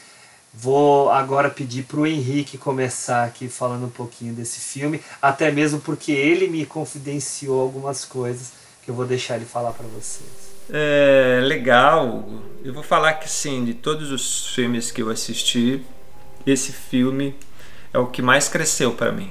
[0.52, 6.10] Vou agora pedir pro Henrique começar aqui falando um pouquinho desse filme, até mesmo porque
[6.10, 8.52] ele me confidenciou algumas coisas
[8.82, 10.50] que eu vou deixar ele falar pra vocês.
[10.70, 12.26] É legal.
[12.64, 15.84] Eu vou falar que sim, de todos os filmes que eu assisti,
[16.46, 17.36] esse filme
[17.92, 19.30] é o que mais cresceu para mim.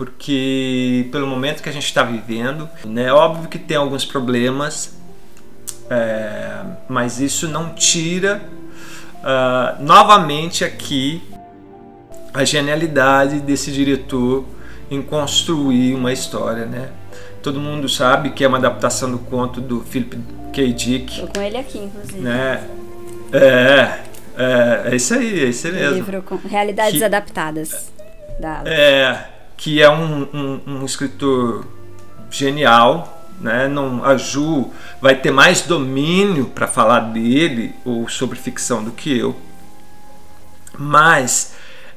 [0.00, 4.96] Porque pelo momento que a gente está vivendo, né, é óbvio que tem alguns problemas,
[5.90, 8.40] é, mas isso não tira
[9.22, 11.22] ah, novamente aqui
[12.32, 14.46] a genialidade desse diretor
[14.90, 16.88] em construir uma história, né?
[17.42, 20.18] Todo mundo sabe que é uma adaptação do conto do Philip
[20.50, 20.72] K.
[20.72, 22.20] Dick, Tô com ele aqui, inclusive.
[22.20, 22.66] né?
[23.30, 24.00] É,
[24.34, 25.94] é, é isso aí, é isso mesmo.
[25.96, 27.92] Livro com realidades Que- adaptadas.
[28.40, 28.62] Da...
[28.64, 31.66] É, que é um, um, um escritor
[32.30, 33.68] genial, né?
[33.68, 34.72] Não, a Ju
[35.02, 39.36] vai ter mais domínio para falar dele ou sobre ficção do que eu,
[40.78, 41.52] mas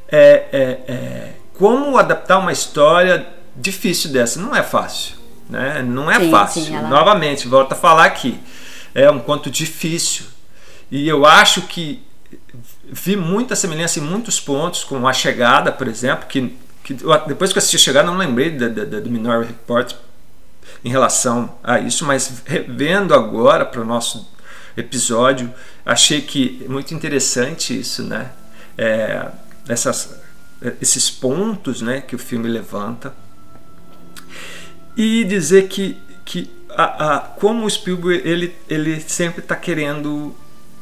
[0.10, 3.26] é, é, é, como adaptar uma história
[3.56, 5.16] difícil dessa não é fácil,
[5.50, 5.82] né?
[5.82, 6.64] Não é Sim, fácil.
[6.64, 8.38] sim, ela- Novamente, volto a falar aqui,
[8.94, 10.26] é um conto difícil
[10.92, 12.02] e eu acho que
[12.92, 16.54] vi muita semelhança em muitos pontos com a chegada, por exemplo, que,
[16.84, 16.94] que
[17.28, 19.94] depois que eu assisti a chegada não lembrei da, da, do Minority Report
[20.84, 24.30] em relação a isso, mas revendo agora para o nosso
[24.76, 25.54] episódio,
[25.86, 28.32] achei que é muito interessante isso, né?
[28.78, 29.28] É,
[29.68, 30.20] essas,
[30.82, 33.14] esses pontos, né, que o filme levanta
[34.98, 40.36] e dizer que, que a, a, como o Spielberg ele, ele sempre está querendo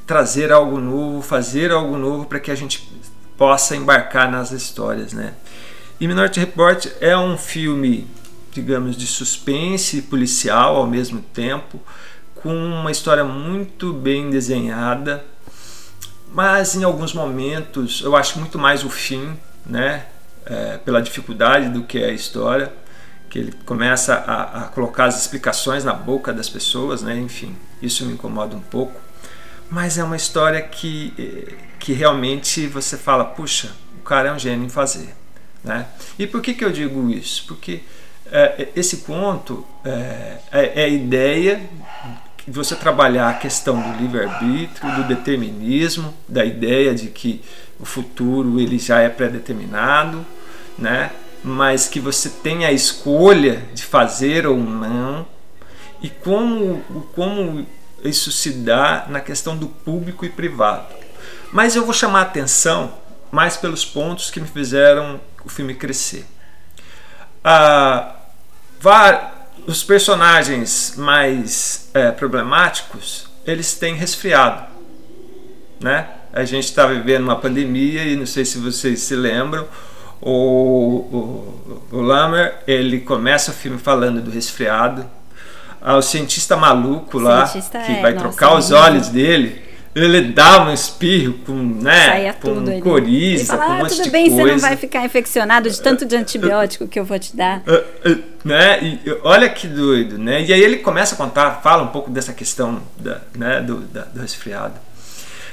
[0.07, 2.89] trazer algo novo, fazer algo novo para que a gente
[3.37, 5.33] possa embarcar nas histórias, né?
[6.01, 8.07] E Minority Report é um filme,
[8.51, 11.79] digamos, de suspense e policial ao mesmo tempo,
[12.33, 15.23] com uma história muito bem desenhada,
[16.33, 20.07] mas em alguns momentos eu acho muito mais o fim, né?
[20.43, 22.73] É, pela dificuldade do que é a história,
[23.29, 27.15] que ele começa a, a colocar as explicações na boca das pessoas, né?
[27.15, 28.99] Enfim, isso me incomoda um pouco.
[29.69, 33.69] Mas é uma história que, eh, que realmente você fala, puxa,
[33.99, 35.20] o cara é um gênio em fazer.
[35.63, 35.85] Né?
[36.17, 37.45] E por que, que eu digo isso?
[37.47, 37.81] Porque
[38.31, 41.61] é, esse conto é, é, é a ideia
[42.47, 47.41] de você trabalhar a questão do livre-arbítrio, do determinismo, da ideia de que
[47.79, 50.25] o futuro ele já é pré-determinado,
[50.77, 51.11] né?
[51.43, 55.25] mas que você tem a escolha de fazer ou não,
[56.01, 56.83] e como,
[57.13, 57.65] como
[58.03, 60.93] isso se dá na questão do público e privado.
[61.51, 62.93] Mas eu vou chamar a atenção
[63.31, 66.25] mais pelos pontos que me fizeram o filme crescer.
[67.43, 68.15] Ah,
[69.67, 74.65] os personagens mais é, problemáticos eles têm resfriado,
[75.79, 76.07] né?
[76.33, 79.67] A gente está vivendo uma pandemia e não sei se vocês se lembram,
[80.21, 85.05] o, o, o Lamer ele começa o filme falando do resfriado.
[85.81, 90.63] Ah, o cientista maluco lá cientista que é, vai trocar os olhos dele ele dá
[90.63, 92.81] um espirro com, né, Saia com tudo ali.
[92.81, 94.43] coriza, Ele fala, com um ah, tudo de bem, coisa.
[94.43, 97.61] você não vai ficar infeccionado de tanto de antibiótico que eu vou te dar.
[97.67, 98.83] Ah, ah, né?
[98.83, 100.43] E olha que doido, né?
[100.43, 104.03] E aí ele começa a contar, fala um pouco dessa questão da, né, do, da,
[104.03, 104.75] do resfriado,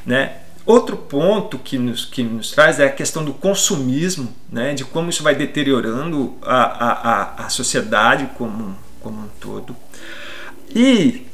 [0.07, 0.33] né?
[0.65, 4.75] Outro ponto que nos, que nos traz é a questão do consumismo, né?
[4.75, 9.75] De como isso vai deteriorando a, a, a, a sociedade como, como um todo.
[10.75, 11.27] E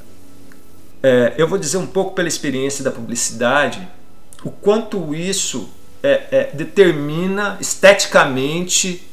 [1.05, 3.87] é, eu vou dizer um pouco pela experiência da publicidade
[4.43, 5.69] o quanto isso
[6.03, 9.07] é, é, determina esteticamente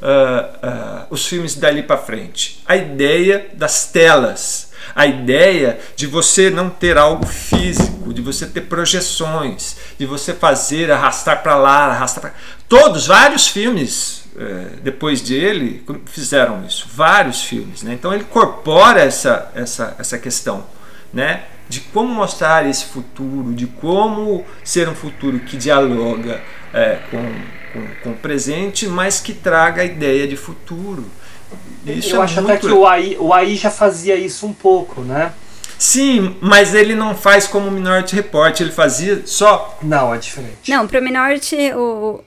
[0.00, 2.62] uh, uh, os filmes dali para frente.
[2.64, 8.62] A ideia das telas, a ideia de você não ter algo físico, de você ter
[8.62, 12.34] projeções, de você fazer arrastar para lá, arrastar para
[12.66, 17.92] todos, vários filmes é, depois dele fizeram isso, vários filmes, né?
[17.92, 20.72] Então ele incorpora essa essa essa questão
[21.14, 21.44] né?
[21.68, 26.42] de como mostrar esse futuro, de como ser um futuro que dialoga
[26.72, 27.22] é, com,
[27.72, 31.04] com, com, o presente, mas que traga a ideia de futuro.
[31.86, 32.50] Isso Eu é acho muito...
[32.50, 35.32] até que o AI, o AI já fazia isso um pouco, né?
[35.78, 39.76] Sim, mas ele não faz como o Minority Report, ele fazia só.
[39.82, 40.70] Não, é diferente.
[40.70, 42.22] Não, para o Minority, o,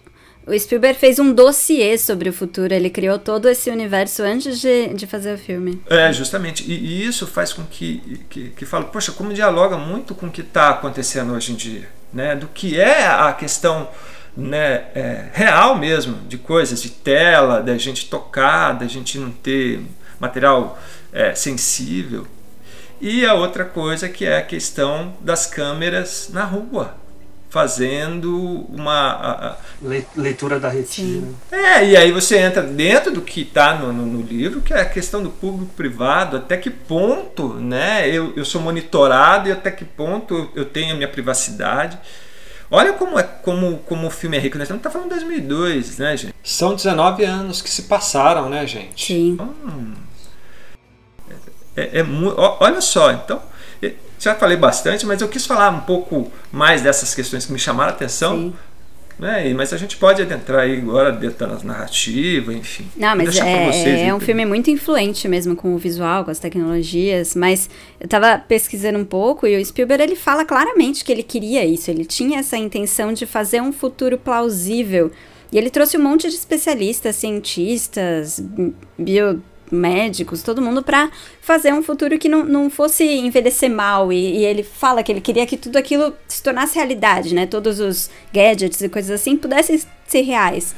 [0.47, 4.93] o Spielberg fez um dossiê sobre o futuro, ele criou todo esse universo antes de,
[4.93, 5.81] de fazer o filme.
[5.89, 6.63] É, justamente.
[6.65, 10.31] E, e isso faz com que, que, que fale, poxa, como dialoga muito com o
[10.31, 12.35] que está acontecendo hoje em dia, né?
[12.35, 13.89] Do que é a questão
[14.37, 19.81] né, é, real mesmo, de coisas, de tela, da gente tocar, da gente não ter
[20.19, 20.79] material
[21.11, 22.25] é, sensível.
[23.01, 26.95] E a outra coisa que é a questão das câmeras na rua,
[27.49, 29.57] fazendo uma
[30.15, 31.27] leitura da retina.
[31.51, 34.81] É, e aí você entra dentro do que está no, no, no, livro, que é
[34.81, 39.71] a questão do público privado, até que ponto né, eu, eu sou monitorado e até
[39.71, 41.97] que ponto eu, eu tenho a minha privacidade.
[42.69, 44.63] Olha como, é, como, como o filme é rico, né?
[44.63, 46.35] Estamos tá falando de 2002, né, gente?
[46.43, 49.05] São 19 anos que se passaram, né, gente?
[49.05, 49.37] Sim.
[49.39, 49.93] Hum,
[51.77, 52.05] é, é, é,
[52.59, 53.41] olha só, então
[54.19, 57.91] já falei bastante, mas eu quis falar um pouco mais dessas questões que me chamaram
[57.91, 58.35] a atenção.
[58.35, 58.53] Sim.
[59.19, 59.51] Né?
[59.55, 62.87] Mas a gente pode adentrar aí agora dentro da narrativa, enfim.
[62.95, 67.33] Não, mas é, é um filme muito influente mesmo com o visual, com as tecnologias.
[67.33, 67.67] Mas
[67.99, 71.89] eu tava pesquisando um pouco e o Spielberg ele fala claramente que ele queria isso.
[71.89, 75.11] Ele tinha essa intenção de fazer um futuro plausível.
[75.51, 78.39] E ele trouxe um monte de especialistas, cientistas,
[78.97, 79.41] bio
[79.71, 81.09] médicos, todo mundo para
[81.41, 84.11] fazer um futuro que não, não fosse envelhecer mal.
[84.11, 87.45] E, e, ele fala que ele queria que tudo aquilo se tornasse realidade, né?
[87.45, 90.75] Todos os gadgets e coisas assim pudessem ser reais.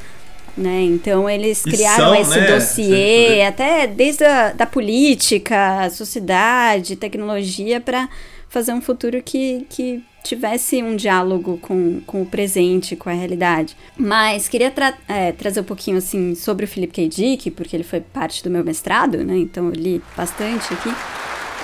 [0.58, 0.82] Né?
[0.82, 2.48] Então eles criaram são, esse né?
[2.48, 8.10] dossiê, até desde a da política, sociedade, tecnologia, para
[8.50, 13.76] fazer um futuro que, que tivesse um diálogo com, com o presente, com a realidade.
[13.98, 17.08] Mas queria tra é, trazer um pouquinho assim sobre o Philip K.
[17.08, 19.38] Dick, porque ele foi parte do meu mestrado, né?
[19.38, 20.90] Então eu li bastante aqui.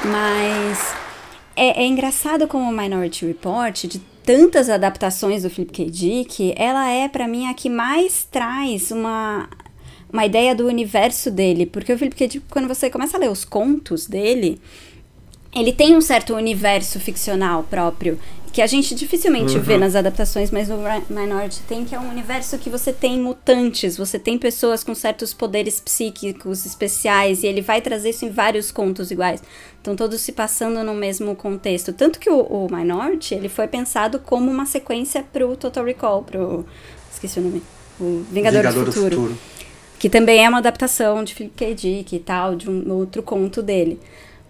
[0.05, 0.93] Mas
[1.55, 5.89] é, é engraçado como o Minority Report, de tantas adaptações do Philip K.
[5.89, 9.47] Dick, ela é para mim a que mais traz uma
[10.11, 12.27] uma ideia do universo dele, porque o Philip K.
[12.27, 14.61] Dick, quando você começa a ler os contos dele,
[15.53, 18.17] ele tem um certo universo ficcional próprio
[18.55, 19.61] que a gente dificilmente uhum.
[19.61, 20.77] vê nas adaptações, mas no
[21.09, 25.33] Minority tem, que é um universo que você tem mutantes, você tem pessoas com certos
[25.33, 29.43] poderes psíquicos especiais, e ele vai trazer isso em vários contos iguais.
[29.81, 31.91] Então, todos se passando no mesmo contexto.
[31.91, 36.65] Tanto que o, o Minority, ele foi pensado como uma sequência pro Total Recall, pro...
[37.11, 37.61] esqueci o nome.
[37.99, 39.09] O Vingador, Vingador do, Futuro.
[39.09, 39.37] do Futuro.
[39.99, 41.75] Que também é uma adaptação de Philip K.
[41.75, 43.99] Dick e tal, de um outro conto dele.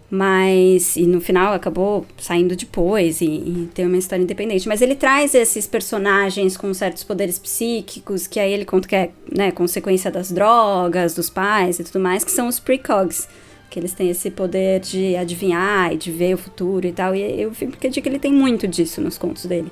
[0.08, 4.68] Mas, e no final acabou saindo depois e, e tem uma história independente.
[4.68, 9.10] Mas ele traz esses personagens com certos poderes psíquicos, que aí ele conta que é
[9.36, 13.28] né, consequência das drogas, dos pais e tudo mais, que são os precogs.
[13.68, 17.14] Que eles têm esse poder de adivinhar e de ver o futuro e tal.
[17.14, 19.70] E eu fico porque que ele tem muito disso nos contos dele.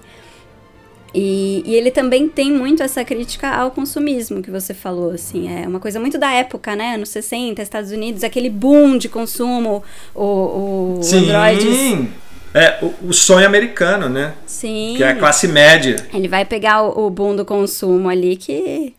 [1.15, 5.69] E, e, ele também tem muito essa crítica ao consumismo que você falou, assim, é
[5.69, 9.83] uma coisa muito da época, né, anos 60, Estados Unidos, aquele boom de consumo,
[10.15, 11.31] o, o Sim.
[11.31, 12.25] Android...
[12.57, 14.33] É, o, o, sonho americano, né?
[14.47, 14.95] Sim.
[14.97, 15.97] Que é a classe média.
[16.15, 18.95] Ele vai pegar o, o boom do consumo ali que...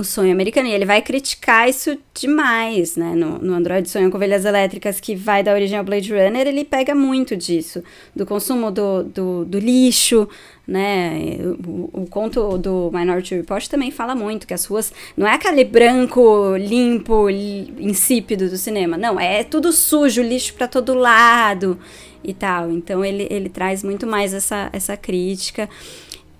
[0.00, 3.16] O sonho americano, e ele vai criticar isso demais, né?
[3.16, 6.64] No, no Android Sonho com Ovelhas Elétricas, que vai da origem ao Blade Runner, ele
[6.64, 7.82] pega muito disso.
[8.14, 10.28] Do consumo do, do, do lixo,
[10.64, 11.38] né?
[11.66, 15.64] O, o, conto do Minority Report também fala muito que as ruas não é aquele
[15.64, 21.76] branco limpo, insípido do cinema, não, é tudo sujo, lixo para todo lado
[22.22, 22.70] e tal.
[22.70, 25.68] Então ele, ele traz muito mais essa, essa crítica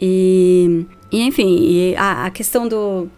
[0.00, 3.10] e, e enfim, e a, a questão do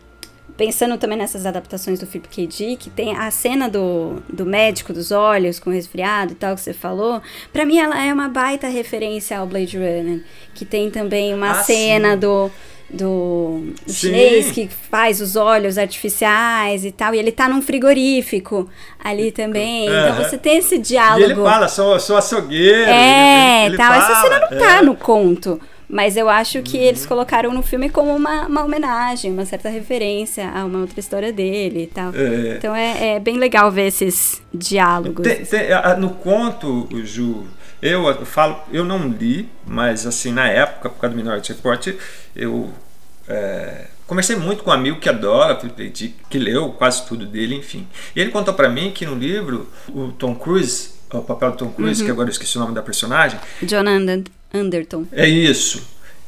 [0.61, 2.47] pensando também nessas adaptações do Philip K.
[2.47, 6.75] Dick, tem a cena do, do médico dos olhos com resfriado e tal que você
[6.75, 10.23] falou, para mim ela é uma baita referência ao Blade Runner,
[10.55, 12.19] que tem também uma ah, cena sim.
[12.19, 12.51] do
[12.91, 18.69] do, do chinês que faz os olhos artificiais e tal, e ele tá num frigorífico
[19.03, 19.87] ali também.
[19.87, 21.21] Então você tem esse diálogo.
[21.21, 22.91] E ele fala, sou, sou açougueiro.
[22.91, 23.93] É, ele, ele tal.
[23.93, 24.83] Fala, Essa cena não tá é.
[24.83, 25.61] no conto.
[25.91, 26.85] Mas eu acho que uhum.
[26.85, 31.33] eles colocaram no filme como uma, uma homenagem, uma certa referência a uma outra história
[31.33, 32.15] dele e tal.
[32.15, 32.57] É.
[32.57, 35.25] Então é, é, bem legal ver esses diálogos.
[35.25, 35.69] Tem, tem,
[35.99, 37.45] no conto, Ju,
[37.83, 41.89] eu, eu falo, eu não li, mas assim, na época, por causa do Minority Report,
[42.37, 42.71] eu
[43.27, 47.57] é, conversei muito com um amigo que adora Philip Dick, que leu quase tudo dele,
[47.57, 47.87] enfim.
[48.15, 51.71] E ele contou para mim que no livro, o Tom Cruise, o papel do Tom
[51.71, 52.07] Cruise, Uhum.
[52.07, 55.05] que agora eu esqueci o nome da personagem, John Ander- Anderton.
[55.13, 55.83] é isso.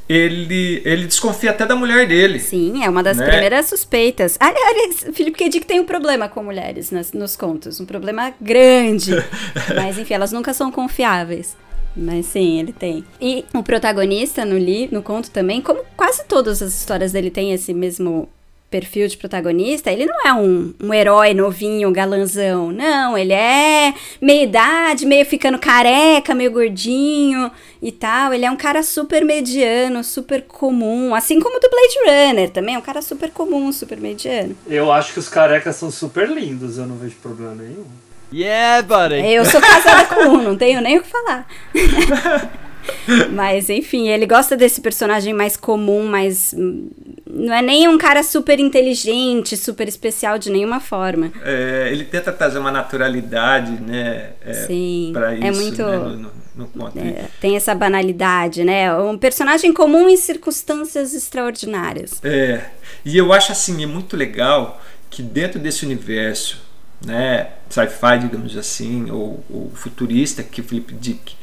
[0.08, 2.38] Ele, ele desconfia até da mulher dele.
[2.38, 3.24] Sim, é uma das Né?
[3.30, 4.36] primeiras suspeitas.
[4.38, 5.48] Ali- Aliás, Felipe K.
[5.48, 9.12] Dick tem um problema com mulheres nas- nos contos, um problema grande.
[9.74, 11.56] Mas enfim, elas nunca são confiáveis.
[11.96, 13.04] Mas sim, ele tem.
[13.20, 17.52] E o protagonista no, li no conto também, como quase todas as histórias dele têm
[17.52, 18.28] esse mesmo
[18.72, 22.72] perfil de protagonista, ele não é um, um herói novinho, galanzão.
[22.72, 27.50] Não, ele é meia idade, meio ficando careca, meio gordinho
[27.82, 28.32] e tal.
[28.32, 31.14] Ele é um cara super mediano, super comum.
[31.14, 34.56] Assim como o do Blade Runner também, é um cara super comum, super mediano.
[34.66, 37.84] Eu acho que os carecas são super lindos, eu não vejo problema nenhum.
[38.32, 39.30] Yeah, buddy.
[39.30, 41.46] Eu sou casada com um, não tenho nem o que falar.
[43.32, 46.54] Mas, enfim, ele gosta desse personagem mais comum, mais.
[46.56, 46.90] hum,
[47.26, 51.32] Não é nem um cara super inteligente, super especial de nenhuma forma.
[51.44, 54.30] É, ele tenta trazer uma naturalidade, né?
[54.44, 56.98] É, Sim, pra é isso, muito- né, no, no- conto.
[56.98, 58.94] É, tem essa banalidade, né?
[58.94, 62.20] Um personagem comum em circunstâncias extraordinárias.
[62.22, 62.66] É,
[63.04, 64.80] e eu acho assim, é muito legal
[65.10, 66.60] que dentro desse universo,
[67.04, 71.34] né, sci-fi, digamos assim, ou, ou futurista que o Philip Dick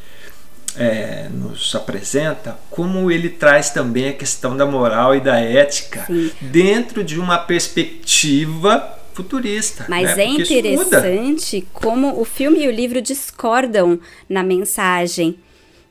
[0.77, 6.07] é, nos apresenta, como ele traz também a questão da moral e da ética
[6.41, 9.85] dentro de uma perspectiva futurista.
[9.89, 10.23] Mas né?
[10.23, 15.37] é Porque interessante como o filme e o livro discordam na mensagem.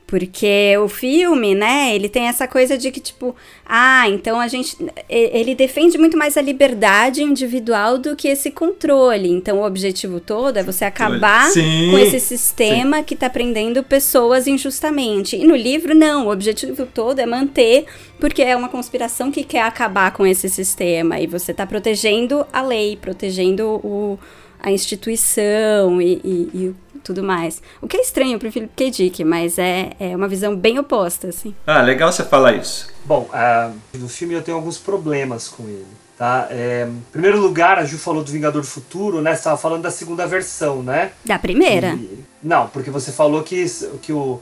[0.08, 3.36] Porque o filme, né, ele tem essa coisa de que, tipo,
[3.66, 4.74] ah, então a gente.
[5.06, 9.28] Ele defende muito mais a liberdade individual do que esse controle.
[9.30, 14.46] Então o objetivo todo é você acabar Sim, com esse sistema que tá prendendo pessoas
[14.46, 15.36] injustamente.
[15.36, 16.26] E no livro, não.
[16.26, 17.84] O objetivo todo é manter,
[18.18, 21.20] porque é uma conspiração que quer acabar com esse sistema.
[21.20, 24.18] E você tá protegendo a lei, protegendo o,
[24.58, 26.74] a instituição e, e- e
[27.08, 27.60] tudo mais.
[27.82, 28.90] O que é estranho pro Philip K.
[28.90, 31.54] Dick, mas é, é uma visão bem oposta, assim.
[31.66, 32.88] Ah, legal você falar isso.
[33.04, 35.86] Bom, ah, no filme eu tenho alguns problemas com ele.
[36.18, 36.48] Tá?
[36.50, 39.30] É, em primeiro lugar, a Ju falou do Vingador do Futuro, né?
[39.32, 41.12] Você estava falando da segunda versão, né?
[41.24, 41.96] Da primeira?
[42.42, 44.40] Não, porque você falou que, isso- que, o,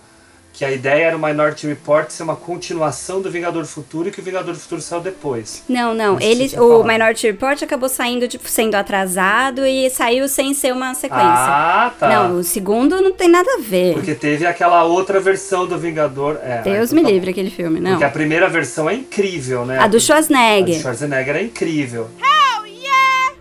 [0.56, 4.10] que a ideia era o Minority Report ser uma continuação do Vingador do Futuro e
[4.10, 5.62] que o Vingador do Futuro saiu depois.
[5.68, 6.18] Não, não.
[6.18, 6.92] Ele, o falava.
[6.94, 11.26] Minority Report acabou saindo, tipo, sendo atrasado e saiu sem ser uma sequência.
[11.26, 12.08] Ah, tá.
[12.08, 13.92] Não, o segundo não tem nada a ver.
[13.92, 16.38] Porque teve aquela outra versão do Vingador.
[16.42, 17.90] É, Deus me tá livre aquele filme, não.
[17.90, 19.78] Porque a primeira versão é incrível, né?
[19.78, 20.76] A do Schwarzenegger.
[20.76, 22.08] A do Schwarzenegger é incrível.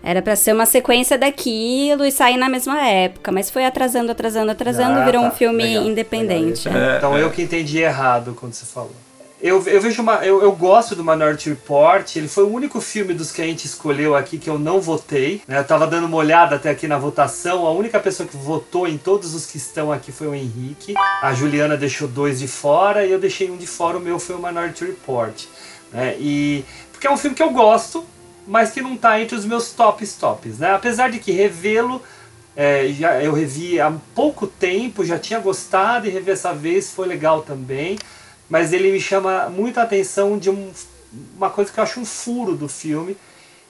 [0.08, 4.52] Era pra ser uma sequência daquilo e sair na mesma época, mas foi atrasando, atrasando,
[4.52, 5.28] atrasando, Ah, virou tá.
[5.28, 6.68] um filme Legal, independente.
[6.68, 6.90] legal.
[6.90, 6.96] é.
[6.98, 8.92] Então eu que entendi errado quando você falou.
[9.42, 10.24] Eu, eu vejo uma.
[10.24, 12.14] Eu, eu gosto do Minority Report.
[12.16, 15.42] Ele foi o único filme dos que a gente escolheu aqui que eu não votei.
[15.46, 15.58] Né?
[15.58, 17.66] Eu tava dando uma olhada até aqui na votação.
[17.66, 20.94] A única pessoa que votou em todos os que estão aqui foi o Henrique.
[21.20, 23.98] A Juliana deixou dois de fora e eu deixei um de fora.
[23.98, 25.42] O meu foi o Minority Report.
[25.92, 26.16] Né?
[26.18, 26.64] E.
[26.92, 28.06] Porque é um filme que eu gosto,
[28.46, 30.58] mas que não tá entre os meus tops tops.
[30.58, 30.72] Né?
[30.72, 32.02] Apesar de que revê-lo.
[32.58, 37.06] É, já, eu revi há pouco tempo, já tinha gostado e rever essa vez foi
[37.06, 37.98] legal também
[38.48, 40.70] mas ele me chama muita atenção de um,
[41.36, 43.16] uma coisa que eu acho um furo do filme,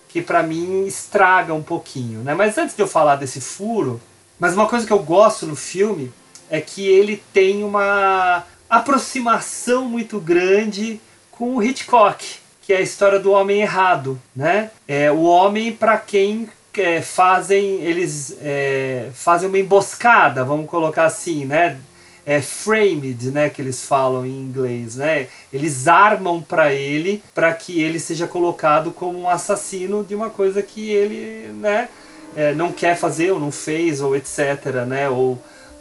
[0.09, 2.35] que para mim estraga um pouquinho, né?
[2.35, 4.01] Mas antes de eu falar desse furo,
[4.39, 6.13] mas uma coisa que eu gosto no filme
[6.51, 11.01] é que ele tem uma aproximação muito grande
[11.31, 14.71] com o Hitchcock, que é a história do homem errado, né?
[14.89, 21.47] É o homem para quem é, fazem eles é, fazem uma emboscada, vamos colocar assim,
[21.47, 21.79] né?
[22.27, 25.29] é, framed, né, que eles falam em inglês, né?
[25.53, 30.61] Eles armam para ele para que ele seja colocado como um assassino de uma coisa
[30.61, 31.89] que ele, né,
[32.35, 35.09] é, não quer fazer ou não fez ou etc, né?
[35.09, 35.35] Ou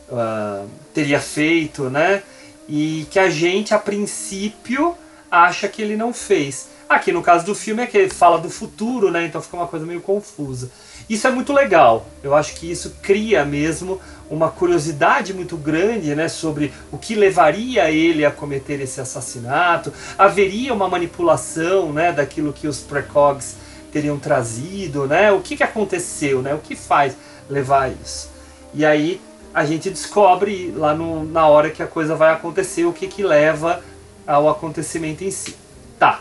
[0.09, 2.21] uh, teria feito, né?
[2.69, 4.95] E que a gente a princípio
[5.29, 6.69] acha que ele não fez.
[6.87, 9.25] Aqui no caso do filme é que ele fala do futuro, né?
[9.25, 10.69] Então fica uma coisa meio confusa.
[11.09, 12.05] Isso é muito legal.
[12.23, 13.99] Eu acho que isso cria mesmo
[14.29, 19.93] uma curiosidade muito grande né, sobre o que levaria ele a cometer esse assassinato.
[20.17, 23.55] Haveria uma manipulação né, daquilo que os precogs
[23.91, 25.31] teriam trazido, né?
[25.31, 26.53] O que, que aconteceu, né?
[26.53, 27.15] O que faz
[27.49, 28.29] levar isso?
[28.73, 29.21] E aí
[29.53, 33.23] a gente descobre lá no, na hora que a coisa vai acontecer o que, que
[33.23, 33.81] leva
[34.27, 35.55] ao acontecimento em si.
[35.97, 36.19] Tá,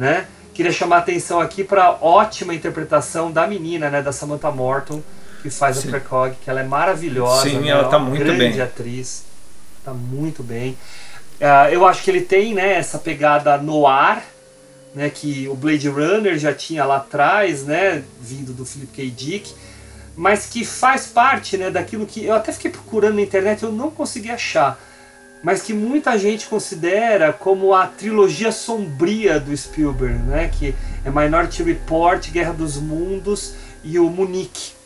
[0.00, 0.26] né?
[0.54, 5.02] Queria chamar a atenção aqui para a ótima interpretação da menina, né, da Samantha Morton,
[5.42, 5.88] que faz Sim.
[5.88, 7.42] a Precog, que ela é maravilhosa.
[7.42, 7.68] Sim, né?
[7.68, 8.60] ela tá é muito grande bem.
[8.60, 9.24] atriz.
[9.84, 10.70] Tá muito bem.
[11.38, 14.24] Uh, eu acho que ele tem, né, essa pegada no ar,
[14.94, 19.10] né, que o Blade Runner já tinha lá atrás, né, vindo do Philip K.
[19.10, 19.54] Dick,
[20.16, 23.90] mas que faz parte, né, daquilo que eu até fiquei procurando na internet, eu não
[23.90, 24.80] consegui achar,
[25.42, 31.62] mas que muita gente considera como a trilogia sombria do Spielberg, né, que é Minority
[31.62, 34.80] Report, Guerra dos Mundos e o Munique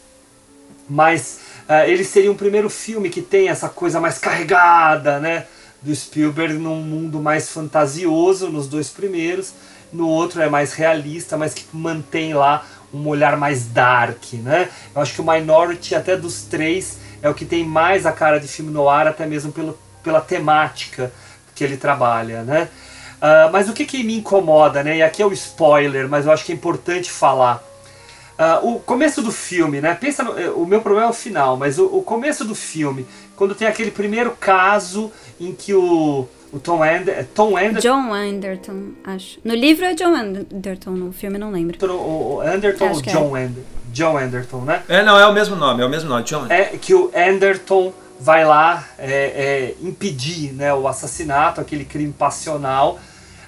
[0.88, 5.46] mas uh, ele seria um primeiro filme que tem essa coisa mais carregada, né?
[5.82, 9.52] Do Spielberg num mundo mais fantasioso nos dois primeiros,
[9.92, 14.68] no outro é mais realista, mas que mantém lá um olhar mais dark, né?
[14.94, 18.38] Eu acho que o Minority, até dos três, é o que tem mais a cara
[18.38, 21.10] de filme no ar, até mesmo pelo, pela temática
[21.54, 22.68] que ele trabalha, né?
[23.16, 24.98] Uh, mas o que, que me incomoda, né?
[24.98, 27.64] E aqui é o spoiler, mas eu acho que é importante falar.
[28.38, 29.96] Uh, o começo do filme, né?
[29.98, 33.06] Pensa no, eh, o meu problema é o final, mas o, o, começo do filme,
[33.36, 35.10] quando tem aquele primeiro caso
[35.40, 37.80] em que o, o Tom, Ander, Tom Anderton.
[37.80, 39.38] John Anderton, acho.
[39.44, 41.78] No livro é John Anderton, no filme não lembro.
[41.94, 43.50] O, o Anderton ou John, é.
[43.92, 44.82] John Anderton, né?
[44.88, 46.46] É, não, é o mesmo nome, é o mesmo nome, John.
[46.50, 52.98] É que o Anderton vai lá é, é, impedir né, o assassinato, aquele crime passional.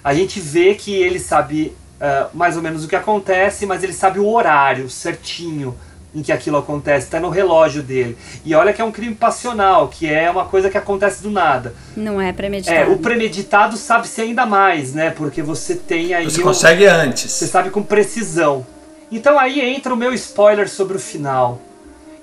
[0.03, 3.93] A gente vê que ele sabe uh, mais ou menos o que acontece, mas ele
[3.93, 5.77] sabe o horário certinho
[6.15, 8.17] em que aquilo acontece, está no relógio dele.
[8.43, 11.75] E olha que é um crime passional, que é uma coisa que acontece do nada.
[11.95, 12.79] Não é premeditado.
[12.79, 15.11] É, o premeditado sabe-se ainda mais, né?
[15.11, 16.25] Porque você tem aí.
[16.25, 17.31] Você consegue antes.
[17.31, 18.67] Você sabe com precisão.
[19.13, 21.61] Então aí entra o meu spoiler sobre o final.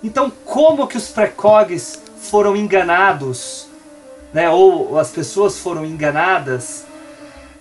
[0.04, 3.68] Então, como que os precogs foram enganados,
[4.34, 4.50] né?
[4.50, 6.86] Ou as pessoas foram enganadas.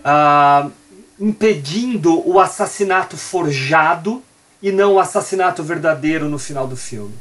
[0.04, 0.70] Uh,
[1.22, 4.22] impedindo o assassinato forjado
[4.60, 7.14] e não o assassinato verdadeiro no final do filme.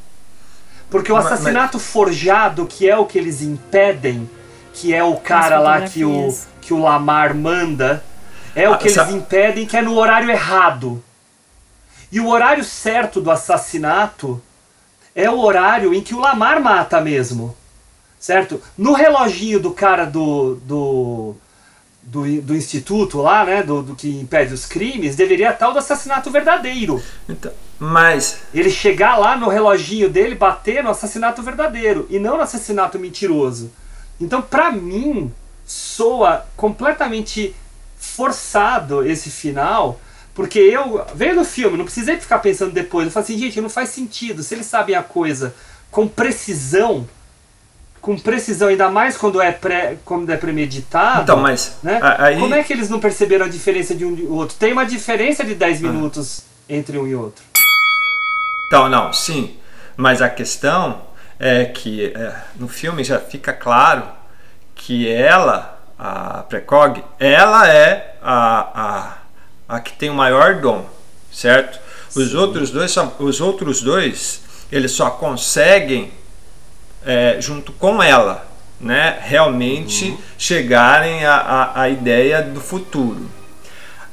[0.90, 1.94] Porque o assassinato mas, mas...
[1.94, 4.30] forjado, que é o que eles impedem,
[4.74, 8.04] que é o cara lá que o, que o Lamar manda,
[8.56, 11.04] é o que eles impedem, que é no horário errado.
[12.12, 14.42] E o horário certo do assassinato
[15.16, 17.56] é o horário em que o Lamar mata mesmo.
[18.20, 18.62] Certo?
[18.78, 21.36] No reloginho do cara do, do
[22.04, 25.80] do, do instituto lá, né, do, do que impede os crimes, deveria estar o do
[25.80, 27.02] assassinato verdadeiro.
[27.30, 32.44] Então, mas ele chegar lá no reloginho dele, bater no assassinato verdadeiro e não no
[32.44, 33.72] assassinato mentiroso.
[34.20, 35.32] Então, para mim,
[35.66, 37.56] soa completamente
[37.98, 40.00] forçado esse final,
[40.34, 43.06] porque eu veio no filme, não precisei ficar pensando depois.
[43.06, 44.44] Eu falei assim, gente, não faz sentido.
[44.44, 45.54] Se eles sabem a coisa
[45.90, 47.08] com precisão,
[48.00, 51.24] com precisão, ainda mais quando é, pré, quando é premeditado.
[51.24, 51.78] Então, mas.
[51.84, 52.00] Né?
[52.18, 52.40] Aí...
[52.40, 54.56] Como é que eles não perceberam a diferença de um e outro?
[54.58, 55.88] Tem uma diferença de 10 ah.
[55.88, 57.44] minutos entre um e outro.
[58.68, 59.58] Então, não, sim.
[59.98, 61.02] Mas a questão
[61.38, 64.08] é que é, no filme já fica claro
[64.74, 69.18] que ela, a Precog, ela é a, a,
[69.72, 70.86] a que tem o maior dom,
[71.32, 71.80] certo?
[72.14, 76.12] Os outros dois, os outros dois, eles só conseguem
[77.06, 78.46] é, junto com ela,
[78.82, 83.30] né, realmente chegarem à, à, à ideia do futuro.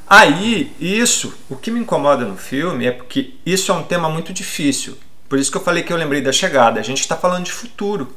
[0.07, 4.33] Aí, isso, o que me incomoda no filme é porque isso é um tema muito
[4.33, 4.97] difícil.
[5.29, 6.79] Por isso que eu falei que eu lembrei da chegada.
[6.79, 8.15] A gente está falando de futuro,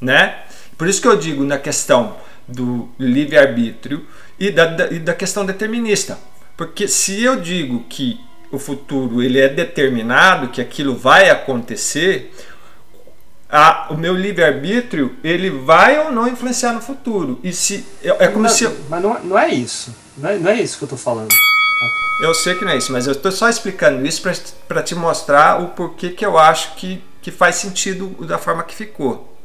[0.00, 0.38] né?
[0.78, 2.16] Por isso que eu digo na questão
[2.48, 4.06] do livre-arbítrio
[4.40, 6.18] e da, da, e da questão determinista.
[6.56, 8.18] Porque se eu digo que
[8.50, 12.34] o futuro ele é determinado, que aquilo vai acontecer,
[13.48, 17.38] a- o meu livre-arbítrio ele vai ou não influenciar no futuro.
[17.44, 19.94] E se é, é como Mas- se eu, Mas não, não é isso.
[20.16, 21.28] Não é, não é isso que eu tô falando.
[22.22, 24.22] eu sei que não é isso, mas eu estou só explicando isso
[24.68, 28.74] para te mostrar o porquê que eu acho que, que faz sentido da forma que
[28.74, 29.38] ficou.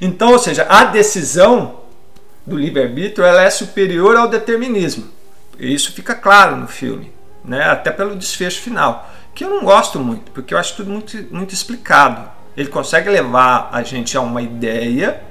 [0.00, 1.80] Então, ou seja, a decisão
[2.46, 5.04] do livre-arbítrio ela é superior ao determinismo.
[5.58, 7.12] Isso fica claro no filme,
[7.44, 7.64] né?
[7.64, 11.54] até pelo desfecho final, que eu não gosto muito, porque eu acho tudo muito, muito
[11.54, 12.28] explicado.
[12.56, 15.22] Ele consegue levar a gente a uma ideia,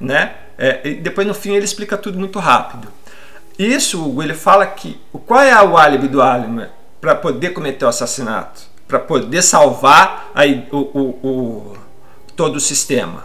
[0.00, 0.32] né?
[0.56, 2.88] É, e depois no fim ele explica tudo muito rápido.
[3.58, 6.70] Isso, Hugo, ele fala que qual é o álibi do Alimer
[7.00, 11.76] para poder cometer o assassinato, para poder salvar aí o, o- o-
[12.36, 13.24] todo o sistema?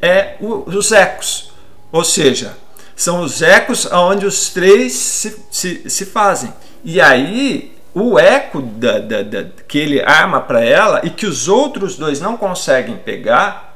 [0.00, 1.52] É os ecos,
[1.92, 2.56] ou seja,
[3.02, 6.52] são os ecos onde os três se, se, se fazem.
[6.84, 11.48] E aí o eco da, da- da- que ele arma para ela e que os
[11.48, 13.70] outros dois não conseguem pegar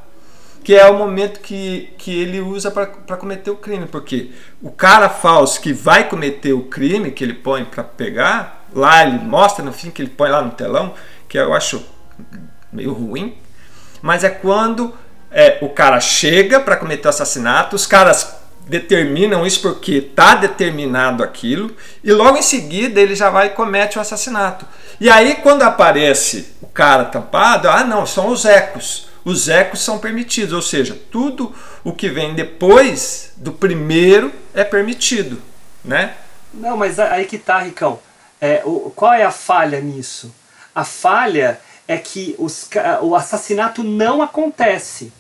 [0.65, 2.87] que é o momento que, que ele usa para
[3.17, 7.65] cometer o crime, porque o cara falso que vai cometer o crime que ele põe
[7.65, 10.93] para pegar, lá ele mostra no fim que ele põe lá no telão,
[11.29, 11.85] que eu acho
[12.73, 13.37] meio ruim,
[14.03, 14.93] mas é quando
[15.31, 18.35] é, o cara chega para cometer o assassinato, os caras
[18.67, 23.97] determinam isso porque está determinado aquilo, e logo em seguida ele já vai e comete
[23.97, 24.67] o assassinato.
[25.01, 29.09] E aí quando aparece o cara tampado, ah não, são os ecos.
[29.25, 35.41] Os ecos são permitidos, ou seja, tudo o que vem depois do primeiro é permitido,
[35.85, 36.15] né?
[36.53, 37.99] Não, mas aí que tá, Ricão.
[38.41, 40.33] É, o, qual é a falha nisso?
[40.75, 42.69] A falha é que os
[43.03, 45.13] o assassinato não acontece.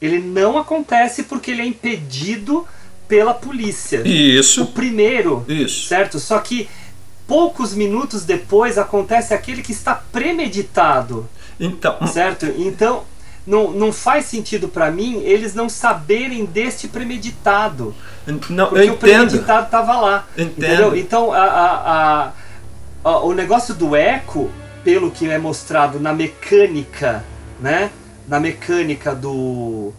[0.00, 2.66] Ele não acontece porque ele é impedido
[3.08, 4.02] pela polícia.
[4.06, 4.62] Isso.
[4.64, 5.44] O primeiro.
[5.48, 5.88] Isso.
[5.88, 6.20] Certo?
[6.20, 6.68] Só que
[7.26, 11.28] poucos minutos depois acontece aquele que está premeditado.
[11.58, 12.46] Então, Certo?
[12.56, 13.02] Então,
[13.46, 17.94] não, não faz sentido pra mim eles não saberem deste premeditado.
[18.50, 20.26] não, Porque o premeditado estava lá.
[20.36, 20.52] Entendo.
[20.58, 20.96] Entendeu?
[20.96, 22.32] Então, a- a-
[23.04, 24.50] a- o negócio do eco,
[24.84, 27.24] pelo que é mostrado na mecânica,
[27.60, 27.90] né?
[28.28, 29.92] Na mecânica do,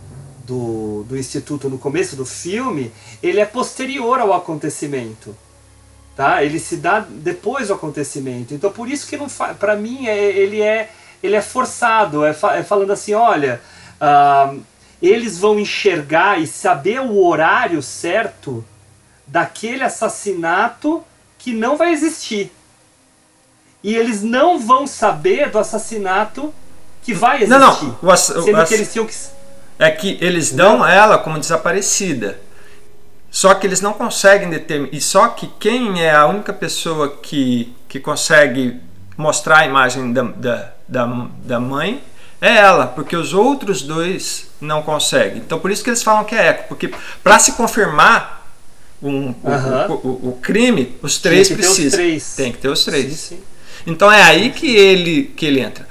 [0.50, 5.36] do, do Instituto no começo do filme, ele é posterior ao acontecimento.
[6.16, 6.44] Tá?
[6.44, 8.54] Ele se dá depois do acontecimento.
[8.54, 9.28] Então, por isso que não
[9.60, 10.90] para mim é, ele é
[11.22, 13.62] ele é forçado, é, fa- é falando assim, olha,
[14.00, 14.54] ah,
[15.02, 18.64] eles vão enxergar e saber o horário certo
[19.28, 21.04] daquele assassinato
[21.38, 22.52] que não vai existir.
[23.84, 26.54] E eles não vão saber do assassinato
[27.04, 27.60] que vai existir.
[27.60, 27.98] Não, não.
[28.02, 29.16] O ass- o sendo ass- que eles tinham que.
[29.80, 32.38] É que eles dão ela como desaparecida.
[33.32, 34.94] Só que eles não conseguem determinar.
[34.94, 38.80] E só que quem é a única pessoa que, que consegue
[39.16, 42.04] mostrar a imagem da, da, da, da mãe
[42.42, 45.38] é ela, porque os outros dois não conseguem.
[45.40, 46.92] Então por isso que eles falam que é eco, porque
[47.24, 48.48] para se confirmar
[49.02, 49.50] um, o-
[49.94, 52.00] o, o- o crime, os três que ter os precisam.
[52.00, 52.36] três.
[52.36, 53.06] Tem que ter os três.
[53.86, 55.88] Então é aí que ele, que ele entra.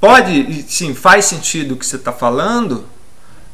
[0.00, 2.86] Pode, sim, faz sentido o que você está falando,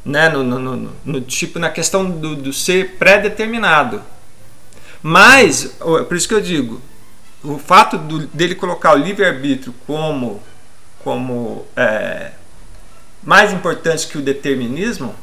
[0.05, 0.29] né?
[0.29, 4.03] No, no- no- no- tipo na questão do, do ser pré-determinado.
[5.03, 5.75] Mas,
[6.09, 6.81] por isso que eu digo,
[7.43, 10.41] o fato do- dele colocar o livre-arbítrio como,
[11.03, 12.31] como é,
[13.23, 15.15] mais importante que o determinismo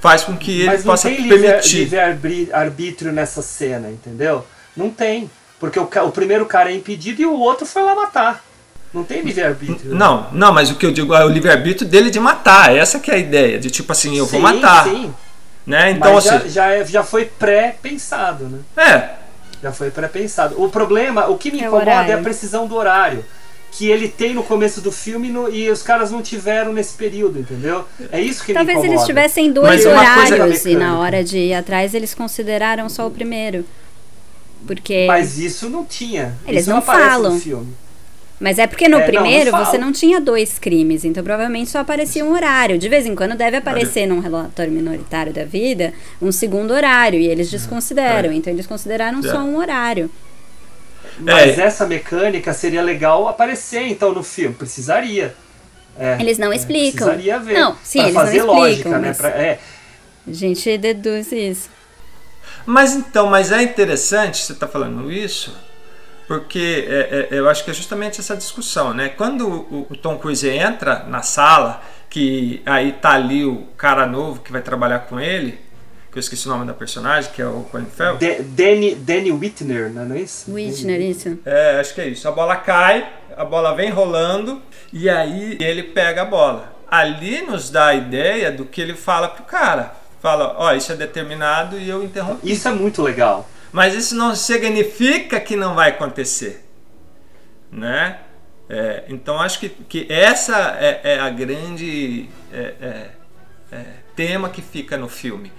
[0.00, 1.78] faz com que ele Mas não possa tem permitir.
[1.80, 4.46] livre-arbítrio nessa cena, entendeu?
[4.76, 5.30] Não tem.
[5.58, 8.44] Porque o, o primeiro cara é impedido e o outro foi lá matar.
[8.92, 9.94] Não tem livre-arbítrio.
[9.94, 12.74] Não, não, mas o que eu digo é o livre-arbítrio dele de matar.
[12.74, 14.84] Essa que é a ideia, de tipo assim, eu vou Sim, matar.
[14.84, 15.12] sim.
[15.66, 15.90] Né?
[15.90, 18.58] Então, Mas já, assim, já, é- já foi pré-pensado, né?
[18.76, 19.10] é,
[19.62, 20.54] Já foi pré-pensado.
[20.62, 22.22] O problema, o que me É incomoda é a horário.
[22.24, 23.24] precisão do horário.
[23.72, 27.38] Que ele tem no começo do filme no- e os caras não tiveram nesse período,
[27.40, 27.84] entendeu?
[28.10, 28.94] É isso que Talvez me incomoda.
[28.96, 30.94] eles tivessem dois Mas horários e na Mecânica.
[30.98, 33.64] hora de ir atrás eles consideraram só o primeiro.
[34.66, 36.34] Porque Mas isso não tinha.
[36.46, 37.34] Eles isso não aparece falam.
[37.34, 37.74] No filme.
[38.40, 39.78] Mas é porque no É, não, primeiro não você fala.
[39.78, 42.78] não tinha dois crimes, então provavelmente só aparecia um horário.
[42.78, 45.92] De vez em quando deve aparecer num relatório minoritário da vida
[46.22, 48.32] um segundo horário, e eles desconsideram.
[48.32, 49.42] Então eles consideraram só É.
[49.42, 50.08] um horário.
[51.18, 54.54] Mas essa mecânica seria legal aparecer então no filme.
[54.54, 55.34] Precisaria.
[55.98, 57.08] É, Eles não é, explicam.
[57.08, 57.54] Precisaria ver.
[57.54, 59.14] Não, sim, pra eles não fazer explicam, lógica, né?
[59.14, 59.58] Pra- é,
[60.28, 61.68] A gente deduz isso.
[62.64, 65.52] Mas então, mas é interessante você estar falando isso,
[66.28, 69.08] porque é, é, eu acho que é justamente essa discussão, né?
[69.08, 74.40] Quando o, o Tom Cruise entra na sala, que aí tá ali o cara novo
[74.40, 75.58] que vai trabalhar com ele,
[76.12, 78.18] que eu esqueci o nome da personagem, que é o Colin Farrell.
[78.18, 80.52] De- Danny, Danny Whitner, não é isso?
[80.52, 81.38] Whitner, isso.
[81.46, 82.28] É, acho que é isso.
[82.28, 84.60] A bola cai, a bola vem rolando
[84.92, 86.76] e aí ele pega a bola.
[86.90, 89.94] Ali nos dá a ideia do que ele fala pro cara.
[90.20, 92.50] Fala, ó, isso é determinado e eu interrompi.
[92.52, 93.48] Isso é muito legal.
[93.72, 96.64] Mas isso não significa que não vai acontecer,
[97.70, 98.18] né?
[98.68, 103.10] É, então acho que, que essa é, é a grande é, é,
[103.72, 103.84] é,
[104.14, 105.50] tema que fica no filme.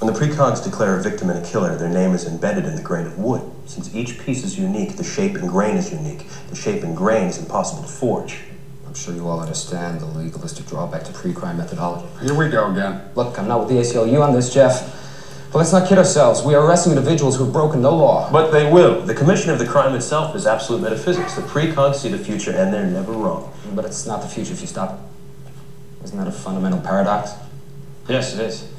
[0.00, 2.82] When the precogs declare a victim and a killer, their name is embedded in the
[2.82, 3.42] grain of wood.
[3.66, 6.24] Since each piece is unique, the shape and grain is unique.
[6.50, 8.44] The shape and grain is impossible to forge.
[8.86, 12.06] I'm sure you all understand the legalistic drawback to pre-crime methodology.
[12.22, 13.02] Here we go again.
[13.16, 15.07] Look, I'm not with the ACLU on this, Jeff.
[15.50, 16.42] But let's not kid ourselves.
[16.42, 18.30] We are arresting individuals who have broken no law.
[18.30, 19.00] But they will.
[19.00, 21.34] The commission of the crime itself is absolute metaphysics.
[21.34, 23.50] The precogs see the future and they're never wrong.
[23.74, 26.04] But it's not the future if you stop it.
[26.04, 27.32] Isn't that a fundamental paradox?
[28.08, 28.70] Yes, it is.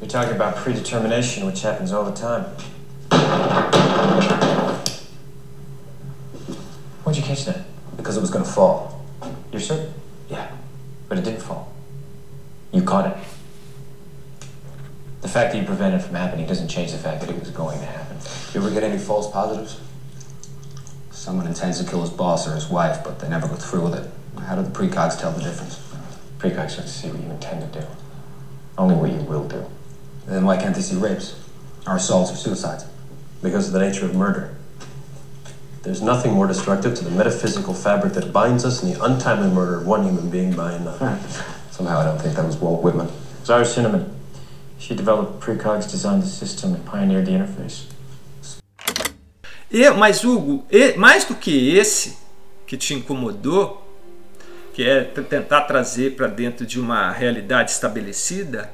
[0.00, 2.44] You're talking about predetermination, which happens all the time.
[7.04, 7.64] Why'd you catch that?
[7.96, 9.04] Because it was gonna fall.
[9.52, 9.92] You're certain?
[10.28, 10.50] Yeah.
[11.08, 11.72] But it didn't fall.
[12.72, 13.16] You caught it.
[15.20, 17.50] The fact that you prevented it from happening doesn't change the fact that it was
[17.50, 18.16] going to happen.
[18.54, 19.80] You ever get any false positives?
[21.10, 23.94] Someone intends to kill his boss or his wife, but they never go through with
[23.94, 24.10] it.
[24.42, 25.80] How do the precogs tell the difference?
[26.38, 27.86] Precogs have to see what you intend to do.
[28.78, 29.64] Only what you will do.
[30.26, 31.38] Then why can't they see rapes?
[31.86, 32.84] Or assaults or suicides?
[33.42, 34.54] Because of the nature of murder.
[35.82, 39.80] There's nothing more destructive to the metaphysical fabric that binds us than the untimely murder
[39.80, 41.18] of one human being by another.
[41.70, 43.08] Somehow I don't think that was Walt Whitman.
[43.44, 44.14] Zara Cinnamon.
[44.78, 47.86] She developed precogs, designed the system, and pioneered the interface.
[49.70, 52.16] E, mas Hugo, e- mais do que esse
[52.66, 53.84] que te incomodou,
[54.72, 58.70] que é tentar trazer para dentro de uma realidade estabelecida,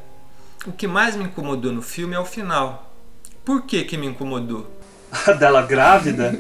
[0.67, 2.93] o que mais me incomodou no filme é o final.
[3.45, 4.71] Por que que me incomodou?
[5.27, 6.39] A dela grávida?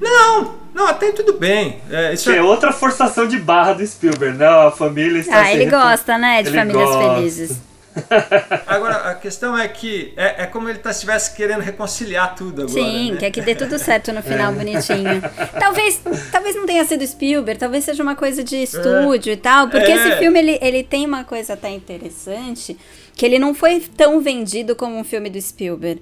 [0.00, 1.80] Não, não, até tudo bem.
[1.90, 4.68] É, isso Isso é outra forçação de barra do Spielberg, não?
[4.68, 7.14] A família está Ah, ele gosta, né, de Ele famílias gosta.
[7.14, 7.67] felizes.
[8.66, 12.72] Agora, a questão é que é, é como ele tá- estivesse querendo reconciliar tudo agora.
[12.80, 13.16] Sim, né?
[13.18, 14.54] quer que dê tudo certo no final, É.
[14.54, 15.22] bonitinho.
[15.58, 16.00] Talvez,
[16.30, 19.94] talvez não tenha sido Spielberg, talvez seja uma coisa de estúdio e tal, porque É.
[19.96, 22.76] esse filme ele, ele tem uma coisa até interessante,
[23.16, 26.00] que ele não foi tão vendido como um filme do Spielberg.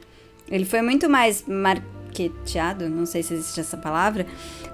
[0.51, 4.27] Ele foi muito mais marketeado, não sei se existe essa palavra,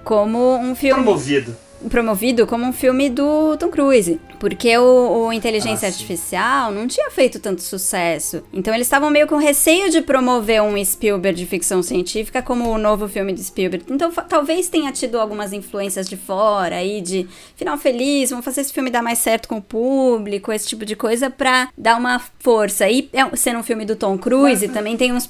[0.05, 1.57] como um filme Promovido.
[1.89, 5.91] Promovido como um filme do Tom Cruise, porque o, o Inteligência Ah.
[5.91, 8.43] Artificial não tinha feito tanto sucesso.
[8.53, 12.79] Então eles estavam meio com receio de promover um Spielberg de ficção científica como o
[12.79, 13.85] novo filme de Spielberg.
[13.91, 17.27] Então talvez tenha tido algumas influências de fora aí de
[17.57, 20.97] final feliz, vamos fazer esse filme dar mais certo com o público, esse tipo de
[20.97, 22.89] coisa pra dar uma força.
[22.89, 25.27] E é, sendo um filme do Tom Cruise, também tem uns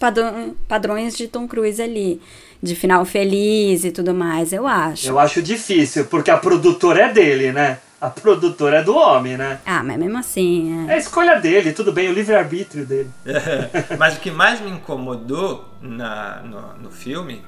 [0.69, 2.21] padrões de Tom Cruise ali.
[2.63, 5.09] De final feliz e tudo mais, eu acho.
[5.09, 7.79] Eu acho difícil, porque a produtora é dele, né?
[8.01, 9.61] A produtora é do homem, né?
[9.65, 13.11] Ah, mas mesmo assim, É a escolha dele, tudo bem, o livre-arbítrio dele.
[13.27, 17.45] É, mas o que mais me incomodou na, no, no filme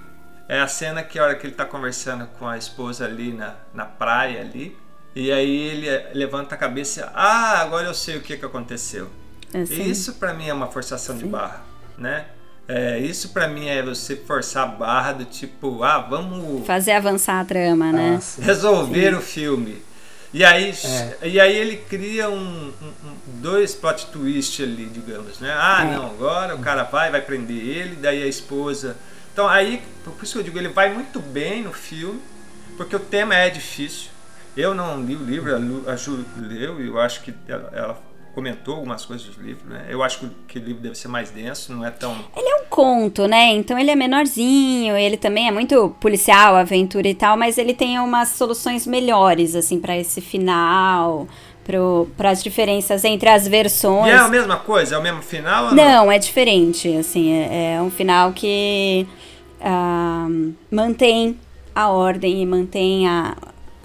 [0.49, 3.55] é a cena que a hora que ele tá conversando com a esposa ali na,
[3.73, 4.77] na praia ali,
[5.15, 9.09] e aí ele levanta a cabeça e ah, agora eu sei o que, que aconteceu.
[9.53, 9.74] É, sim.
[9.74, 11.62] E isso pra mim é uma forçação de barra,
[11.97, 12.27] né?
[12.66, 17.41] É, isso pra mim é você forçar a barra do tipo, ah, vamos Fazer avançar
[17.41, 18.19] a trama, né?
[18.41, 19.19] resolver Sim.
[19.19, 19.82] o filme.
[20.32, 21.28] E aí, É.
[21.28, 22.73] e aí ele cria um, um-
[23.07, 25.55] um- dois plot twist ali, digamos, né?
[25.57, 25.95] Ah, É.
[25.95, 28.97] não, agora o cara vai, vai prender ele, daí a esposa.
[29.32, 32.20] Então aí, por isso que eu digo, ele vai muito bem no filme,
[32.77, 34.09] porque o tema é difícil.
[34.57, 35.55] Eu não li o livro,
[35.89, 38.03] a Ju leu e eu acho que ela, ela
[38.35, 39.86] comentou algumas coisas do livro, né?
[39.89, 42.65] Eu acho que, o- livro deve ser mais denso, não é tão Ele é um
[42.69, 43.52] conto, né?
[43.52, 47.98] Então ele é menorzinho, ele também é muito policial, aventura e tal, mas ele tem
[48.01, 51.27] umas soluções melhores, assim, pra esse final,
[52.16, 54.09] para as diferenças entre as versões.
[54.09, 54.97] E é a mesma coisa?
[54.97, 55.66] É o mesmo final?
[55.69, 59.06] ou Não, é diferente, assim, é, é um final que
[59.61, 60.27] ah,
[60.70, 61.39] mantém
[61.74, 63.35] a ordem e mantém a,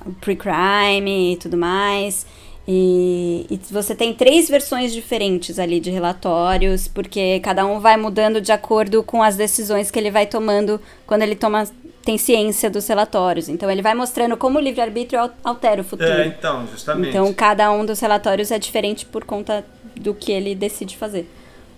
[0.05, 2.25] o pre-crime e tudo mais.
[2.71, 8.39] E, e, você tem três versões diferentes ali de relatórios, porque cada um vai mudando
[8.39, 11.67] de acordo com as decisões que ele vai tomando quando ele toma
[12.05, 13.49] tem ciência dos relatórios.
[13.49, 16.11] Então ele vai mostrando como o livre-arbítrio altera o futuro.
[16.11, 17.09] É, então, justamente.
[17.09, 19.65] Então cada um dos relatórios é diferente por conta
[19.95, 21.27] do que ele decide fazer.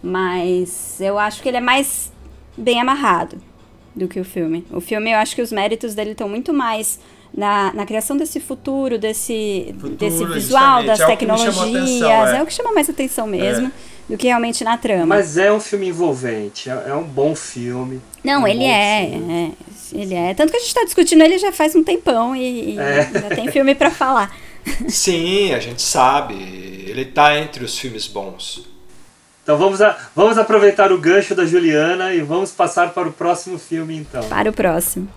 [0.04, 2.12] Mas eu acho que ele é mais
[2.58, 3.38] bem amarrado
[3.96, 4.66] do que o filme.
[4.70, 7.00] O filme, eu acho que os méritos dele estão muito mais
[7.36, 11.58] na, na criação desse futuro, desse, futuro, desse visual, das é tecnologias.
[11.58, 12.38] Atenção, é.
[12.38, 12.44] é.
[12.44, 13.68] o que chama mais atenção mesmo.
[13.68, 13.91] É.
[14.10, 15.06] Do que realmente na trama.
[15.06, 18.02] Mas é um filme envolvente, é, é um bom filme.
[18.22, 19.52] Não, um ele é, é,
[19.94, 20.34] Ele é.
[20.34, 23.10] Tanto que a gente está discutindo ele já faz um tempão e, e é.
[23.14, 24.36] já tem filme para falar.
[24.90, 26.34] Sim, a gente sabe.
[26.34, 28.70] Ele tá entre os filmes bons.
[29.44, 33.58] Então vamos, a, vamos aproveitar o gancho da Juliana e vamos passar para o próximo
[33.58, 34.24] filme então.
[34.30, 35.08] Para o próximo.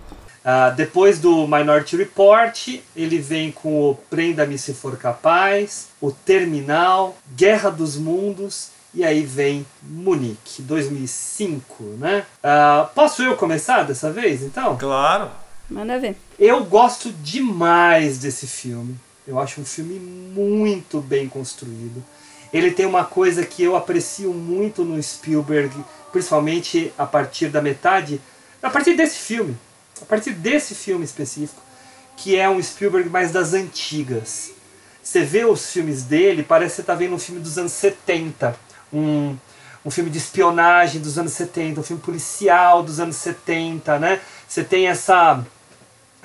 [0.44, 7.16] Uh, depois do Minority Report, ele vem com o Prenda-me se for capaz, o Terminal,
[7.34, 12.26] Guerra dos Mundos e aí vem Munique, 2005, né?
[12.44, 14.76] Uh, posso eu começar dessa vez então?
[14.76, 15.30] Claro.
[15.68, 16.14] Manda ver.
[16.38, 18.96] Eu gosto demais desse filme.
[19.26, 22.04] Eu acho um filme muito bem construído.
[22.52, 25.74] Ele tem uma coisa que eu aprecio muito no Spielberg,
[26.12, 28.20] principalmente a partir da metade,
[28.62, 29.56] a partir desse filme,
[30.00, 31.62] a partir desse filme específico,
[32.16, 34.50] que é um Spielberg mais das antigas.
[35.02, 38.56] Você vê os filmes dele, parece que você está vendo um filme dos anos 70,
[38.92, 39.36] um,
[39.84, 44.20] um filme de espionagem dos anos 70, um filme policial dos anos 70, né?
[44.48, 45.44] Você tem essa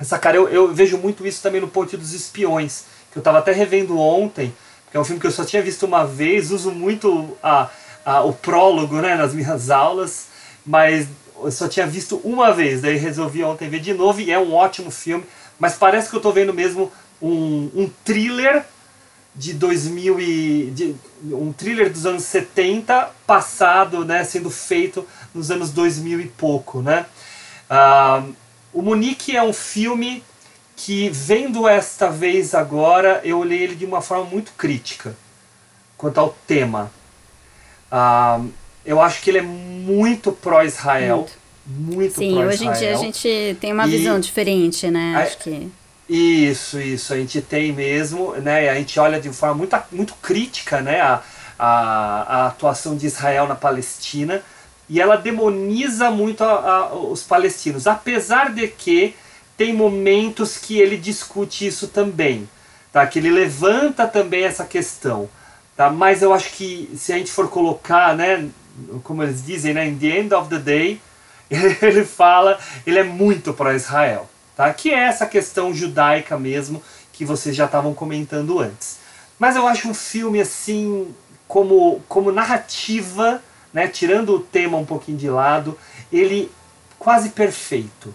[0.00, 3.38] essa cara, eu, eu vejo muito isso também no Ponte dos Espiões, que eu estava
[3.38, 4.54] até revendo ontem,
[4.90, 7.68] que é um filme que eu só tinha visto uma vez, uso muito a,
[8.02, 10.28] a, o prólogo né, nas minhas aulas,
[10.64, 11.06] mas
[11.44, 14.54] eu só tinha visto uma vez, daí resolvi ontem ver de novo e é um
[14.54, 15.24] ótimo filme,
[15.58, 16.90] mas parece que eu estou vendo mesmo
[17.20, 18.64] um, um thriller
[19.34, 25.70] de 2000 e de, um thriller dos anos 70 passado, né, sendo feito nos anos
[25.70, 27.06] 2000 e pouco, né?
[27.70, 28.34] Uh,
[28.72, 30.24] o Munique é um filme
[30.76, 35.14] que vendo esta vez agora, eu olhei ele de uma forma muito crítica
[35.96, 36.90] quanto ao tema.
[37.90, 38.40] Ah,
[38.84, 41.28] eu acho que ele é muito pró-Israel.
[41.66, 45.14] Muito, muito Sim, hoje em dia a gente tem uma e visão diferente, né?
[45.16, 45.68] A, acho que...
[46.08, 48.68] Isso, isso, a gente tem mesmo, né?
[48.68, 51.00] A gente olha de forma muito, muito crítica, né?
[51.00, 51.22] A,
[51.56, 51.66] a,
[52.22, 54.42] a atuação de Israel na Palestina
[54.90, 59.14] e ela demoniza muito a, a, os palestinos, apesar de que
[59.56, 62.48] tem momentos que ele discute isso também,
[62.92, 63.06] tá?
[63.06, 65.28] Que ele levanta também essa questão,
[65.76, 65.90] tá?
[65.90, 68.48] Mas eu acho que se a gente for colocar, né,
[69.02, 71.00] como eles dizem, né, in the end of the day,
[71.50, 74.72] ele fala, ele é muito para Israel, tá?
[74.72, 76.82] Que é essa questão judaica mesmo
[77.12, 78.98] que vocês já estavam comentando antes.
[79.38, 81.14] Mas eu acho um filme assim
[81.48, 83.42] como como narrativa,
[83.72, 85.78] né, tirando o tema um pouquinho de lado,
[86.12, 86.50] ele
[86.98, 88.14] quase perfeito.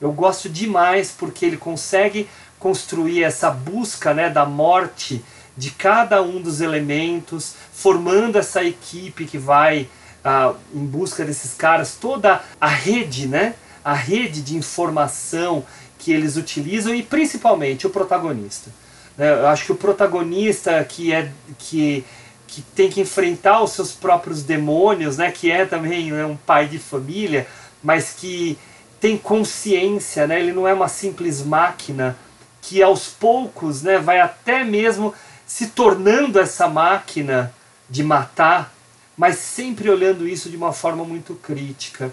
[0.00, 2.28] Eu gosto demais porque ele consegue
[2.58, 5.24] construir essa busca né, da morte
[5.56, 9.86] de cada um dos elementos, formando essa equipe que vai
[10.24, 13.54] ah, em busca desses caras, toda a rede, né,
[13.84, 15.64] a rede de informação
[15.98, 18.70] que eles utilizam e principalmente o protagonista.
[19.16, 22.04] Né, eu acho que o protagonista que é que
[22.48, 26.68] que tem que enfrentar os seus próprios demônios, né, que é também né, um pai
[26.68, 27.46] de família,
[27.82, 28.56] mas que
[29.00, 30.40] tem consciência, né?
[30.40, 32.16] ele não é uma simples máquina
[32.62, 35.12] que aos poucos né, vai até mesmo
[35.44, 37.52] se tornando essa máquina
[37.88, 38.72] de matar,
[39.16, 42.12] mas sempre olhando isso de uma forma muito crítica.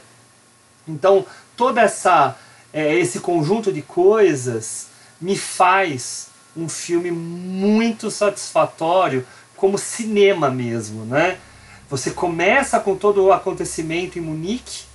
[0.88, 1.26] Então,
[1.56, 2.38] toda essa
[2.74, 4.88] é, esse conjunto de coisas
[5.22, 6.28] me faz
[6.58, 9.26] um filme muito satisfatório
[9.56, 11.38] como cinema mesmo, né?
[11.90, 14.86] Você começa com todo o acontecimento em Munique,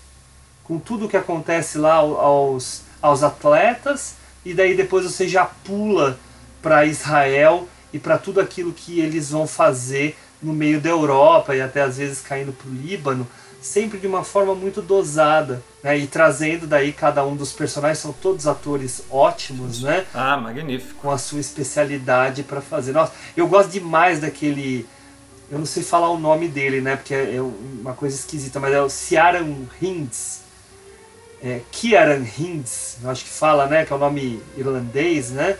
[0.64, 6.18] com tudo o que acontece lá aos, aos atletas, e daí depois você já pula
[6.60, 11.60] para Israel e para tudo aquilo que eles vão fazer no meio da Europa e
[11.60, 13.26] até às vezes caindo para o Líbano,
[13.60, 15.98] sempre de uma forma muito dosada, né?
[15.98, 20.06] E trazendo daí cada um dos personagens, são todos atores ótimos, né?
[20.14, 21.00] Ah, magnífico.
[21.00, 22.92] Com a sua especialidade para fazer.
[22.92, 24.86] Nossa, eu gosto demais daquele.
[25.50, 26.96] Eu não sei falar o nome dele, né?
[26.96, 30.48] Porque é uma coisa esquisita, mas é o Ciaran Hinds
[31.42, 35.56] é, Kieran Hinds, acho que fala, né, que é o nome irlandês, né,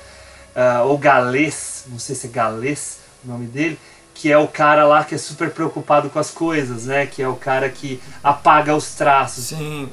[0.57, 3.79] uh, ou galês, não sei se é galês o nome dele,
[4.19, 7.28] que é o cara lá que é super preocupado com as coisas, né, que é
[7.28, 9.45] o cara que apaga os traços.
[9.45, 9.89] Sim.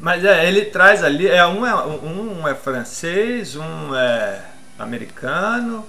[0.00, 4.40] Mas é, ele traz ali, é, um, é, um é francês, um é
[4.78, 5.84] americano,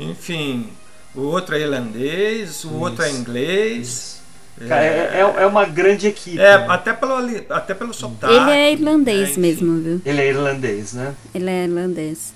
[0.00, 0.68] enfim,
[1.14, 2.74] o outro é irlandês, o Isso.
[2.74, 4.20] outro é inglês.
[4.66, 6.40] Cara, é, é, é uma grande equipe.
[6.40, 6.66] É, né?
[6.68, 7.14] até pelo,
[7.50, 8.34] até pelo sotaque.
[8.34, 9.40] Ele é irlandês enfim.
[9.40, 10.02] mesmo, viu?
[10.04, 11.14] Ele é irlandês, né?
[11.32, 12.34] Ele é irlandês.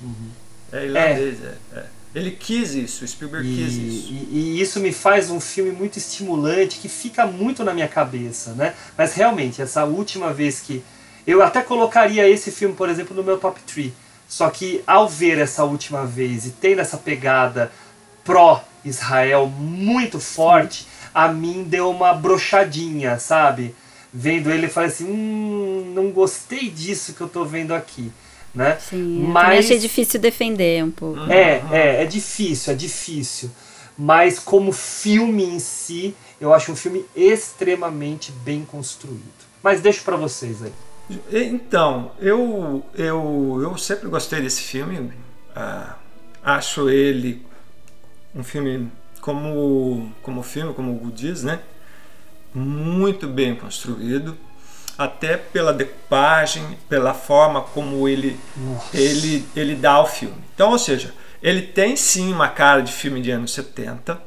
[0.73, 1.79] É irlandês, é.
[1.79, 1.96] é.
[2.17, 4.09] Ele quis isso, Spielberg quis E, isso.
[4.11, 8.53] e- e isso me faz um filme muito estimulante, que fica muito na minha cabeça,
[8.55, 8.75] né?
[8.97, 10.83] Mas realmente, essa última vez que.
[11.27, 13.93] Eu até colocaria esse filme, por exemplo, no meu top 3.
[14.27, 17.71] Só que ao ver essa última vez e tendo essa pegada
[18.25, 23.75] pró-Israel muito forte, a mim deu uma brochadinha, sabe?
[24.13, 28.11] Vendo ele, eu falei assim: hum, não gostei disso que eu tô vendo aqui.
[28.57, 28.79] Né?
[28.81, 31.21] Sim, eu também achei difícil defender um pouco.
[31.31, 33.51] É, é, é difícil, é difícil.
[33.99, 39.21] Mas como filme em si, eu acho um filme extremamente bem construído.
[39.63, 40.73] Mas deixo pra vocês aí.
[41.31, 45.13] Então, eu, eu, eu sempre gostei desse filme.
[45.55, 45.97] ah,
[46.43, 47.45] acho ele
[48.35, 51.61] um filme como, como filme, como o Hugo diz, né?
[52.55, 54.37] Muito bem construído.
[54.99, 58.39] Até pela decupagem, pela forma como ele,
[58.95, 60.37] ele, ele dá ao filme.
[60.55, 61.13] Então, ou seja,
[61.43, 64.19] ele tem sim uma cara de filme de anos 70,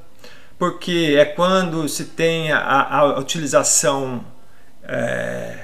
[0.57, 4.23] porque é quando se tem a, a utilização
[4.83, 5.57] é,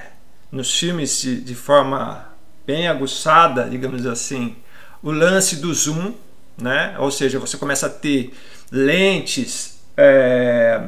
[0.51, 2.29] nos filmes de, de forma
[2.65, 4.55] bem aguçada, digamos assim,
[5.03, 6.13] o lance do zoom,
[6.57, 6.95] né?
[6.97, 8.33] ou seja, você começa a ter
[8.71, 10.81] lentes é,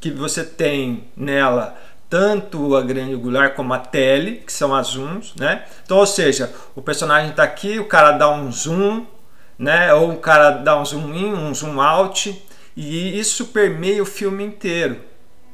[0.00, 1.78] que você tem nela
[2.12, 5.64] tanto a grande angular como a tele, que são as zooms, né?
[5.82, 9.06] Então, ou seja, o personagem está aqui, o cara dá um zoom,
[9.58, 9.94] né?
[9.94, 12.44] Ou o cara dá um zoom in, um zoom out,
[12.76, 15.00] e isso permeia o filme inteiro,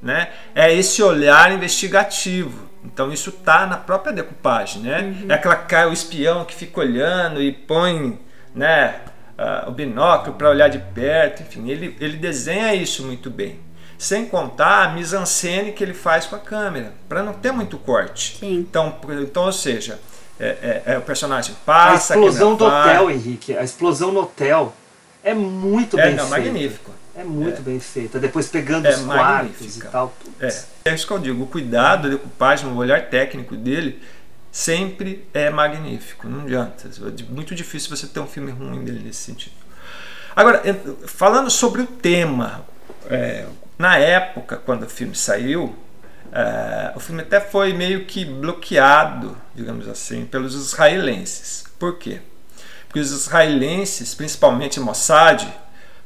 [0.02, 0.30] né?
[0.52, 2.68] É esse olhar investigativo.
[2.84, 5.14] Então isso tá na própria decupagem, né?
[5.28, 8.18] É aquela cara, o espião que fica olhando e põe,
[8.52, 8.96] né?
[9.38, 13.60] ah, o binóculo para olhar de perto, enfim, ele, ele desenha isso muito bem.
[13.98, 18.38] Sem contar a mise-en-scène que ele faz com a câmera, para não ter muito corte.
[18.42, 19.98] Então, por- então, ou seja,
[20.38, 22.14] é, é- é o personagem A passa.
[22.14, 22.94] explosão do vai.
[22.96, 24.72] hotel, Henrique, a explosão no hotel
[25.24, 26.44] é muito É, bem não, feita.
[26.44, 26.92] magnífico.
[27.16, 28.20] É muito bem feita.
[28.20, 30.14] Depois pegando É os quartos e tal.
[30.40, 30.54] É,
[30.84, 34.00] é isso que eu digo, o cuidado, a decupagem, o olhar técnico dele
[34.52, 36.88] sempre é magnífico, não adianta.
[36.88, 39.54] É muito difícil você ter um filme ruim dele nesse sentido.
[40.36, 40.62] Agora,
[41.06, 42.64] falando sobre o tema,
[43.10, 43.44] é,
[43.78, 45.74] na época, quando o filme saiu,
[46.32, 51.64] é, o filme até foi meio que bloqueado, digamos assim, pelos israelenses.
[51.78, 52.20] Por quê?
[52.86, 55.46] Porque os israelenses, principalmente Mossad,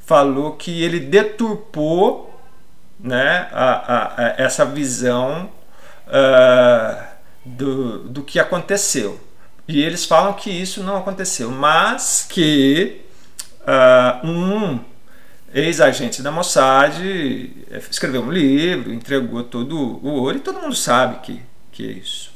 [0.04, 2.28] falou que ele deturpou
[3.00, 5.50] né, a, a- a- essa visão
[6.08, 7.06] ah,
[7.44, 9.18] do, do que aconteceu.
[9.66, 13.00] E eles falam que isso não aconteceu, mas que
[13.66, 14.80] ah, um
[15.54, 21.20] ex-agente da Mossad eh, escreveu um livro, entregou todo o ouro e todo mundo sabe
[21.20, 22.32] que, que é isso.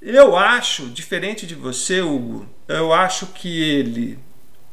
[0.00, 4.18] Eu acho, diferente de você, Hugo, eu acho que ele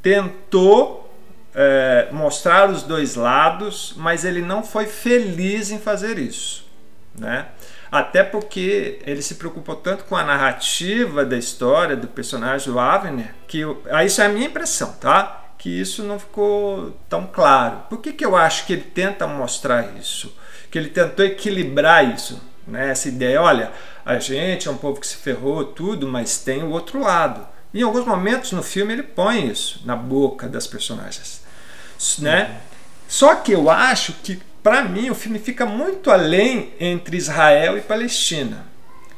[0.02, 1.14] tentou
[1.54, 6.66] é, mostrar os dois lados, mas ele não foi feliz em fazer isso,
[7.18, 7.48] né?
[7.92, 13.34] Até porque ele se preocupou tanto com a narrativa da história do personagem do Avner
[13.48, 15.47] que eu, ah, isso é a minha impressão, tá?
[15.58, 17.80] Que isso não ficou tão claro.
[17.90, 20.34] Por que, que eu acho que ele tenta mostrar isso?
[20.70, 22.90] Que ele tentou equilibrar isso, né?
[22.92, 23.72] Essa ideia, olha,
[24.06, 27.48] a gente é um povo que se ferrou tudo, mas tem o outro lado.
[27.74, 31.42] Em alguns momentos no filme ele põe isso na boca das personagens,
[32.20, 32.58] né?
[33.08, 37.82] Só que eu acho que para mim o filme fica muito além entre Israel e
[37.82, 38.66] Palestina.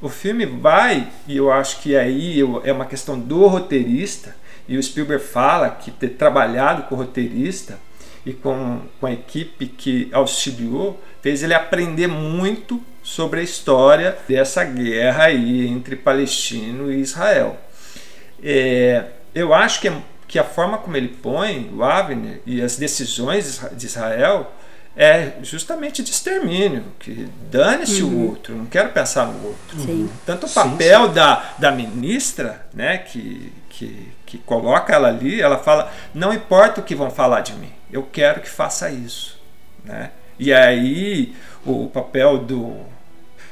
[0.02, 4.36] O filme vai, e eu acho que aí eu- é uma questão do roteirista,
[4.70, 7.78] e o Spielberg fala que ter trabalhado com o roteirista
[8.26, 14.64] e com, com a equipe que auxiliou fez ele aprender muito sobre a história dessa
[14.64, 17.58] guerra aí entre palestino e Israel.
[18.41, 22.78] É, eu acho que, é- que a forma como ele põe o Avner e as
[22.78, 24.54] decisões de Isra- de Israel
[24.96, 28.14] é justamente de extermínio, que dane-se Uhum.
[28.14, 29.80] o outro, não quero pensar no outro.
[29.80, 30.10] Sim.
[30.26, 35.58] Tanto o Sim, papel Da, da ministra, né, que, que, que coloca ela ali, ela
[35.58, 39.40] fala, não importa o que vão falar de mim, eu quero que faça isso.
[39.84, 40.12] Né?
[40.38, 41.34] E aí
[41.66, 42.76] o papel do,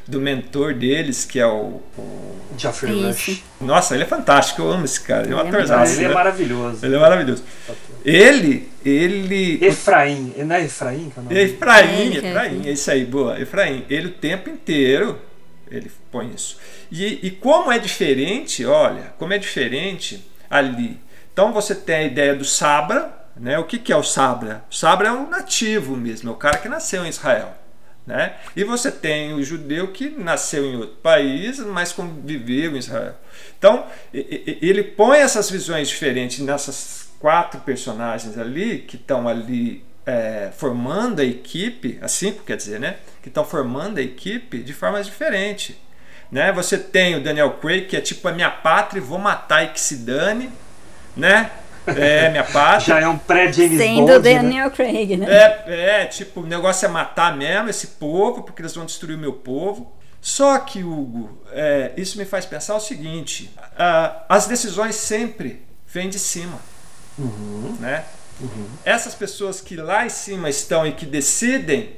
[0.08, 3.44] do mentor deles, que é o, o Geoffrey Rush.
[3.60, 5.24] Nossa, ele é fantástico, eu amo esse cara.
[5.24, 6.14] Ele é um Ele é atorzaço, Ele é né?
[6.14, 6.86] maravilhoso.
[6.86, 7.44] Ele é maravilhoso.
[8.06, 9.66] Ele, ele.
[9.66, 11.40] Efraim, não é Efraim que é o nome?
[11.40, 13.42] Efraim, É, Efraim, é isso aí, boa.
[13.42, 15.20] Efraim, ele o tempo inteiro
[15.70, 16.58] ele põe isso.
[16.92, 21.00] E, e como é diferente, olha, como é diferente ali.
[21.34, 23.58] Então você tem a ideia do Sabra, né?
[23.60, 24.64] O que, que é o Sabra?
[24.70, 27.54] O Sabra é um nativo mesmo, é o cara que nasceu em Israel.
[28.08, 28.36] Né?
[28.56, 33.16] E você tem o judeu que nasceu em outro país, mas conviveu em Israel.
[33.60, 41.20] Então, ele põe essas visões diferentes nessas quatro personagens ali, que estão ali é, formando
[41.20, 42.96] a equipe, as cinco quer dizer, né?
[43.22, 45.76] Que estão formando a equipe de formas diferentes.
[46.32, 46.52] Né?
[46.52, 49.80] Você tem o Daniel Craig, que é tipo a minha pátria, vou matar e que
[49.80, 50.50] se dane,
[51.16, 51.52] né?
[51.86, 52.96] É, minha pátria.
[52.96, 54.20] Já é um pré-James Sendo Bond.
[54.20, 55.28] Daniel Craig, né?
[55.30, 59.20] É, é, tipo, o negócio é matar mesmo esse povo, porque eles vão destruir o
[59.20, 59.96] meu povo.
[60.22, 66.10] Só que, Hugo, é, isso me faz pensar o seguinte: ah, as decisões sempre vêm
[66.10, 66.60] de cima.
[67.18, 67.78] Uhum.
[67.80, 68.04] Né?
[68.86, 71.96] Essas pessoas que lá em cima estão e que decidem,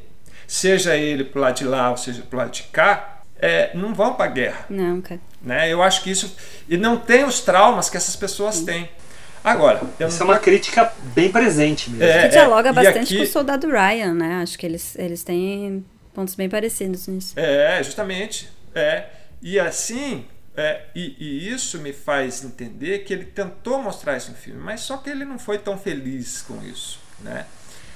[0.48, 4.14] seja ele pro lado de lá ou seja pro lado de cá, é, não vão
[4.14, 4.66] para a guerra.
[4.70, 5.20] Não, cara.
[5.42, 5.72] Né?
[5.72, 6.36] Eu acho que isso.
[6.68, 8.90] E não tem os traumas que essas pessoas têm.
[9.44, 12.04] Agora, eu Isso é não uma crítica bem presente mesmo.
[12.04, 14.40] É, que dialoga e bastante aqui- com o soldado Ryan, né?
[14.44, 17.34] Acho que eles, eles têm pontos bem parecidos nisso.
[17.38, 18.50] É, justamente.
[18.76, 19.06] É.
[19.42, 20.26] E assim,
[20.58, 24.82] é, e, e isso me faz entender que ele tentou mostrar isso no filme, mas
[24.82, 27.46] só que ele não foi tão feliz com isso, né?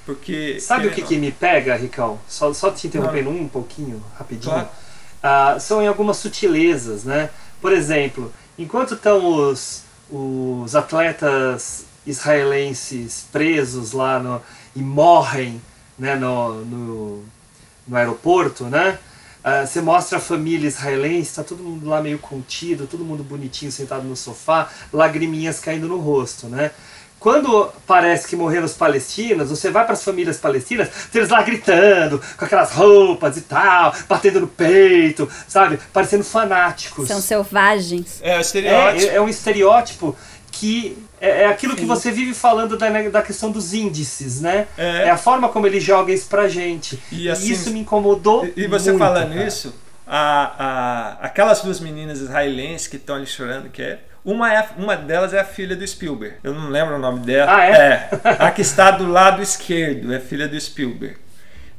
[0.05, 2.19] Porque Sabe o que, querendo- que me pega, Ricão?
[2.27, 4.53] Só, só te interrompendo um pouquinho, rapidinho.
[4.53, 4.69] Claro.
[5.23, 7.29] Ah, são em algumas sutilezas, né?
[7.61, 14.41] Por exemplo, enquanto estão os, os atletas israelenses presos lá no,
[14.75, 15.61] e morrem
[15.97, 17.23] né, no, no,
[17.87, 18.99] no aeroporto, né?
[19.41, 23.71] Ah, você mostra a família israelense, tá todo mundo lá meio contido, todo mundo bonitinho
[23.71, 26.71] sentado no sofá, lagriminhas caindo no rosto, né?
[27.23, 31.41] Quando parece que morreram os palestinos, você vai para as famílias palestinas, tem eles lá
[31.41, 35.79] gritando, com aquelas roupas e tal, batendo no peito, sabe?
[35.93, 37.07] Parecendo fanáticos.
[37.07, 38.19] São selvagens.
[38.21, 39.11] É, o É, estereótipo.
[39.13, 40.15] é um estereótipo
[40.51, 44.67] que é, é aquilo que você vive falando da, da questão dos índices, né?
[44.77, 45.03] É.
[45.05, 45.09] É.
[45.09, 47.01] a forma como ele joga isso pra gente.
[47.09, 48.45] E E, assim- isso me incomodou.
[48.57, 49.47] E você muito, falando cara.
[49.47, 49.73] isso,
[50.05, 53.99] a, a, aquelas duas meninas israelenses que estão ali chorando, que é.
[54.25, 56.37] Uma, é uma delas é a filha do Spielberg.
[56.43, 57.55] Eu não lembro o nome dela.
[57.55, 58.09] Ah, é?
[58.39, 61.17] A que está do lado esquerdo é filha do Spielberg.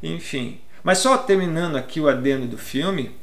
[0.03, 0.61] Enfim.
[0.83, 3.17] Mas só terminando aqui o adendo do filme,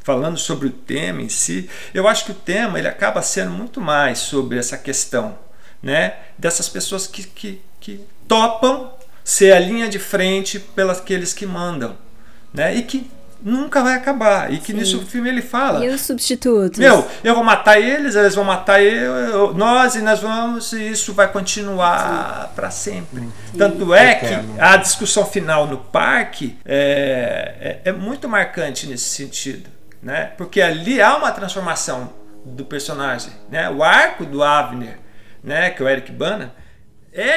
[0.00, 3.80] falando sobre o tema em si, eu acho que o tema ele acaba sendo muito
[3.80, 5.36] mais sobre essa questão,
[5.82, 6.14] né?
[6.38, 8.92] Dessas pessoas que, que, que topam
[9.24, 11.98] ser a linha de frente pelas aqueles que mandam,
[12.54, 12.74] né?
[12.76, 13.10] E que
[13.42, 14.52] nunca vai acabar.
[14.52, 14.78] E que Sim.
[14.78, 15.84] nisso o filme ele fala.
[15.84, 16.78] E os substitutos?
[16.78, 20.90] Meu, eu vou matar eles, eles vão matar eu, eu- nós e nós vamos, e
[20.90, 23.28] isso vai continuar para sempre.
[23.56, 24.54] Tanto é que Eterno.
[24.58, 29.68] a discussão final no parque é, é, é muito marcante nesse sentido,
[30.02, 30.32] né?
[30.36, 32.12] Porque ali há uma transformação
[32.44, 33.68] do personagem, né?
[33.70, 34.98] O arco do Avner,
[35.42, 35.70] né?
[35.70, 36.52] Que é o Eric Bana
[37.12, 37.28] é,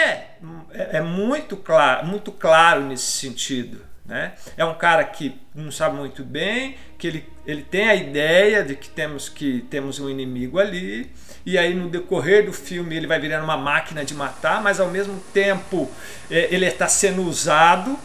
[0.74, 3.82] é é muito claro, muito claro nesse sentido.
[4.12, 4.34] Né?
[4.58, 8.76] É um cara que não sabe muito bem, que ele, ele tem a ideia de
[8.76, 11.10] que temos que temos um inimigo ali,
[11.46, 14.90] e aí no decorrer do filme ele vai virando uma máquina de matar, mas ao
[14.90, 15.90] mesmo tempo
[16.30, 17.98] é, ele está sendo usado,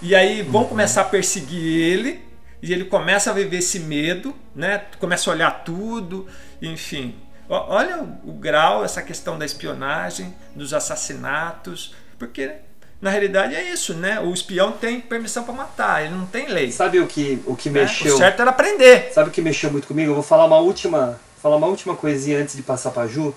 [0.00, 2.24] e aí vão começar a perseguir ele,
[2.62, 4.82] e ele começa a viver esse medo, né?
[5.00, 6.28] começa a olhar tudo,
[6.62, 7.16] enfim.
[7.48, 12.52] Olha o, o grau, essa questão da espionagem, dos assassinatos, porque
[13.00, 14.18] na realidade é isso, né?
[14.20, 16.72] O espião tem permissão para matar, ele não tem lei.
[16.72, 17.82] Sabe o que, o que né?
[17.82, 18.14] mexeu?
[18.14, 19.12] O certo era aprender.
[19.12, 20.10] Sabe o que mexeu muito comigo?
[20.10, 23.32] Eu vou falar uma última, falar uma última coisinha antes de passar pra Ju.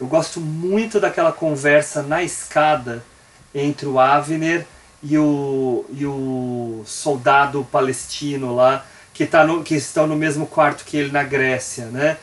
[0.00, 3.04] Eu gosto muito daquela conversa na escada
[3.52, 4.64] entre o Avner
[5.02, 10.84] e o, e o soldado palestino lá, que, tá no, que estão no mesmo quarto
[10.84, 12.16] que ele na Grécia, né?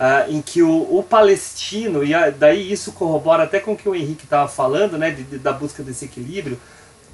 [0.00, 3.96] Ah, em que o, o palestino, e daí isso corrobora até com o que o
[3.96, 6.56] Henrique estava falando, né, de- de- da busca desse equilíbrio,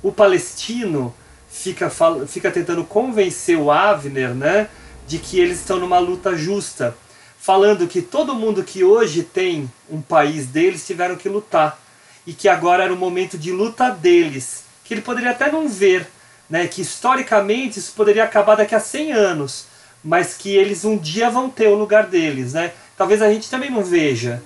[0.02, 1.14] o palestino
[1.48, 1.90] fica,
[2.26, 4.68] fica tentando convencer o Avner né,
[5.06, 6.94] de que eles estão numa luta justa,
[7.38, 11.78] falando que todo mundo que hoje tem um país deles tiveram que lutar
[12.26, 16.06] e que agora era o momento de luta deles, que ele poderia até não ver,
[16.50, 19.66] né, que historicamente isso poderia acabar daqui a 100 anos,
[20.04, 22.72] mas que eles um dia vão ter o lugar deles, né?
[22.96, 24.42] Talvez a gente também não veja,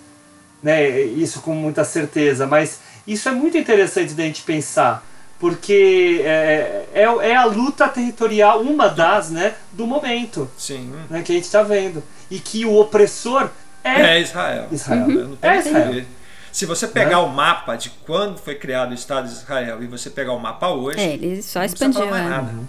[0.63, 5.05] né, isso com muita certeza, mas isso é muito interessante da gente pensar,
[5.39, 10.93] porque é, é, é a luta territorial, uma das, né, do momento, Sim.
[11.11, 13.49] né, que a gente está vendo, e que o opressor
[13.85, 14.69] é, É Israel.
[14.73, 15.09] Israel.
[15.09, 16.05] Não tenho É Israel.
[16.51, 20.11] Se você pegar o mapa de quando foi criado o Estado de Israel e você
[20.11, 22.29] pegar o mapa hoje, É, ele só não expandiu, mais é.
[22.29, 22.53] nada.
[22.53, 22.65] né?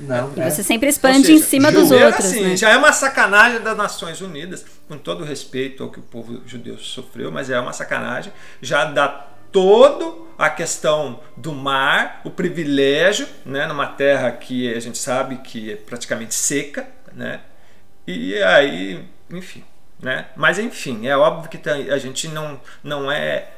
[0.00, 0.50] Não, E é.
[0.50, 2.56] você sempre expande em cima dos outros, assim, né?
[2.56, 6.42] Já é uma sacanagem das Nações Unidas, com todo o respeito ao que o povo
[6.46, 8.32] judeu sofreu, mas é uma sacanagem.
[8.62, 9.08] Já dá
[9.50, 15.72] todo a questão do mar, o privilégio, né, numa terra que a gente sabe que
[15.72, 17.40] é praticamente seca, né?
[18.06, 19.64] E aí, enfim,
[20.00, 20.26] né?
[20.36, 23.48] Mas enfim, é óbvio que a gente não não é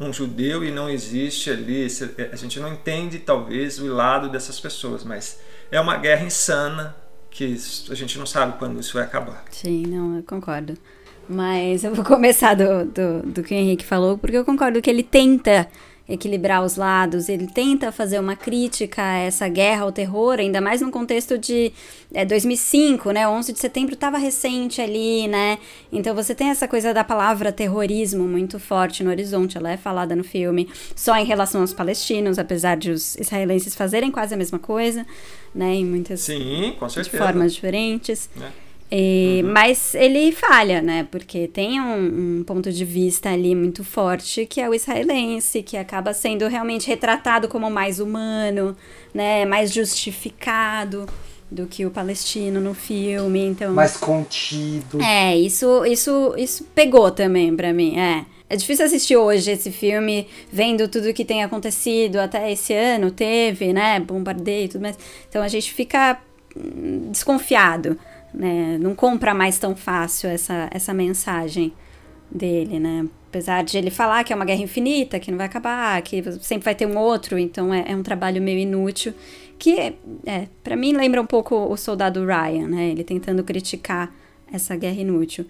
[0.00, 1.86] um judeu e não existe ali,
[2.32, 6.94] a gente não entende talvez o lado dessas pessoas, mas é uma guerra insana
[7.30, 7.56] que
[7.90, 9.44] a gente não sabe quando isso vai acabar.
[9.50, 10.74] Sim, não, eu concordo.
[11.28, 14.88] Mas eu vou começar do, do, do que o Henrique falou, porque eu concordo que
[14.88, 15.68] ele tenta
[16.08, 20.80] equilibrar os lados, ele tenta fazer uma crítica a essa guerra ao terror, ainda mais
[20.80, 21.70] no contexto de
[22.14, 23.28] é, 2005, né?
[23.28, 25.58] 11 de setembro estava recente ali, né?
[25.92, 30.16] Então você tem essa coisa da palavra terrorismo muito forte no horizonte, ela é falada
[30.16, 34.58] no filme só em relação aos palestinos, apesar de os israelenses fazerem quase a mesma
[34.58, 35.06] coisa,
[35.58, 35.74] né?
[35.74, 37.18] Em muitas Sim, com de certeza.
[37.18, 38.30] formas diferentes.
[38.36, 38.50] Né?
[38.90, 41.06] E- Mas ele falha, né?
[41.10, 45.76] Porque tem um, um ponto de vista ali muito forte que é o israelense, que
[45.76, 48.74] acaba sendo realmente retratado como mais humano,
[49.12, 49.44] né?
[49.44, 51.06] Mais justificado
[51.50, 53.40] do que o palestino no filme.
[53.44, 55.02] Então, Mais contido.
[55.02, 58.24] é, isso, isso, isso pegou também pra mim, é.
[58.50, 63.72] É difícil assistir hoje esse filme, vendo tudo que tem acontecido até esse ano, teve,
[63.72, 64.98] né, bombardeio e tudo mais.
[65.28, 66.18] Então a gente fica
[66.56, 67.98] hum, desconfiado,
[68.32, 71.72] né, não compra mais tão fácil essa, essa mensagem
[72.30, 73.06] dele, né.
[73.28, 76.64] Apesar de ele falar que é uma guerra infinita, que não vai acabar, que sempre
[76.64, 79.12] vai ter um outro, então é, é um trabalho meio inútil.
[79.58, 79.94] Que,
[80.24, 82.88] é, para mim, lembra um pouco o soldado Ryan, né?
[82.88, 84.10] Ele tentando criticar
[84.50, 85.44] essa guerra inútil.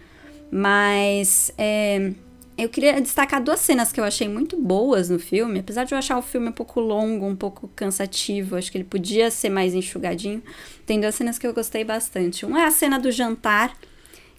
[0.51, 2.13] Mas é,
[2.59, 5.61] eu queria destacar duas cenas que eu achei muito boas no filme.
[5.61, 8.85] Apesar de eu achar o filme um pouco longo, um pouco cansativo, acho que ele
[8.85, 10.43] podia ser mais enxugadinho.
[10.85, 12.45] Tem duas cenas que eu gostei bastante.
[12.45, 13.73] Uma é a cena do jantar,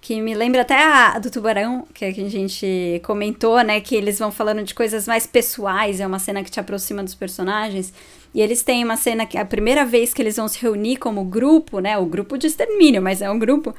[0.02, 3.80] que me lembra até a do tubarão, que a gente comentou, né?
[3.80, 7.16] Que eles vão falando de coisas mais pessoais, é uma cena que te aproxima dos
[7.16, 7.94] personagens.
[8.34, 10.98] E eles têm uma cena que é a primeira vez que eles vão se reunir
[10.98, 11.98] como grupo, né?
[11.98, 13.74] O grupo de extermínio, mas é um grupo.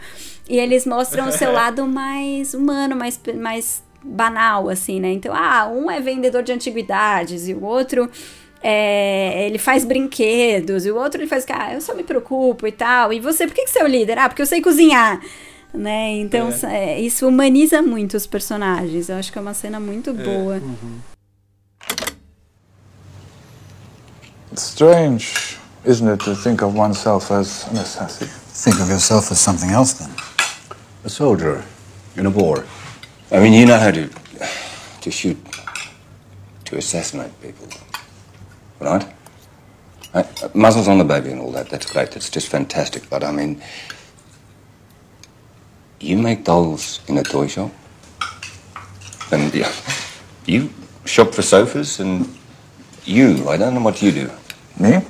[0.48, 5.12] E eles mostram o seu lado mais humano, mais, mais banal, assim, né?
[5.12, 8.10] Então, ah, um é vendedor de antiguidades e o outro
[8.62, 12.72] é, ele faz brinquedos, e o outro ele faz, ah, eu só me preocupo e
[12.72, 13.12] tal.
[13.12, 14.18] E você, por que, que você é o líder?
[14.18, 15.20] Ah, porque eu sei cozinhar.
[15.72, 16.14] Né?
[16.16, 16.94] Então, É.
[16.94, 19.09] é, isso humaniza muito os personagens.
[19.09, 20.60] Eu acho que é uma cena muito boa.
[24.52, 28.28] It's strange, isn't it, to think of oneself as an assassin?
[28.52, 30.10] Think of yourself as something else then.
[31.05, 31.62] A soldier
[32.16, 32.64] in a war.
[33.32, 34.11] I mean, you know how to
[35.02, 35.39] to shoot,
[36.65, 37.69] to assassinate people,
[38.81, 39.07] right?
[40.12, 41.70] I, muzzles on the baby and all that.
[41.70, 42.11] That's great.
[42.11, 43.09] That's just fantastic.
[43.09, 43.62] But I mean,
[46.01, 47.70] you make dolls in a toy shop,
[49.31, 49.73] and yeah,
[50.47, 50.70] you
[51.05, 52.28] shop for sofas, and
[53.05, 53.48] you.
[53.48, 54.31] I don't know what you do.
[54.78, 55.01] Me?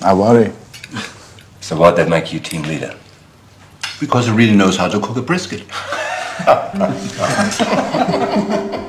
[0.00, 0.52] I worry.
[1.60, 2.94] So why'd that make you team leader?
[4.00, 5.64] Because he really knows how to cook a brisket.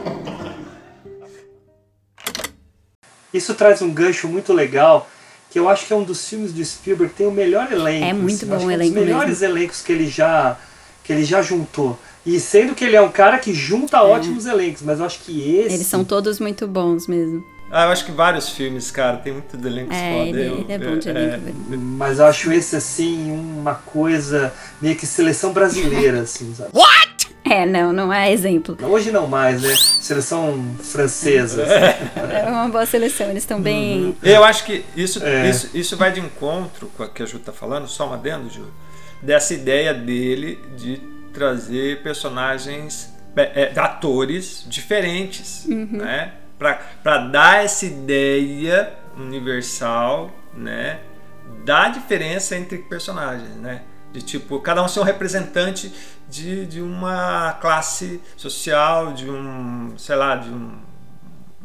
[3.34, 5.10] Isso traz um gancho muito legal,
[5.52, 8.06] que eu acho que é um dos filmes do Spielberg que tem o melhor elenco.
[8.06, 9.58] É muito assim, bom o que é um elenco dos melhores mesmo.
[9.58, 10.58] elencos que ele já
[11.04, 12.00] que ele já juntou.
[12.26, 15.58] E sendo que ele é um cara que junta ótimos elencos, mas eu acho que
[15.60, 17.44] esse Eles são todos muito bons mesmo.
[17.72, 20.30] Ah, eu acho que vários filmes, cara, tem muito elenco É, foda.
[20.40, 24.54] ele- Eu- ele é bom de elenco, é, Mas eu acho esse assim uma coisa
[24.82, 26.70] meio que seleção brasileira, assim, sabe?
[27.44, 28.76] É, não, não é exemplo.
[28.82, 29.76] Hoje não mais, né?
[29.76, 31.64] Seleção francesa.
[31.64, 32.32] assim.
[32.36, 34.16] É uma boa seleção, eles estão bem.
[34.24, 35.48] Eu acho que isso, É.
[35.50, 38.50] isso, isso vai de encontro com o que a Ju tá falando, só um adendo,
[38.50, 38.66] Ju,
[39.22, 41.00] dessa ideia dele de
[41.34, 45.88] trazer personagens, é, é, atores diferentes, Uhum.
[45.92, 46.32] né?
[46.58, 51.02] Pra dar essa ideia universal, né?
[51.64, 53.84] Da diferença entre personagens, né?
[54.12, 55.94] De tipo, cada um ser um representante
[56.30, 60.80] de, de uma classe social, de um, sei lá, de um,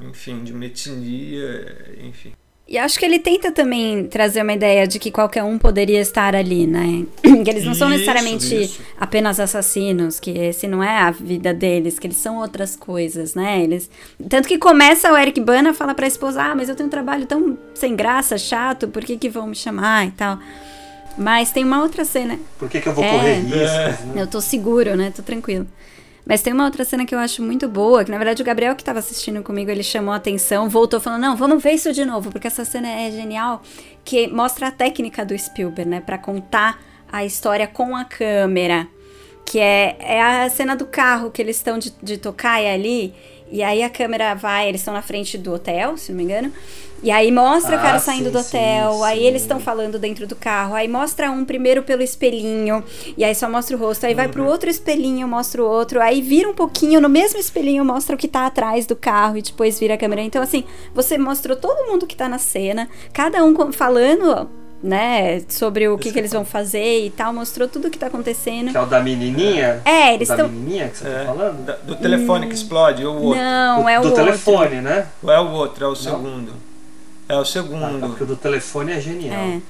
[0.00, 2.32] enfim, de uma etnia, enfim.
[2.70, 6.36] E acho que ele tenta também trazer uma ideia de que qualquer um poderia estar
[6.36, 7.04] ali, né?
[7.42, 8.80] Que eles não são Isso, necessariamente isso.
[8.98, 13.60] apenas assassinos, que esse não é a vida deles, que eles são outras coisas, né?
[13.62, 13.90] Eles
[14.28, 17.26] tanto que começa o Eric Bana fala pra esposa: "Ah, mas eu tenho um trabalho
[17.26, 20.38] tão sem graça, chato, por que que vão me chamar e tal?"
[21.18, 22.38] Mas tem uma outra cena.
[22.58, 23.10] Por que, que eu vou É.
[23.10, 24.06] correr riscos?
[24.06, 24.22] né?
[24.22, 25.12] Eu tô seguro, né?
[25.14, 25.66] Tô tranquilo.
[26.30, 28.76] Mas tem uma outra cena que eu acho muito boa, que na verdade o Gabriel
[28.76, 32.04] que estava assistindo comigo, ele chamou a atenção, voltou falando: "Não, vamos ver isso de
[32.04, 33.60] novo, porque essa cena é genial",
[34.04, 36.80] que mostra a técnica do Spielberg, né, para contar
[37.10, 38.86] a história com a câmera.
[39.44, 43.12] Que é, é a cena do carro que eles estão de, de tocaia ali.
[43.50, 46.52] E aí a câmera vai, eles estão na frente do hotel, se não me engano.
[47.02, 49.24] E aí mostra o cara Ah, saindo sim, do hotel, sim, aí sim.
[49.24, 52.84] eles estão falando dentro do carro, aí mostra um primeiro pelo espelhinho,
[53.16, 54.32] e aí só mostra o rosto, aí vai Uhum.
[54.32, 58.18] pro outro espelhinho, mostra o outro, aí vira um pouquinho, no mesmo espelhinho mostra o
[58.18, 60.20] que tá atrás do carro e depois vira a câmera.
[60.20, 60.62] Então assim,
[60.94, 64.50] você mostrou todo mundo que tá na cena, cada um falando,
[64.82, 68.06] né, sobre o que, que eles vão fazer e tal, mostrou tudo o que tá
[68.06, 68.70] acontecendo.
[68.70, 69.82] Que é o da menininha?
[69.84, 71.64] É, eles O estão Da menininha que você tá falando?
[71.66, 73.42] Da- do telefone que explode, ou o outro?
[73.42, 74.24] Não, é o do outro.
[74.24, 75.06] telefone, né?
[75.22, 76.52] Ou é o outro, é o segundo.
[77.28, 78.08] É o segundo.
[78.08, 79.36] Porque o do telefone é genial.
[79.38, 79.60] É.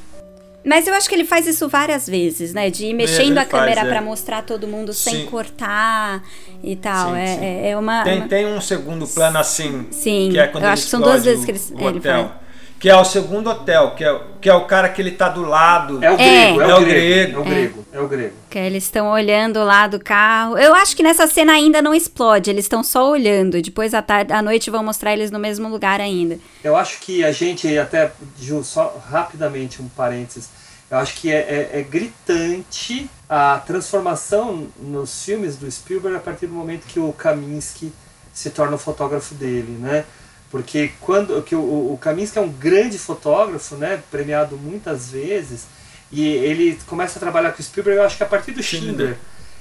[0.65, 2.69] Mas eu acho que ele faz isso várias vezes, né?
[2.71, 3.91] De ir mexendo ele a câmera faz, é.
[3.91, 5.27] pra mostrar todo mundo sem Sim.
[5.27, 6.23] cortar
[6.63, 7.15] e tal.
[7.15, 7.45] Sim, é, sim.
[7.45, 8.05] é- é uma.
[8.05, 9.87] Tem, uma- tem um segundo plano assim.
[9.91, 11.89] Sim, que é quando eu ele acho que são duas vezes que eles- o, o
[11.89, 12.29] ele hotel.
[12.29, 12.41] faz.
[12.81, 15.43] Que é o segundo hotel, que é, que é o cara que ele tá do
[15.43, 16.03] lado.
[16.03, 16.85] É o grego, é, É o o grego.
[16.85, 17.37] grego.
[17.37, 18.33] É o grego, é o grego.
[18.49, 20.57] Que eles estão olhando lá do carro.
[20.57, 23.61] Eu acho que nessa cena ainda não explode, eles estão só olhando.
[23.61, 26.39] Depois à tarde, à noite vão mostrar eles no mesmo lugar ainda.
[26.65, 30.49] Eu acho que a gente, até, Ju, só rapidamente um parênteses,
[30.91, 36.47] eu acho que é, é- é gritante a transformação nos filmes do Spielberg a partir
[36.47, 37.93] do momento que o Kaminsky
[38.33, 40.05] se torna o fotógrafo dele, né?
[40.51, 45.67] Porque quando que o, o Kaminsky é um grande fotógrafo, né, premiado muitas vezes,
[46.11, 49.17] e ele começa a trabalhar com o Spielberg, eu acho que a partir do Schindler.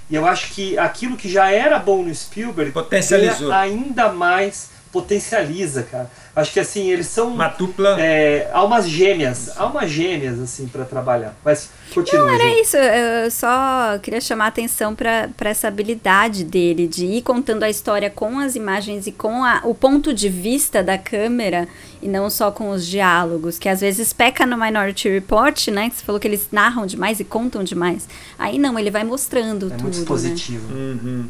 [0.10, 3.52] E eu acho que aquilo que já era bom no Spielberg Potencializou.
[3.52, 6.10] ainda mais potencializa, cara.
[6.36, 11.36] Acho que assim, eles são uma dupla é, almas gêmeas, almas gêmeas assim para trabalhar.
[11.44, 12.28] Mas continua.
[12.28, 12.62] Não, era Ju.
[12.62, 12.78] isso.
[12.78, 18.10] Eu só queria chamar a atenção para essa habilidade dele de ir contando a história
[18.10, 21.68] com as imagens e com a- o ponto de vista da câmera
[22.02, 25.90] e não só com os diálogos, que às vezes peca no Minority Report, né?
[25.90, 28.08] Que você falou que eles narram demais e contam demais.
[28.38, 29.82] Aí não, ele vai mostrando É tudo.
[29.84, 30.02] muito né?
[30.02, 30.74] expositivo.
[30.74, 31.26] Uhum.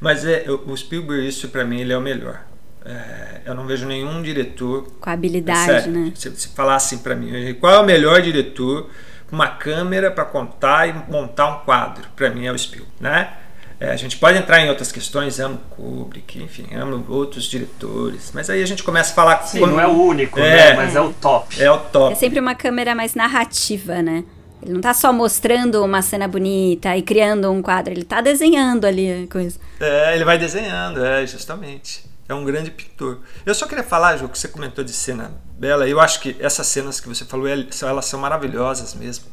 [0.00, 2.40] Mas é, o o Spielberg, isso pra mim, ele é o melhor.
[2.84, 4.86] É, eu não vejo nenhum diretor.
[5.00, 6.12] Com habilidade, é sério, né?
[6.14, 8.90] Se, se falar assim pra mim, qual é o melhor diretor
[9.28, 12.04] com uma câmera pra contar e montar um quadro?
[12.14, 13.32] Pra mim é o Spielberg, né?
[13.80, 18.48] É, a gente pode entrar em outras questões, amo Kubrick, enfim, amo outros diretores, mas
[18.48, 20.74] aí a gente começa a falar Sim, não é o único, né?
[20.74, 21.60] Mas é o top.
[21.60, 22.12] É o top.
[22.12, 24.24] É sempre uma câmera mais narrativa, né?
[24.62, 28.86] Ele não tá só mostrando uma cena bonita e criando um quadro, ele tá desenhando
[28.86, 29.58] ali a coisa.
[29.80, 32.13] É, ele vai desenhando, é, justamente.
[32.28, 33.20] É um grande pintor.
[33.44, 35.86] Eu só queria falar, Ju, que você comentou de cena bela.
[35.86, 39.26] Eu acho que essas cenas que você falou, elas são maravilhosas mesmo.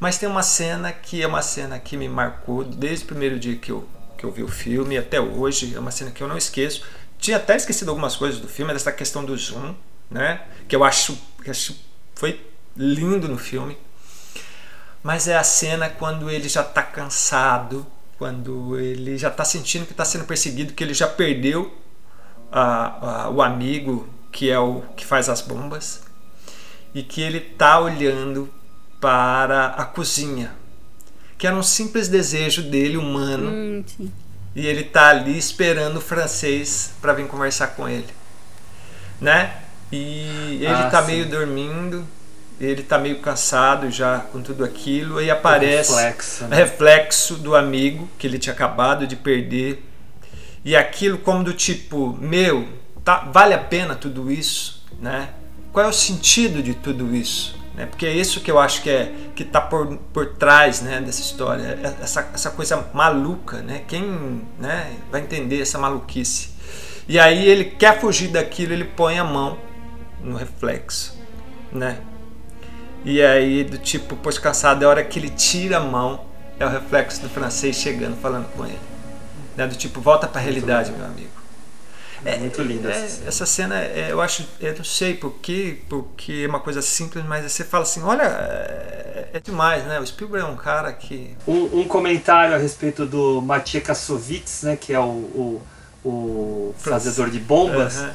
[0.00, 3.54] Mas tem uma cena que é uma cena que me marcou desde o primeiro dia
[3.56, 3.88] que eu,
[4.18, 5.74] que eu vi o filme até hoje.
[5.74, 6.82] É uma cena que eu não esqueço.
[7.18, 9.74] Tinha até esquecido algumas coisas do filme, dessa questão do zoom,
[10.10, 10.42] né?
[10.68, 11.76] Que eu acho que acho-
[12.16, 12.44] foi
[12.76, 13.78] lindo no filme.
[15.02, 17.86] Mas é a cena quando ele já está cansado,
[18.18, 21.72] quando ele já está sentindo que está sendo perseguido, que ele já perdeu
[22.54, 26.02] a- a- o amigo que é o que faz as bombas
[26.94, 28.48] e que ele está olhando
[29.00, 30.52] para a cozinha,
[31.36, 33.50] que era um simples desejo dele humano.
[33.50, 34.12] Hum, sim.
[34.56, 38.06] E ele tá ali esperando o francês para vir conversar com ele,
[39.20, 39.56] né?
[39.92, 41.08] E ele Ah, tá sim.
[41.12, 42.06] meio dormindo,
[42.60, 46.56] ele tá meio cansado já com tudo aquilo e aparece reflexo, né?
[46.56, 49.84] reflexo do amigo que ele tinha acabado de perder.
[50.64, 52.66] E aquilo como do tipo, meu,
[53.04, 55.28] tá, vale a pena tudo isso, né?
[55.72, 57.56] Qual é o sentido de tudo isso?
[57.74, 57.84] Né?
[57.86, 61.20] Porque é isso que eu acho que é que está por, por trás né, dessa
[61.20, 63.82] história, é- essa, essa coisa maluca, né?
[63.86, 66.54] Quem né, vai entender essa maluquice?
[67.06, 69.58] E aí ele quer fugir daquilo, ele põe a mão
[70.22, 71.18] no reflexo,
[71.70, 71.98] né?
[73.04, 76.24] E aí do tipo, pois cansado, é a hora que ele tira a mão,
[76.58, 78.93] é o reflexo do francês chegando, falando com ele.
[79.56, 79.66] Né?
[79.66, 81.28] Do tipo, volta para a realidade, meu amigo.
[82.24, 83.28] É muito linda É, essa cena.
[83.28, 87.50] essa cena, é, eu acho, eu não sei porquê, porque é uma coisa simples, mas
[87.52, 90.00] você fala assim, olha, é, é demais, né?
[90.00, 91.36] O Spielberg é um cara que...
[91.46, 95.62] Um, um comentário a respeito do Matia Kassovitz, né, que é o, o,
[96.02, 97.98] o fazedor de bombas.
[97.98, 98.10] Aham.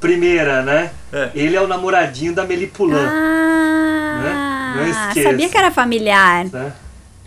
[0.00, 0.90] Primeira, né?
[1.12, 1.30] É.
[1.34, 3.06] Ele é o namoradinho da Melipulan.
[3.12, 5.28] Ah, Não esqueça.
[5.28, 6.46] sabia que era familiar.
[6.46, 6.72] Né?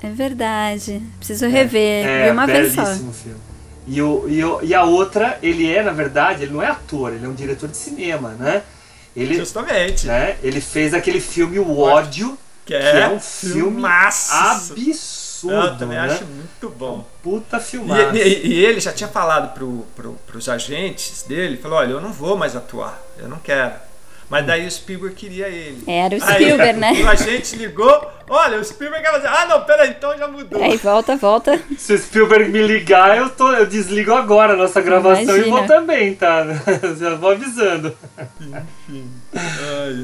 [0.02, 1.00] É verdade.
[1.20, 2.04] Preciso rever.
[2.06, 2.84] Vi É, uma vez só.
[2.86, 3.38] filme.
[3.88, 7.14] E, o, e, o, e a outra, ele é, na verdade, ele não é ator,
[7.14, 8.64] ele é um diretor de cinema, né?
[9.16, 10.08] Ele, Justamente.
[10.08, 10.38] Né?
[10.42, 14.34] Ele fez aquele filme O Ódio, Que é um filme filmaço.
[14.34, 15.54] absurdo.
[15.54, 16.06] Eu também né?
[16.06, 17.06] acho muito bom.
[17.22, 18.18] Puta filmado.
[18.18, 22.02] E, e- e ele já tinha falado pro, pro, pros agentes dele, falou, olha, eu
[22.02, 23.74] não vou mais atuar, eu não quero.
[24.30, 25.84] Mas daí o Spielberg queria ele.
[25.86, 26.94] Era o Aí, Spielberg, né?
[27.04, 29.28] O agente ligou, olha, o Spielberg quer fazer.
[29.28, 30.62] Ah, não, peraí, então já mudou.
[30.62, 31.62] Aí volta, volta.
[31.78, 35.60] Se o Spielberg me ligar, eu, tô, eu desligo agora a nossa gravação e vou
[35.60, 35.68] Imagina.
[35.68, 36.46] também, tá?
[37.00, 37.96] Já vou avisando.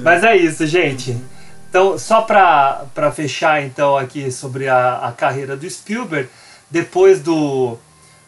[0.04, 1.18] Mas é isso, gente.
[1.70, 6.28] Então, só pra, pra fechar então aqui sobre a, a carreira do Spielberg,
[6.70, 7.78] depois do,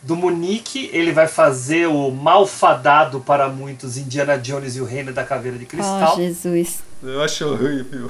[0.03, 5.23] do Munique, ele vai fazer o malfadado para muitos Indiana Jones e o Reino da
[5.23, 6.13] Caveira de Cristal.
[6.13, 6.79] Oh, Jesus.
[7.03, 8.09] Eu acho horrível.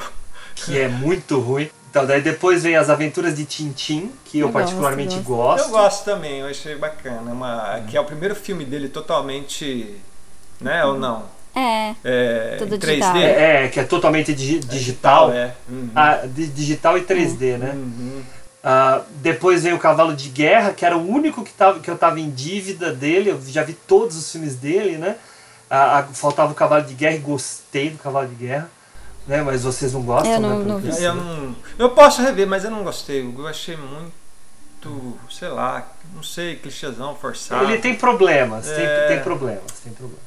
[0.56, 1.70] que é muito ruim.
[1.90, 5.66] Então, daí depois vem as aventuras de Tintin, que eu, Eu gosto, particularmente eu gosto.
[5.66, 7.32] Eu gosto também, eu achei bacana.
[7.32, 9.96] Uma, Que é o primeiro filme dele totalmente.
[10.62, 11.26] Né, ou não?
[11.54, 11.94] É.
[12.04, 12.92] É, Tudo em 3D?
[12.92, 13.18] digital.
[13.18, 15.34] É, que é totalmente digi- digital.
[15.34, 15.54] é.
[15.68, 15.90] Uhum.
[15.94, 17.76] Ah, di- digital e 3D, né?
[18.64, 21.98] Ah, depois vem o Cavalo de Guerra, que era o único que, tava, que eu
[21.98, 23.32] tava em dívida dele.
[23.32, 25.16] Eu já vi todos os filmes dele, né?
[25.70, 28.70] Ah, faltava o Cavalo de Guerra e gostei do Cavalo de Guerra.
[29.28, 29.42] Né?
[29.44, 30.66] Mas vocês não gostam, Eu não- né?
[30.66, 33.22] não eu Eu, não, eu posso rever, mas eu não gostei.
[33.24, 37.66] Eu achei muito, sei lá, não sei, clichêzão, forçado.
[37.66, 39.08] Ele tem problemas, tem, É.
[39.08, 40.24] tem problemas, tem problemas.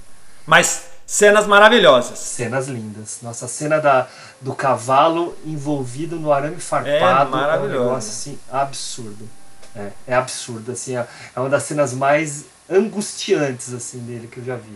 [0.46, 2.18] Mas cenas maravilhosas.
[2.18, 3.18] Cenas lindas.
[3.22, 4.06] Nossa, a cena da,
[4.40, 7.00] do cavalo envolvido no arame farpado É,
[7.30, 7.78] maravilhoso.
[7.80, 9.28] um negócio assim absurdo.
[9.76, 14.44] É, é absurdo, assim, é, é uma das cenas mais angustiantes assim dele que eu
[14.44, 14.72] já vi.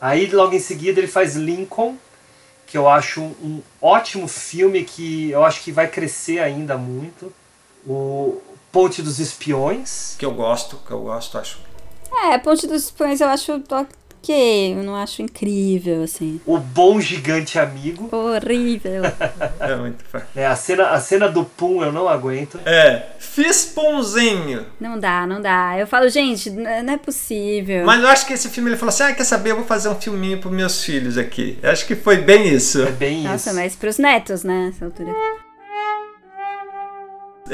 [0.00, 1.96] Aí logo em seguida ele faz Lincoln,
[2.66, 7.32] que eu acho um, um ótimo filme que eu acho que vai crescer ainda muito.
[7.86, 8.40] O
[8.70, 11.58] Ponte dos Espiões, Que eu gosto, que eu gosto, acho.
[12.24, 13.58] É, Ponte dos Espiões eu acho
[14.22, 16.40] ok, eu não acho incrível, assim.
[16.46, 18.08] O Bom Gigante Amigo.
[18.14, 19.02] Horrível.
[19.58, 20.28] É muito fácil.
[20.34, 22.58] É, a cena, a cena do Pum eu não aguento.
[22.64, 24.66] É, fiz pãozinho.
[24.80, 25.78] Não dá, não dá.
[25.78, 27.84] Eu falo, gente, não é possível.
[27.84, 29.50] Mas eu acho que esse filme ele falou assim: ah, quer saber?
[29.50, 31.58] Eu vou fazer um filminho pros meus filhos aqui.
[31.62, 32.82] Eu acho que foi bem isso.
[32.82, 35.12] É bem Nossa, mas pros netos, né, nessa altura.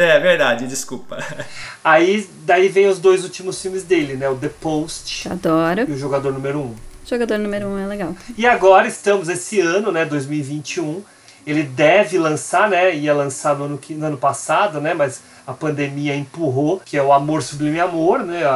[0.01, 1.19] É verdade, desculpa.
[1.83, 4.29] Aí daí vem os dois últimos filmes dele, né?
[4.29, 5.81] O The Post Adoro.
[5.89, 6.63] e o Jogador Número 1.
[6.63, 6.75] Um.
[7.05, 8.15] Jogador número um é legal.
[8.37, 11.03] E agora estamos esse ano, né, 2021.
[11.47, 12.95] Ele deve lançar, né?
[12.95, 14.93] Ia lançar no ano, no ano passado, né?
[14.93, 18.45] Mas a pandemia empurrou, que é o Amor Sublime Amor, né?
[18.45, 18.51] A,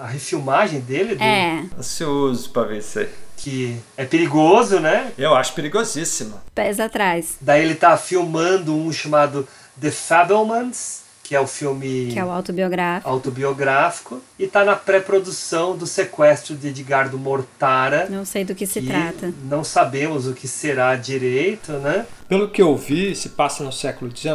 [0.00, 1.14] a, a refilmagem dele.
[1.16, 1.64] do- É.
[1.78, 3.08] Ansioso pra ver isso aí.
[3.36, 5.12] Que é perigoso, né?
[5.18, 6.40] Eu acho perigosíssimo.
[6.54, 7.36] Pés atrás.
[7.42, 9.46] Daí ele tá filmando um chamado
[9.80, 13.08] The Fabelmans, que é o filme Que é o autobiográfico.
[13.08, 18.06] autobiográfico, e tá na pré-produção do sequestro de Edgardo Mortara.
[18.10, 19.32] Não sei do que se que trata.
[19.44, 22.06] Não sabemos o que será direito, né?
[22.28, 24.34] Pelo que eu vi, se passa no século XIX.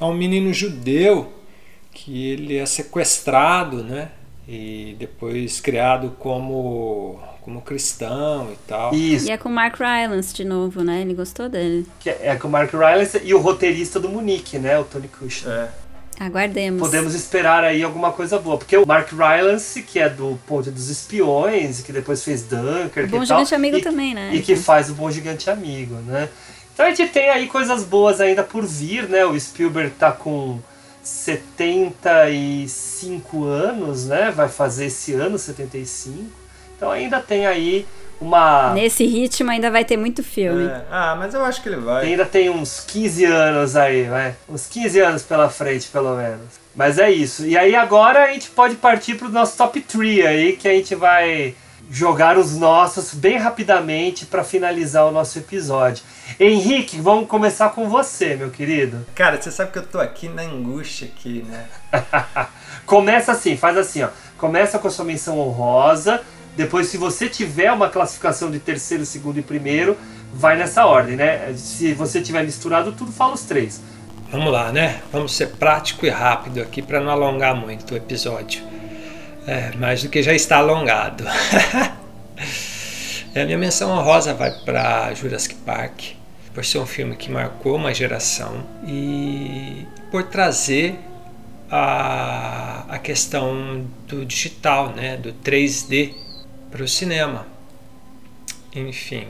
[0.00, 1.32] É um menino judeu
[1.92, 4.10] que ele é sequestrado, né?
[4.46, 8.94] E depois criado como, como cristão e tal.
[8.94, 9.26] Isso.
[9.26, 11.02] E é com o Mark Rylance de novo, né?
[11.02, 11.86] Ele gostou dele.
[12.00, 14.78] Que é é com o Mark Rylance e o roteirista do Munique, né?
[14.78, 15.52] O Tony Kushner.
[15.52, 15.68] É.
[16.18, 16.80] Aguardemos.
[16.80, 18.56] Podemos esperar aí alguma coisa boa.
[18.56, 23.08] Porque o Mark Rylance, que é do Ponte dos Espiões, que depois fez Dunkirk O
[23.08, 24.32] Bom e tal, Gigante Amigo e, também, né?
[24.32, 26.28] E que faz o Bom Gigante Amigo, né?
[26.72, 29.24] Então a gente tem aí coisas boas ainda por vir, né?
[29.24, 30.60] O Spielberg tá com
[31.02, 34.30] 75 anos, né?
[34.30, 36.43] Vai fazer esse ano 75.
[36.76, 37.86] Então ainda tem aí
[38.20, 38.72] uma...
[38.72, 40.66] Nesse ritmo ainda vai ter muito filme.
[40.66, 40.82] É.
[40.90, 42.06] Ah, mas eu acho que ele vai.
[42.06, 44.34] Ainda tem uns 15 anos aí, vai.
[44.48, 46.64] Uns 15 anos pela frente, pelo menos.
[46.74, 47.46] Mas é isso.
[47.46, 50.94] E aí agora a gente pode partir pro nosso top 3 aí, que a gente
[50.94, 51.54] vai
[51.90, 56.02] jogar os nossos bem rapidamente para finalizar o nosso episódio.
[56.40, 59.06] Henrique, vamos começar com você, meu querido.
[59.14, 61.66] Cara, você sabe que eu tô aqui na angústia aqui, né?
[62.86, 64.08] Começa assim, faz assim, ó.
[64.38, 66.20] Começa com a sua menção honrosa.
[66.56, 69.96] Depois, se você tiver uma classificação de terceiro, segundo e primeiro,
[70.32, 71.52] vai nessa ordem, né?
[71.56, 73.80] Se você tiver misturado tudo, fala os três.
[74.30, 75.00] Vamos lá, né?
[75.12, 78.62] Vamos ser prático e rápido aqui para não alongar muito o episódio.
[79.46, 81.24] É, mais do que já está alongado.
[83.34, 86.00] é, a minha menção honrosa vai para Jurassic Park,
[86.54, 90.98] por ser um filme que marcou uma geração e por trazer
[91.70, 95.16] a, a questão do digital, né?
[95.16, 96.23] do 3D
[96.74, 97.46] para o cinema.
[98.74, 99.28] Enfim.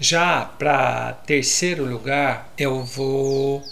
[0.00, 3.62] Já para terceiro lugar, eu vou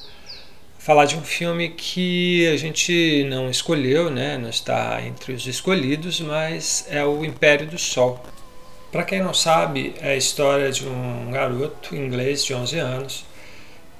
[0.78, 4.36] falar de um filme que a gente não escolheu, né?
[4.36, 8.22] não está entre os escolhidos, mas é o Império do Sol.
[8.90, 13.24] Para quem não sabe, é a história de um garoto inglês de 11 anos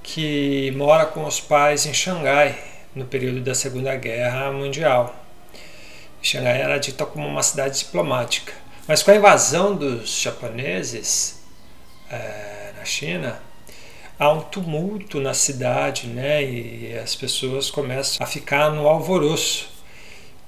[0.03, 2.63] que mora com os pais em Xangai,
[2.95, 5.17] no período da Segunda Guerra Mundial.
[6.21, 8.62] Xangai era dita como uma cidade diplomática.
[8.87, 11.41] Mas com a invasão dos japoneses
[12.11, 13.41] é, na China,
[14.19, 16.43] há um tumulto na cidade, né?
[16.45, 19.71] E as pessoas começam a ficar no alvoroço.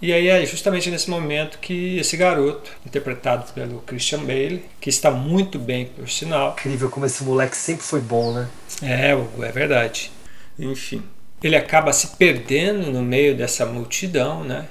[0.03, 5.11] E aí é justamente nesse momento que esse garoto, interpretado pelo Christian Bale, que está
[5.11, 6.53] muito bem, por sinal.
[6.53, 8.49] Incrível como esse moleque sempre foi bom, né?
[8.83, 10.11] É, é verdade.
[10.59, 11.03] Enfim,
[11.43, 14.67] ele acaba se perdendo no meio dessa multidão, né?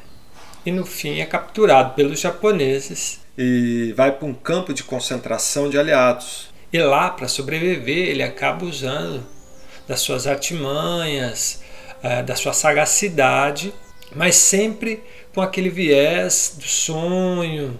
[0.65, 5.77] E no fim é capturado pelos japoneses e vai para um campo de concentração de
[5.77, 6.49] aliados.
[6.71, 9.23] E lá, para sobreviver, ele acaba usando
[9.87, 11.61] das suas artimanhas,
[12.01, 13.73] eh, da sua sagacidade,
[14.15, 15.03] mas sempre
[15.33, 17.79] com aquele viés do sonho,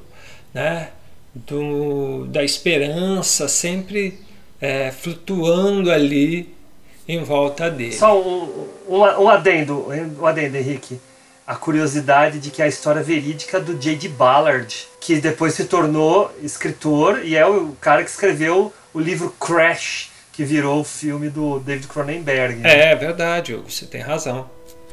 [0.53, 0.89] né?
[1.33, 4.19] do, da esperança, sempre
[4.61, 6.53] é, flutuando ali
[7.07, 7.93] em volta dele.
[7.93, 9.87] Só um, um, um adendo,
[10.19, 10.99] um adendo, Henrique.
[11.45, 14.07] A curiosidade de que é a história verídica do J.D.
[14.09, 20.09] Ballard, que depois se tornou escritor e é o cara que escreveu o livro Crash,
[20.31, 22.55] que virou o filme do David Cronenberg.
[22.59, 22.91] Né?
[22.91, 24.49] É verdade, você tem razão.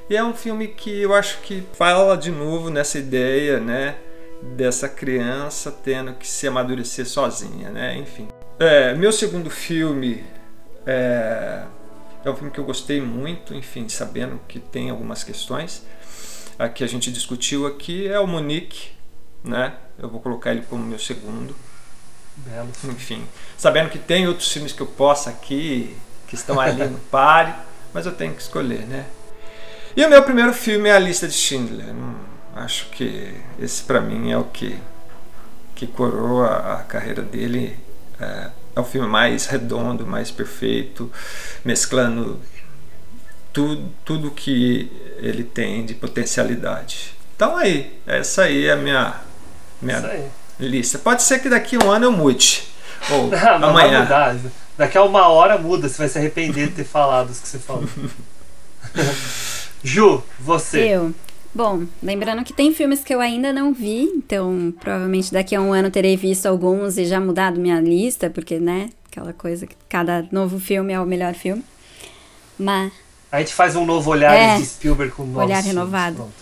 [0.08, 3.94] E é um filme que eu acho que fala de novo nessa ideia, né?
[4.56, 7.96] Dessa criança tendo que se amadurecer sozinha, né?
[7.96, 8.26] Enfim.
[8.58, 10.24] É, meu segundo filme
[10.84, 11.62] é,
[12.24, 15.86] é um filme que eu gostei muito, enfim, sabendo que tem algumas questões
[16.60, 18.90] a que a gente discutiu aqui, é o Monique,
[19.42, 19.72] né?
[19.98, 21.56] Eu vou colocar ele como meu segundo.
[22.36, 22.68] Belo.
[22.84, 25.96] Enfim, sabendo que tem outros filmes que eu possa aqui,
[26.28, 27.54] que estão ali no pare,
[27.94, 29.06] mas eu tenho que escolher, né?
[29.96, 31.94] E o meu primeiro filme é A Lista de Schindler.
[31.94, 32.14] Hum,
[32.54, 34.78] acho que esse para mim é o que,
[35.74, 37.74] que coroa a carreira dele.
[38.20, 41.10] É, é o filme mais redondo, mais perfeito,
[41.64, 42.38] mesclando
[43.50, 47.14] tudo, tudo que ele tem de potencialidade.
[47.36, 49.20] Então aí, essa aí é a minha,
[49.80, 50.98] minha lista.
[50.98, 52.64] Pode ser que daqui a um ano eu mude.
[53.10, 54.04] Ou Não, amanhã.
[54.04, 54.50] Vai mudar.
[54.76, 57.58] Daqui a uma hora muda, você vai se arrepender de ter falado os que você
[57.58, 57.88] falou.
[59.82, 60.80] Ju, você.
[60.80, 61.14] Eu.
[61.54, 65.72] Bom, lembrando que tem filmes que eu ainda não vi, então provavelmente daqui a um
[65.72, 70.26] ano terei visto alguns e já mudado minha lista, porque, né, aquela coisa que cada
[70.30, 71.64] novo filme é o melhor filme.
[72.58, 72.92] Mas.
[73.30, 76.32] A gente faz um novo olhar É, de Spielberg com novos olhar renovado.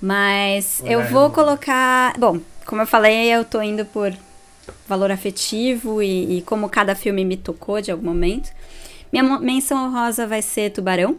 [0.00, 1.34] Mas Olhar eu vou renovado.
[1.34, 2.14] colocar.
[2.18, 4.12] Bom, como eu falei, eu tô indo por
[4.88, 8.50] valor afetivo e, e como cada filme me tocou de algum momento.
[9.12, 11.18] Minha menção honrosa vai ser Tubarão,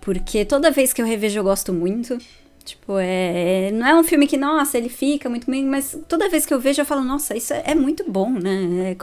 [0.00, 2.18] porque toda vez que eu revejo eu gosto muito.
[2.64, 6.30] Tipo, é, é- não é um filme que, nossa, ele fica muito bem, mas toda
[6.30, 8.92] vez que eu vejo eu falo, nossa, isso é, é muito bom, né?
[8.92, 8.96] É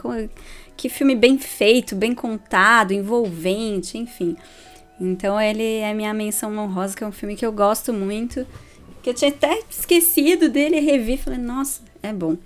[0.76, 4.36] que filme bem feito, bem contado, envolvente, enfim.
[5.02, 8.46] Então ele é minha menção honrosa, que é um filme que eu gosto muito,
[9.02, 12.36] que eu tinha até esquecido dele, revi, falei, nossa, é bom.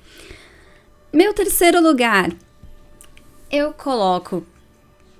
[1.12, 2.32] Meu terceiro lugar,
[3.50, 4.42] eu coloco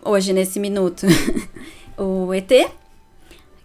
[0.03, 1.07] hoje nesse minuto
[1.99, 2.71] o ET,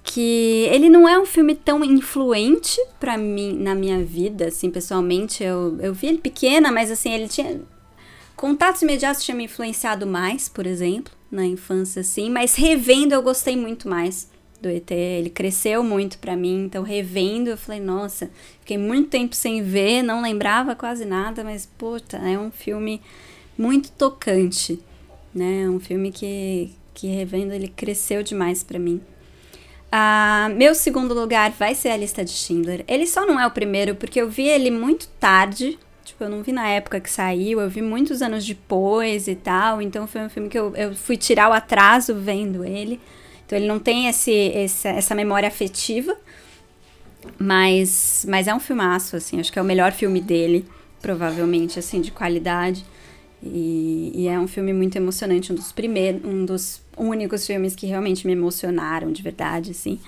[0.04, 5.44] que ele não é um filme tão influente pra mim na minha vida, assim, pessoalmente.
[5.44, 7.62] Eu, eu vi ele pequena, mas assim, ele tinha.
[8.36, 13.56] Contatos imediatos tinha me influenciado mais, por exemplo, na infância, assim, mas revendo eu gostei
[13.56, 14.30] muito mais
[14.62, 14.92] do ET.
[14.92, 18.30] Ele cresceu muito pra mim, então revendo eu falei, nossa,
[18.60, 23.02] fiquei muito tempo sem ver, não lembrava quase nada, mas puta, é um filme
[23.58, 24.80] muito tocante,
[25.34, 25.64] né?
[25.64, 29.02] É um filme que, que revendo ele cresceu demais pra mim.
[29.92, 32.86] Ah, meu segundo lugar vai ser a lista de Schindler.
[32.88, 35.78] Ele só não é o primeiro porque eu vi ele muito tarde.
[36.12, 39.82] Tipo, eu não vi na época que saiu, eu vi muitos anos depois e tal.
[39.82, 43.00] Então foi um filme que eu, eu fui tirar o atraso vendo ele.
[43.46, 46.16] Então ele não tem esse, esse- essa memória afetiva.
[47.38, 49.40] Mas, mas é um filmaço, assim.
[49.40, 50.66] Acho que é o melhor filme dele,
[51.02, 52.86] provavelmente, assim, de qualidade.
[53.44, 57.88] E, e é um filme muito emocionante, um dos primeiros, um dos únicos filmes que
[57.88, 60.00] realmente me emocionaram de verdade, assim.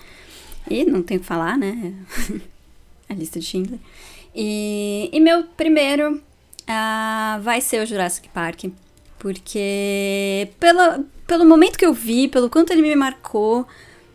[0.69, 1.93] E não tenho o que falar, né?
[3.09, 3.79] a lista de Schindler.
[4.35, 6.21] E, e meu primeiro
[6.67, 8.65] ah, vai ser o Jurassic Park.
[9.19, 13.65] Porque pela, pelo momento que eu vi, pelo quanto ele me marcou,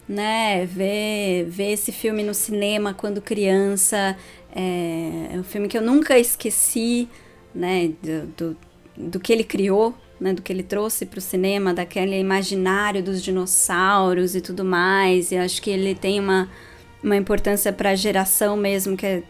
[0.09, 0.67] né?
[0.67, 4.17] Ver, ver esse filme no cinema quando criança.
[4.55, 7.09] É, é um filme que eu nunca esqueci,
[7.55, 7.91] né?
[8.03, 8.57] Do, do,
[8.97, 10.35] do que ele criou, né?
[10.35, 15.33] Do que ele trouxe para o cinema, daquele imaginário dos dinossauros e tudo mais.
[15.33, 16.51] E acho que ele tem uma,
[17.03, 19.23] uma importância para a geração mesmo, que é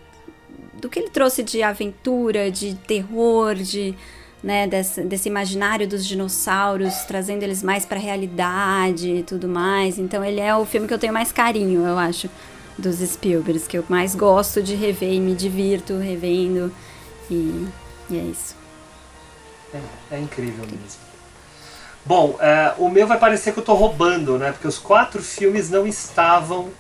[0.81, 3.94] do que ele trouxe de aventura, de terror, de
[4.42, 9.98] né, desse, desse imaginário dos dinossauros, trazendo eles mais para a realidade e tudo mais.
[9.98, 12.31] Então ele é o filme que eu tenho mais carinho, eu acho,
[12.76, 16.73] dos Spielbergs, que eu mais gosto de rever e me divirto revendo.
[17.31, 17.68] E,
[18.10, 18.55] e é isso.
[19.74, 21.08] É, é incrível mesmo.
[22.07, 24.52] Bom, é, o meu vai parecer que eu tô roubando, né?
[24.52, 26.70] Porque os quatro filmes não estavam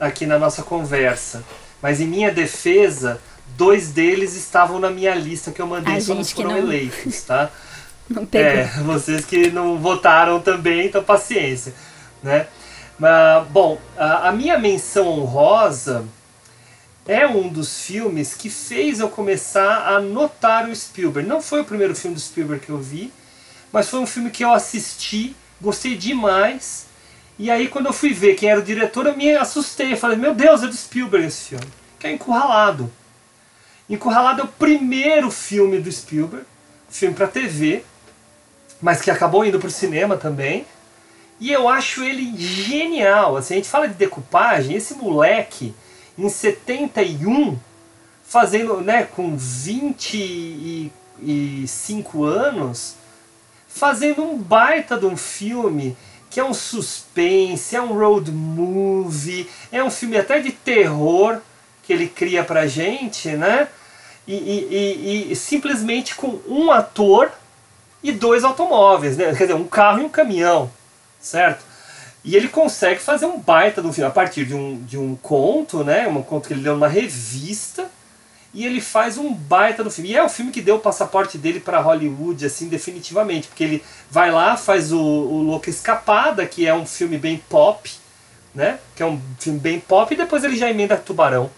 [0.00, 1.44] aqui na nossa conversa.
[1.80, 3.20] Mas em minha defesa,
[3.56, 7.22] dois deles estavam na minha lista que eu mandei, A só não foram não- eleitos,
[7.22, 7.50] tá?
[8.10, 8.50] Não pegou.
[8.50, 11.72] É, vocês que não votaram também, então paciência,
[12.22, 12.46] né?
[12.98, 16.04] Mas, bom, a, a minha menção honrosa
[17.06, 21.26] é um dos filmes que fez eu começar a notar o Spielberg.
[21.26, 23.10] Não foi o primeiro filme do Spielberg que eu vi,
[23.72, 26.86] mas foi um filme que eu assisti, gostei demais.
[27.38, 29.92] E aí quando eu fui ver quem era o diretor, eu me assustei.
[29.92, 31.66] Eu falei, meu Deus, é do Spielberg esse filme.
[31.98, 32.92] Que é Encurralado.
[33.88, 36.44] Encurralado é o primeiro filme do Spielberg,
[36.88, 37.84] filme para TV,
[38.80, 40.64] mas que acabou indo pro cinema também.
[41.40, 43.36] E eu acho ele genial.
[43.36, 45.74] Assim, a gente fala de decupagem, esse moleque
[46.16, 47.58] em 71,
[48.24, 52.94] fazendo, né, com 25 anos,
[53.66, 55.96] fazendo um baita de um filme
[56.30, 61.42] que é um suspense, é um road movie, é um filme até de terror
[61.82, 63.68] que ele cria pra gente, né?
[64.26, 64.68] E, e-
[65.28, 67.30] e- e simplesmente com um ator
[68.02, 69.26] e dois automóveis, né?
[69.34, 70.70] Quer dizer, um carro e um caminhão,
[71.20, 71.64] certo?
[72.24, 75.16] E ele consegue fazer um baita de um filme a partir de um, de um
[75.16, 76.06] conto, né?
[76.06, 77.90] Um conto que ele leu numa revista.
[78.54, 80.10] E ele faz um baita do filme.
[80.10, 83.48] E é o filme que deu o passaporte dele para Hollywood, assim, definitivamente.
[83.48, 87.90] Porque ele vai lá, faz o, o Louca Escapada, que é um filme bem pop,
[88.54, 88.78] né?
[88.94, 91.50] Que é um filme bem pop, e depois ele já emenda Tubarão.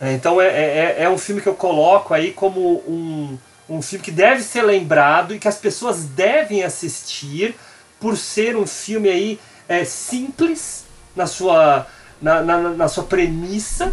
[0.00, 4.04] É, Então é, é, é um filme que eu coloco aí como um, um filme
[4.04, 7.54] que deve ser lembrado e que as pessoas devem assistir
[8.00, 10.84] por ser um filme aí é, simples
[11.14, 11.86] na sua,
[12.20, 13.92] na, na, na sua premissa,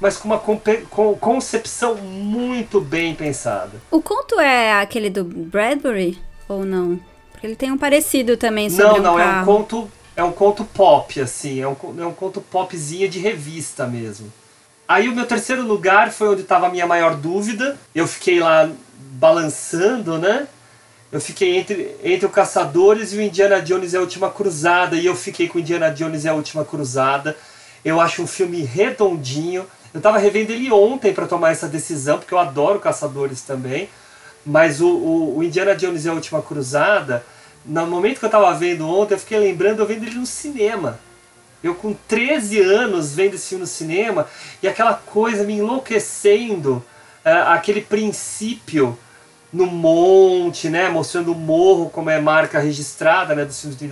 [0.00, 3.72] mas com uma com- concepção muito bem pensada.
[3.90, 6.18] O conto é aquele do Bradbury
[6.48, 7.00] ou não?
[7.30, 10.32] Porque ele tem um parecido também sobre Não, um não, é um conto, é um
[10.32, 14.30] conto pop, assim, é um, é um conto popzinho de revista mesmo.
[14.86, 17.78] Aí o meu terceiro lugar foi onde estava a minha maior dúvida.
[17.94, 20.46] Eu fiquei lá balançando, né?
[21.10, 24.96] Eu fiquei entre, entre o Caçadores e o Indiana Jones e a Última Cruzada.
[24.96, 27.36] E eu fiquei com Indiana Jones e a Última Cruzada.
[27.84, 29.64] Eu acho um filme redondinho.
[29.94, 33.88] Eu tava revendo ele ontem para tomar essa decisão, porque eu adoro Caçadores também.
[34.44, 37.24] Mas o, o, o Indiana Jones e a Última Cruzada,
[37.64, 40.98] no momento que eu tava vendo ontem, eu fiquei lembrando, eu vendo ele no cinema.
[41.64, 44.26] Eu com 13 anos vendo esse filme no cinema
[44.62, 46.84] e aquela coisa me enlouquecendo,
[47.24, 48.98] eh, aquele princípio
[49.50, 53.88] no monte, né, mostrando o morro como é marca registrada, né, dos filmes de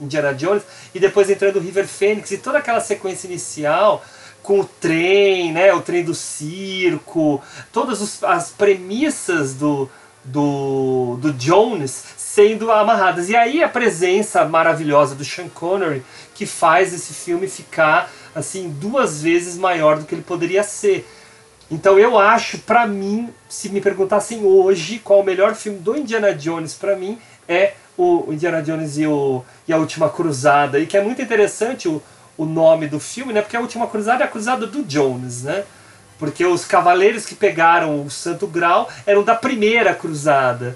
[0.00, 0.62] Indiana Jones,
[0.94, 4.02] e depois entrando o River Phoenix e toda aquela sequência inicial
[4.42, 9.90] com o trem, né, o trem do circo, todas os- as premissas do,
[10.24, 13.28] do, do Jones sendo amarradas.
[13.28, 16.02] E aí a presença maravilhosa do Sean Connery
[16.40, 21.06] que faz esse filme ficar assim duas vezes maior do que ele poderia ser.
[21.70, 26.32] Então eu acho, pra mim, se me perguntassem hoje qual o melhor filme do Indiana
[26.32, 30.78] Jones pra mim é o Indiana Jones e, o, e a Última Cruzada.
[30.78, 32.02] E que é muito interessante o,
[32.38, 33.42] o nome do filme, né?
[33.42, 35.64] Porque a Última Cruzada é a cruzada do Jones, né?
[36.18, 40.74] Porque os cavaleiros que pegaram o Santo Grau eram da primeira cruzada.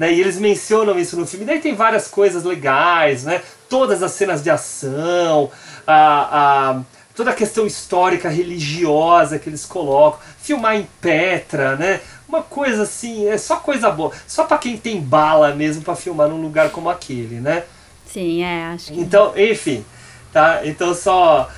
[0.00, 0.14] Né?
[0.14, 1.44] E eles mencionam isso no filme.
[1.44, 3.42] Daí tem várias coisas legais, né?
[3.68, 5.50] Todas as cenas de ação,
[5.86, 6.80] a, a-
[7.14, 12.00] toda a questão histórica, religiosa que eles colocam, filmar em Petra, né?
[12.26, 14.10] Uma coisa assim, é só coisa boa.
[14.26, 17.64] Só pra quem tem bala mesmo pra filmar num lugar como aquele, né?
[18.06, 18.98] Sim, é, acho que.
[18.98, 19.84] Então, enfim,
[20.32, 20.62] tá?
[20.64, 21.50] Então só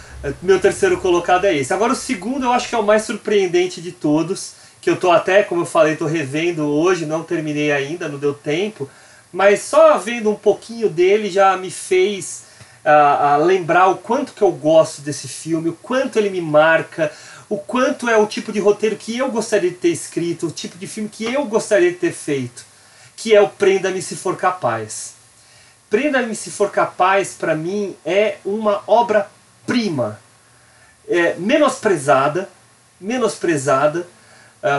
[0.43, 1.73] meu terceiro colocado é esse.
[1.73, 5.13] Agora o segundo eu acho que é o mais surpreendente de todos, que eu tô
[5.13, 8.91] até, como eu falei, tô revendo hoje, não terminei ainda, não deu tempo,
[9.33, 12.47] mas só vendo um pouquinho dele já me fez
[12.85, 17.13] ah, ah, lembrar o quanto que eu gosto desse filme, o quanto ele me marca,
[17.49, 20.77] o quanto é o tipo de roteiro que eu gostaria de ter escrito, o tipo
[20.77, 22.65] de filme que eu gostaria de ter feito,
[23.17, 25.15] que é o Prenda-me se for capaz.
[25.89, 30.19] Prenda-me se for capaz, para mim, é uma obra-prima.
[31.07, 32.49] É, menosprezada,
[33.01, 34.09] menosprezada,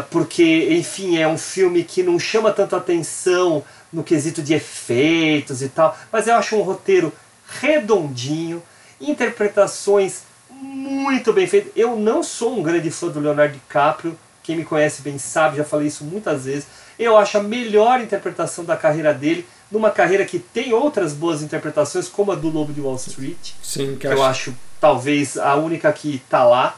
[0.09, 5.69] porque, enfim, é um filme que não chama tanto atenção no quesito de efeitos e
[5.69, 7.13] tal, mas eu acho um roteiro
[7.61, 8.63] redondinho,
[8.99, 11.71] interpretações muito bem feitas.
[11.75, 15.63] Eu não sou um grande fã do Leonardo DiCaprio, quem me conhece bem sabe, já
[15.63, 16.65] falei isso muitas vezes.
[16.97, 22.07] Eu acho a melhor interpretação da carreira dele, numa carreira que tem outras boas interpretações,
[22.07, 26.21] como a do Lobo de Wall Street, Sim, que, eu acho talvez a única que
[26.29, 26.77] tá lá.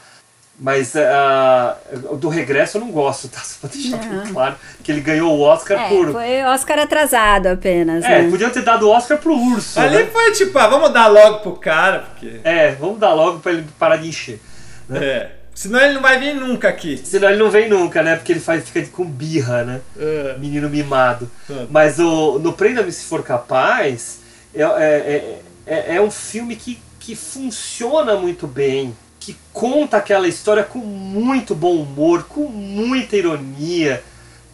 [0.57, 3.39] Mas uh, do regresso eu não gosto, tá?
[3.43, 4.23] Só pra deixar Não.
[4.23, 6.11] bem claro que ele ganhou o Oscar É, por.
[6.13, 8.29] foi Oscar atrasado apenas, É, né?
[8.29, 9.77] podiam ter dado o Oscar pro urso.
[9.79, 10.09] Ali né?
[10.11, 12.39] foi tipo, ah, vamos dar logo pro cara, porque.
[12.43, 14.39] É, vamos dar logo pra ele parar de encher.
[14.87, 15.05] né?
[15.05, 15.31] É.
[15.53, 16.97] Senão ele não vai vir nunca aqui.
[17.03, 18.15] Senão ele não vem nunca, né?
[18.17, 19.81] Porque ele faz, fica com birra, né?
[19.97, 20.35] É.
[20.37, 21.29] Menino mimado.
[21.49, 21.65] É.
[21.69, 24.19] Mas o, no Prenda-me Se For Capaz
[24.53, 28.95] é, é, é, é um filme que, que funciona muito bem.
[29.25, 34.03] Que conta aquela história com muito bom humor, com muita ironia.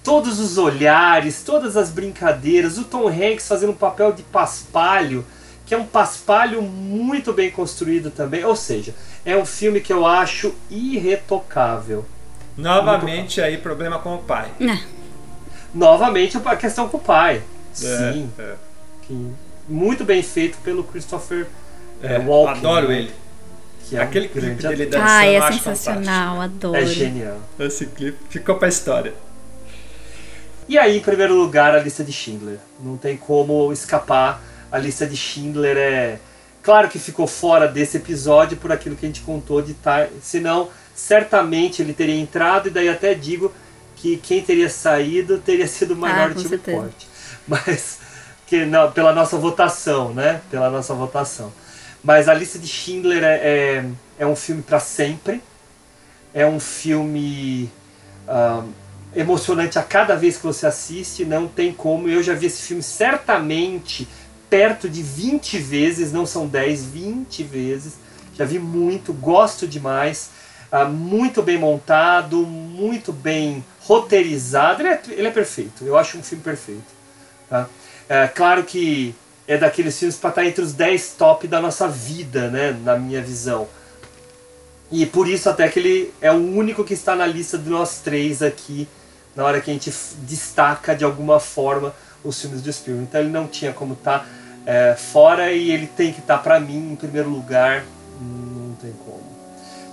[0.02, 2.78] Todos os olhares, todas as brincadeiras.
[2.78, 5.26] O Tom Hanks fazendo um papel de paspalho,
[5.66, 8.46] que é um paspalho muito bem construído também.
[8.46, 12.06] Ou seja, é um filme que eu acho irretocável.
[12.56, 14.52] Novamente aí, problema com o pai.
[15.76, 17.44] Novamente a questão com o pai.
[17.74, 18.32] Sim.
[18.40, 18.56] É,
[19.68, 21.48] muito bem feito pelo Christopher
[22.02, 22.16] é.
[22.16, 22.58] é, Walken.
[22.58, 23.00] Adoro né?
[23.00, 23.21] ele.
[23.92, 26.78] Que é um Aquele clipe grande dele dançando, Ai, eu é acho sensacional, adoro.
[26.78, 27.34] É genial.
[27.58, 27.64] fantástico.
[27.64, 29.14] Esse clipe ficou pra história.
[30.70, 32.58] E aí, em primeiro lugar, a lista de Schindler.
[32.82, 34.42] Não tem como escapar.
[34.72, 36.20] A lista de Schindler é.
[36.64, 40.08] Claro que ficou fora desse episódio por aquilo que a gente contou de estar.
[40.22, 43.52] Senão, certamente ele teria entrado, e daí até digo
[43.98, 46.78] que quem teria saído teria sido o Ah, Minority com certeza.
[46.78, 47.04] Report.
[47.46, 48.00] Mas.
[48.48, 50.40] Que, não, pela nossa votação, né?
[50.50, 51.52] Pela nossa votação.
[52.04, 53.86] Mas a lista de Schindler é, é,
[54.20, 55.42] é um filme para sempre.
[56.34, 57.70] É um filme.
[58.28, 58.64] ah,
[59.16, 62.08] emocionante a cada vez que você assiste, não tem como.
[62.08, 64.08] Eu já vi esse filme certamente
[64.50, 67.94] perto de 20 vezes, não são 10, 20 vezes.
[68.36, 70.30] Já vi muito, gosto demais.
[70.72, 74.82] Ah, muito bem montado, muito bem roteirizado.
[74.82, 77.02] Ele é, ele é perfeito, eu acho um filme perfeito.
[77.50, 77.68] Tá?
[78.08, 79.14] É claro que
[79.48, 83.22] é daqueles filmes para estar entre os 10 top da nossa vida, né, na minha
[83.22, 83.68] visão.
[84.92, 88.00] E por isso até que ele é o único que está na lista de nós
[88.00, 88.88] três aqui,
[89.36, 93.08] na hora que a gente destaca de alguma forma os filmes do Spielberg.
[93.08, 94.28] Então ele não tinha como estar
[94.66, 97.86] é, fora e ele tem que estar para mim em primeiro lugar.
[98.20, 99.24] Não tem como.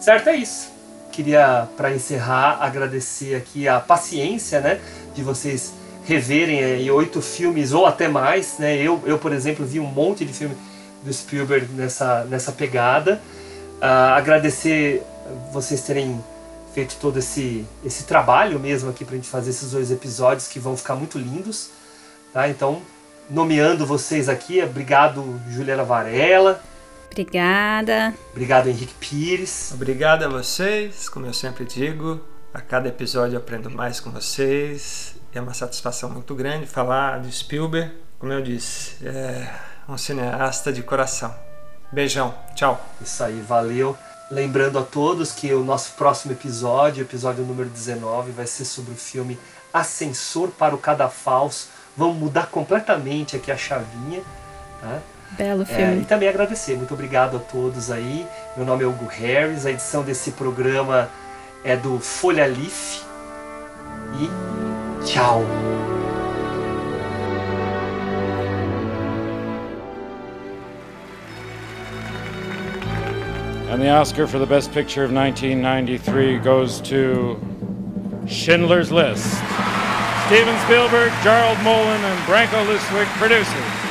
[0.00, 0.68] Certo, é isso.
[1.12, 4.80] Queria, para encerrar, agradecer aqui a paciência né,
[5.14, 5.72] de vocês
[6.08, 8.58] reverem aí oito filmes ou até mais.
[8.58, 8.76] Né?
[8.76, 10.56] Eu, eu, por exemplo, vi um monte de filme
[11.04, 13.20] do Spielberg nessa, nessa pegada.
[13.80, 15.02] Ah, agradecer
[15.52, 16.18] vocês terem
[16.74, 20.76] feito todo esse, esse trabalho mesmo aqui pra gente fazer esses dois episódios que vão
[20.76, 21.70] ficar muito lindos.
[22.32, 22.48] Tá?
[22.48, 22.80] Então,
[23.28, 26.62] nomeando vocês aqui, obrigado Juliana Varela,
[27.10, 28.14] Obrigada.
[28.30, 29.72] obrigado Henrique Pires.
[29.72, 32.20] Obrigado a vocês, como eu sempre digo.
[32.54, 35.17] A cada episódio eu aprendo mais com vocês.
[35.34, 37.92] É uma satisfação muito grande falar de Spielberg.
[38.18, 39.48] Como eu disse, é
[39.88, 41.34] um cineasta de coração.
[41.92, 42.80] Beijão, tchau.
[43.00, 43.96] Isso aí, valeu.
[44.30, 48.96] Lembrando a todos que o nosso próximo episódio, episódio número 19, vai ser sobre o
[48.96, 49.38] filme
[49.72, 51.68] Ascensor para o Cadafalso.
[51.96, 54.22] Vamos mudar completamente aqui a chavinha.
[54.80, 54.98] Tá?
[55.32, 56.02] Belo É, filme.
[56.02, 58.26] e também agradecer, muito obrigado a todos aí.
[58.56, 61.08] Meu nome é Hugo Harris, a edição desse programa
[61.64, 63.02] é do Folha Leaf.
[64.20, 64.87] E
[73.70, 77.38] And the Oscar for the Best Picture of 1993 goes to
[78.26, 79.24] Schindler's List.
[80.26, 83.87] Steven Spielberg, Gerald Molen, and Branko Listwick producers.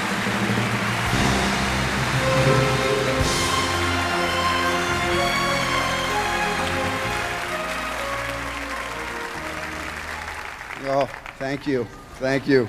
[11.38, 11.86] Thank you.
[12.16, 12.68] Thank you.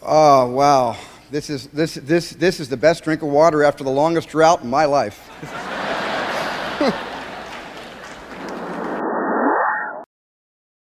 [0.00, 0.96] Oh, wow.
[1.32, 4.62] This is, this, this, this is the best drink of water after the longest drought
[4.62, 5.28] in my life.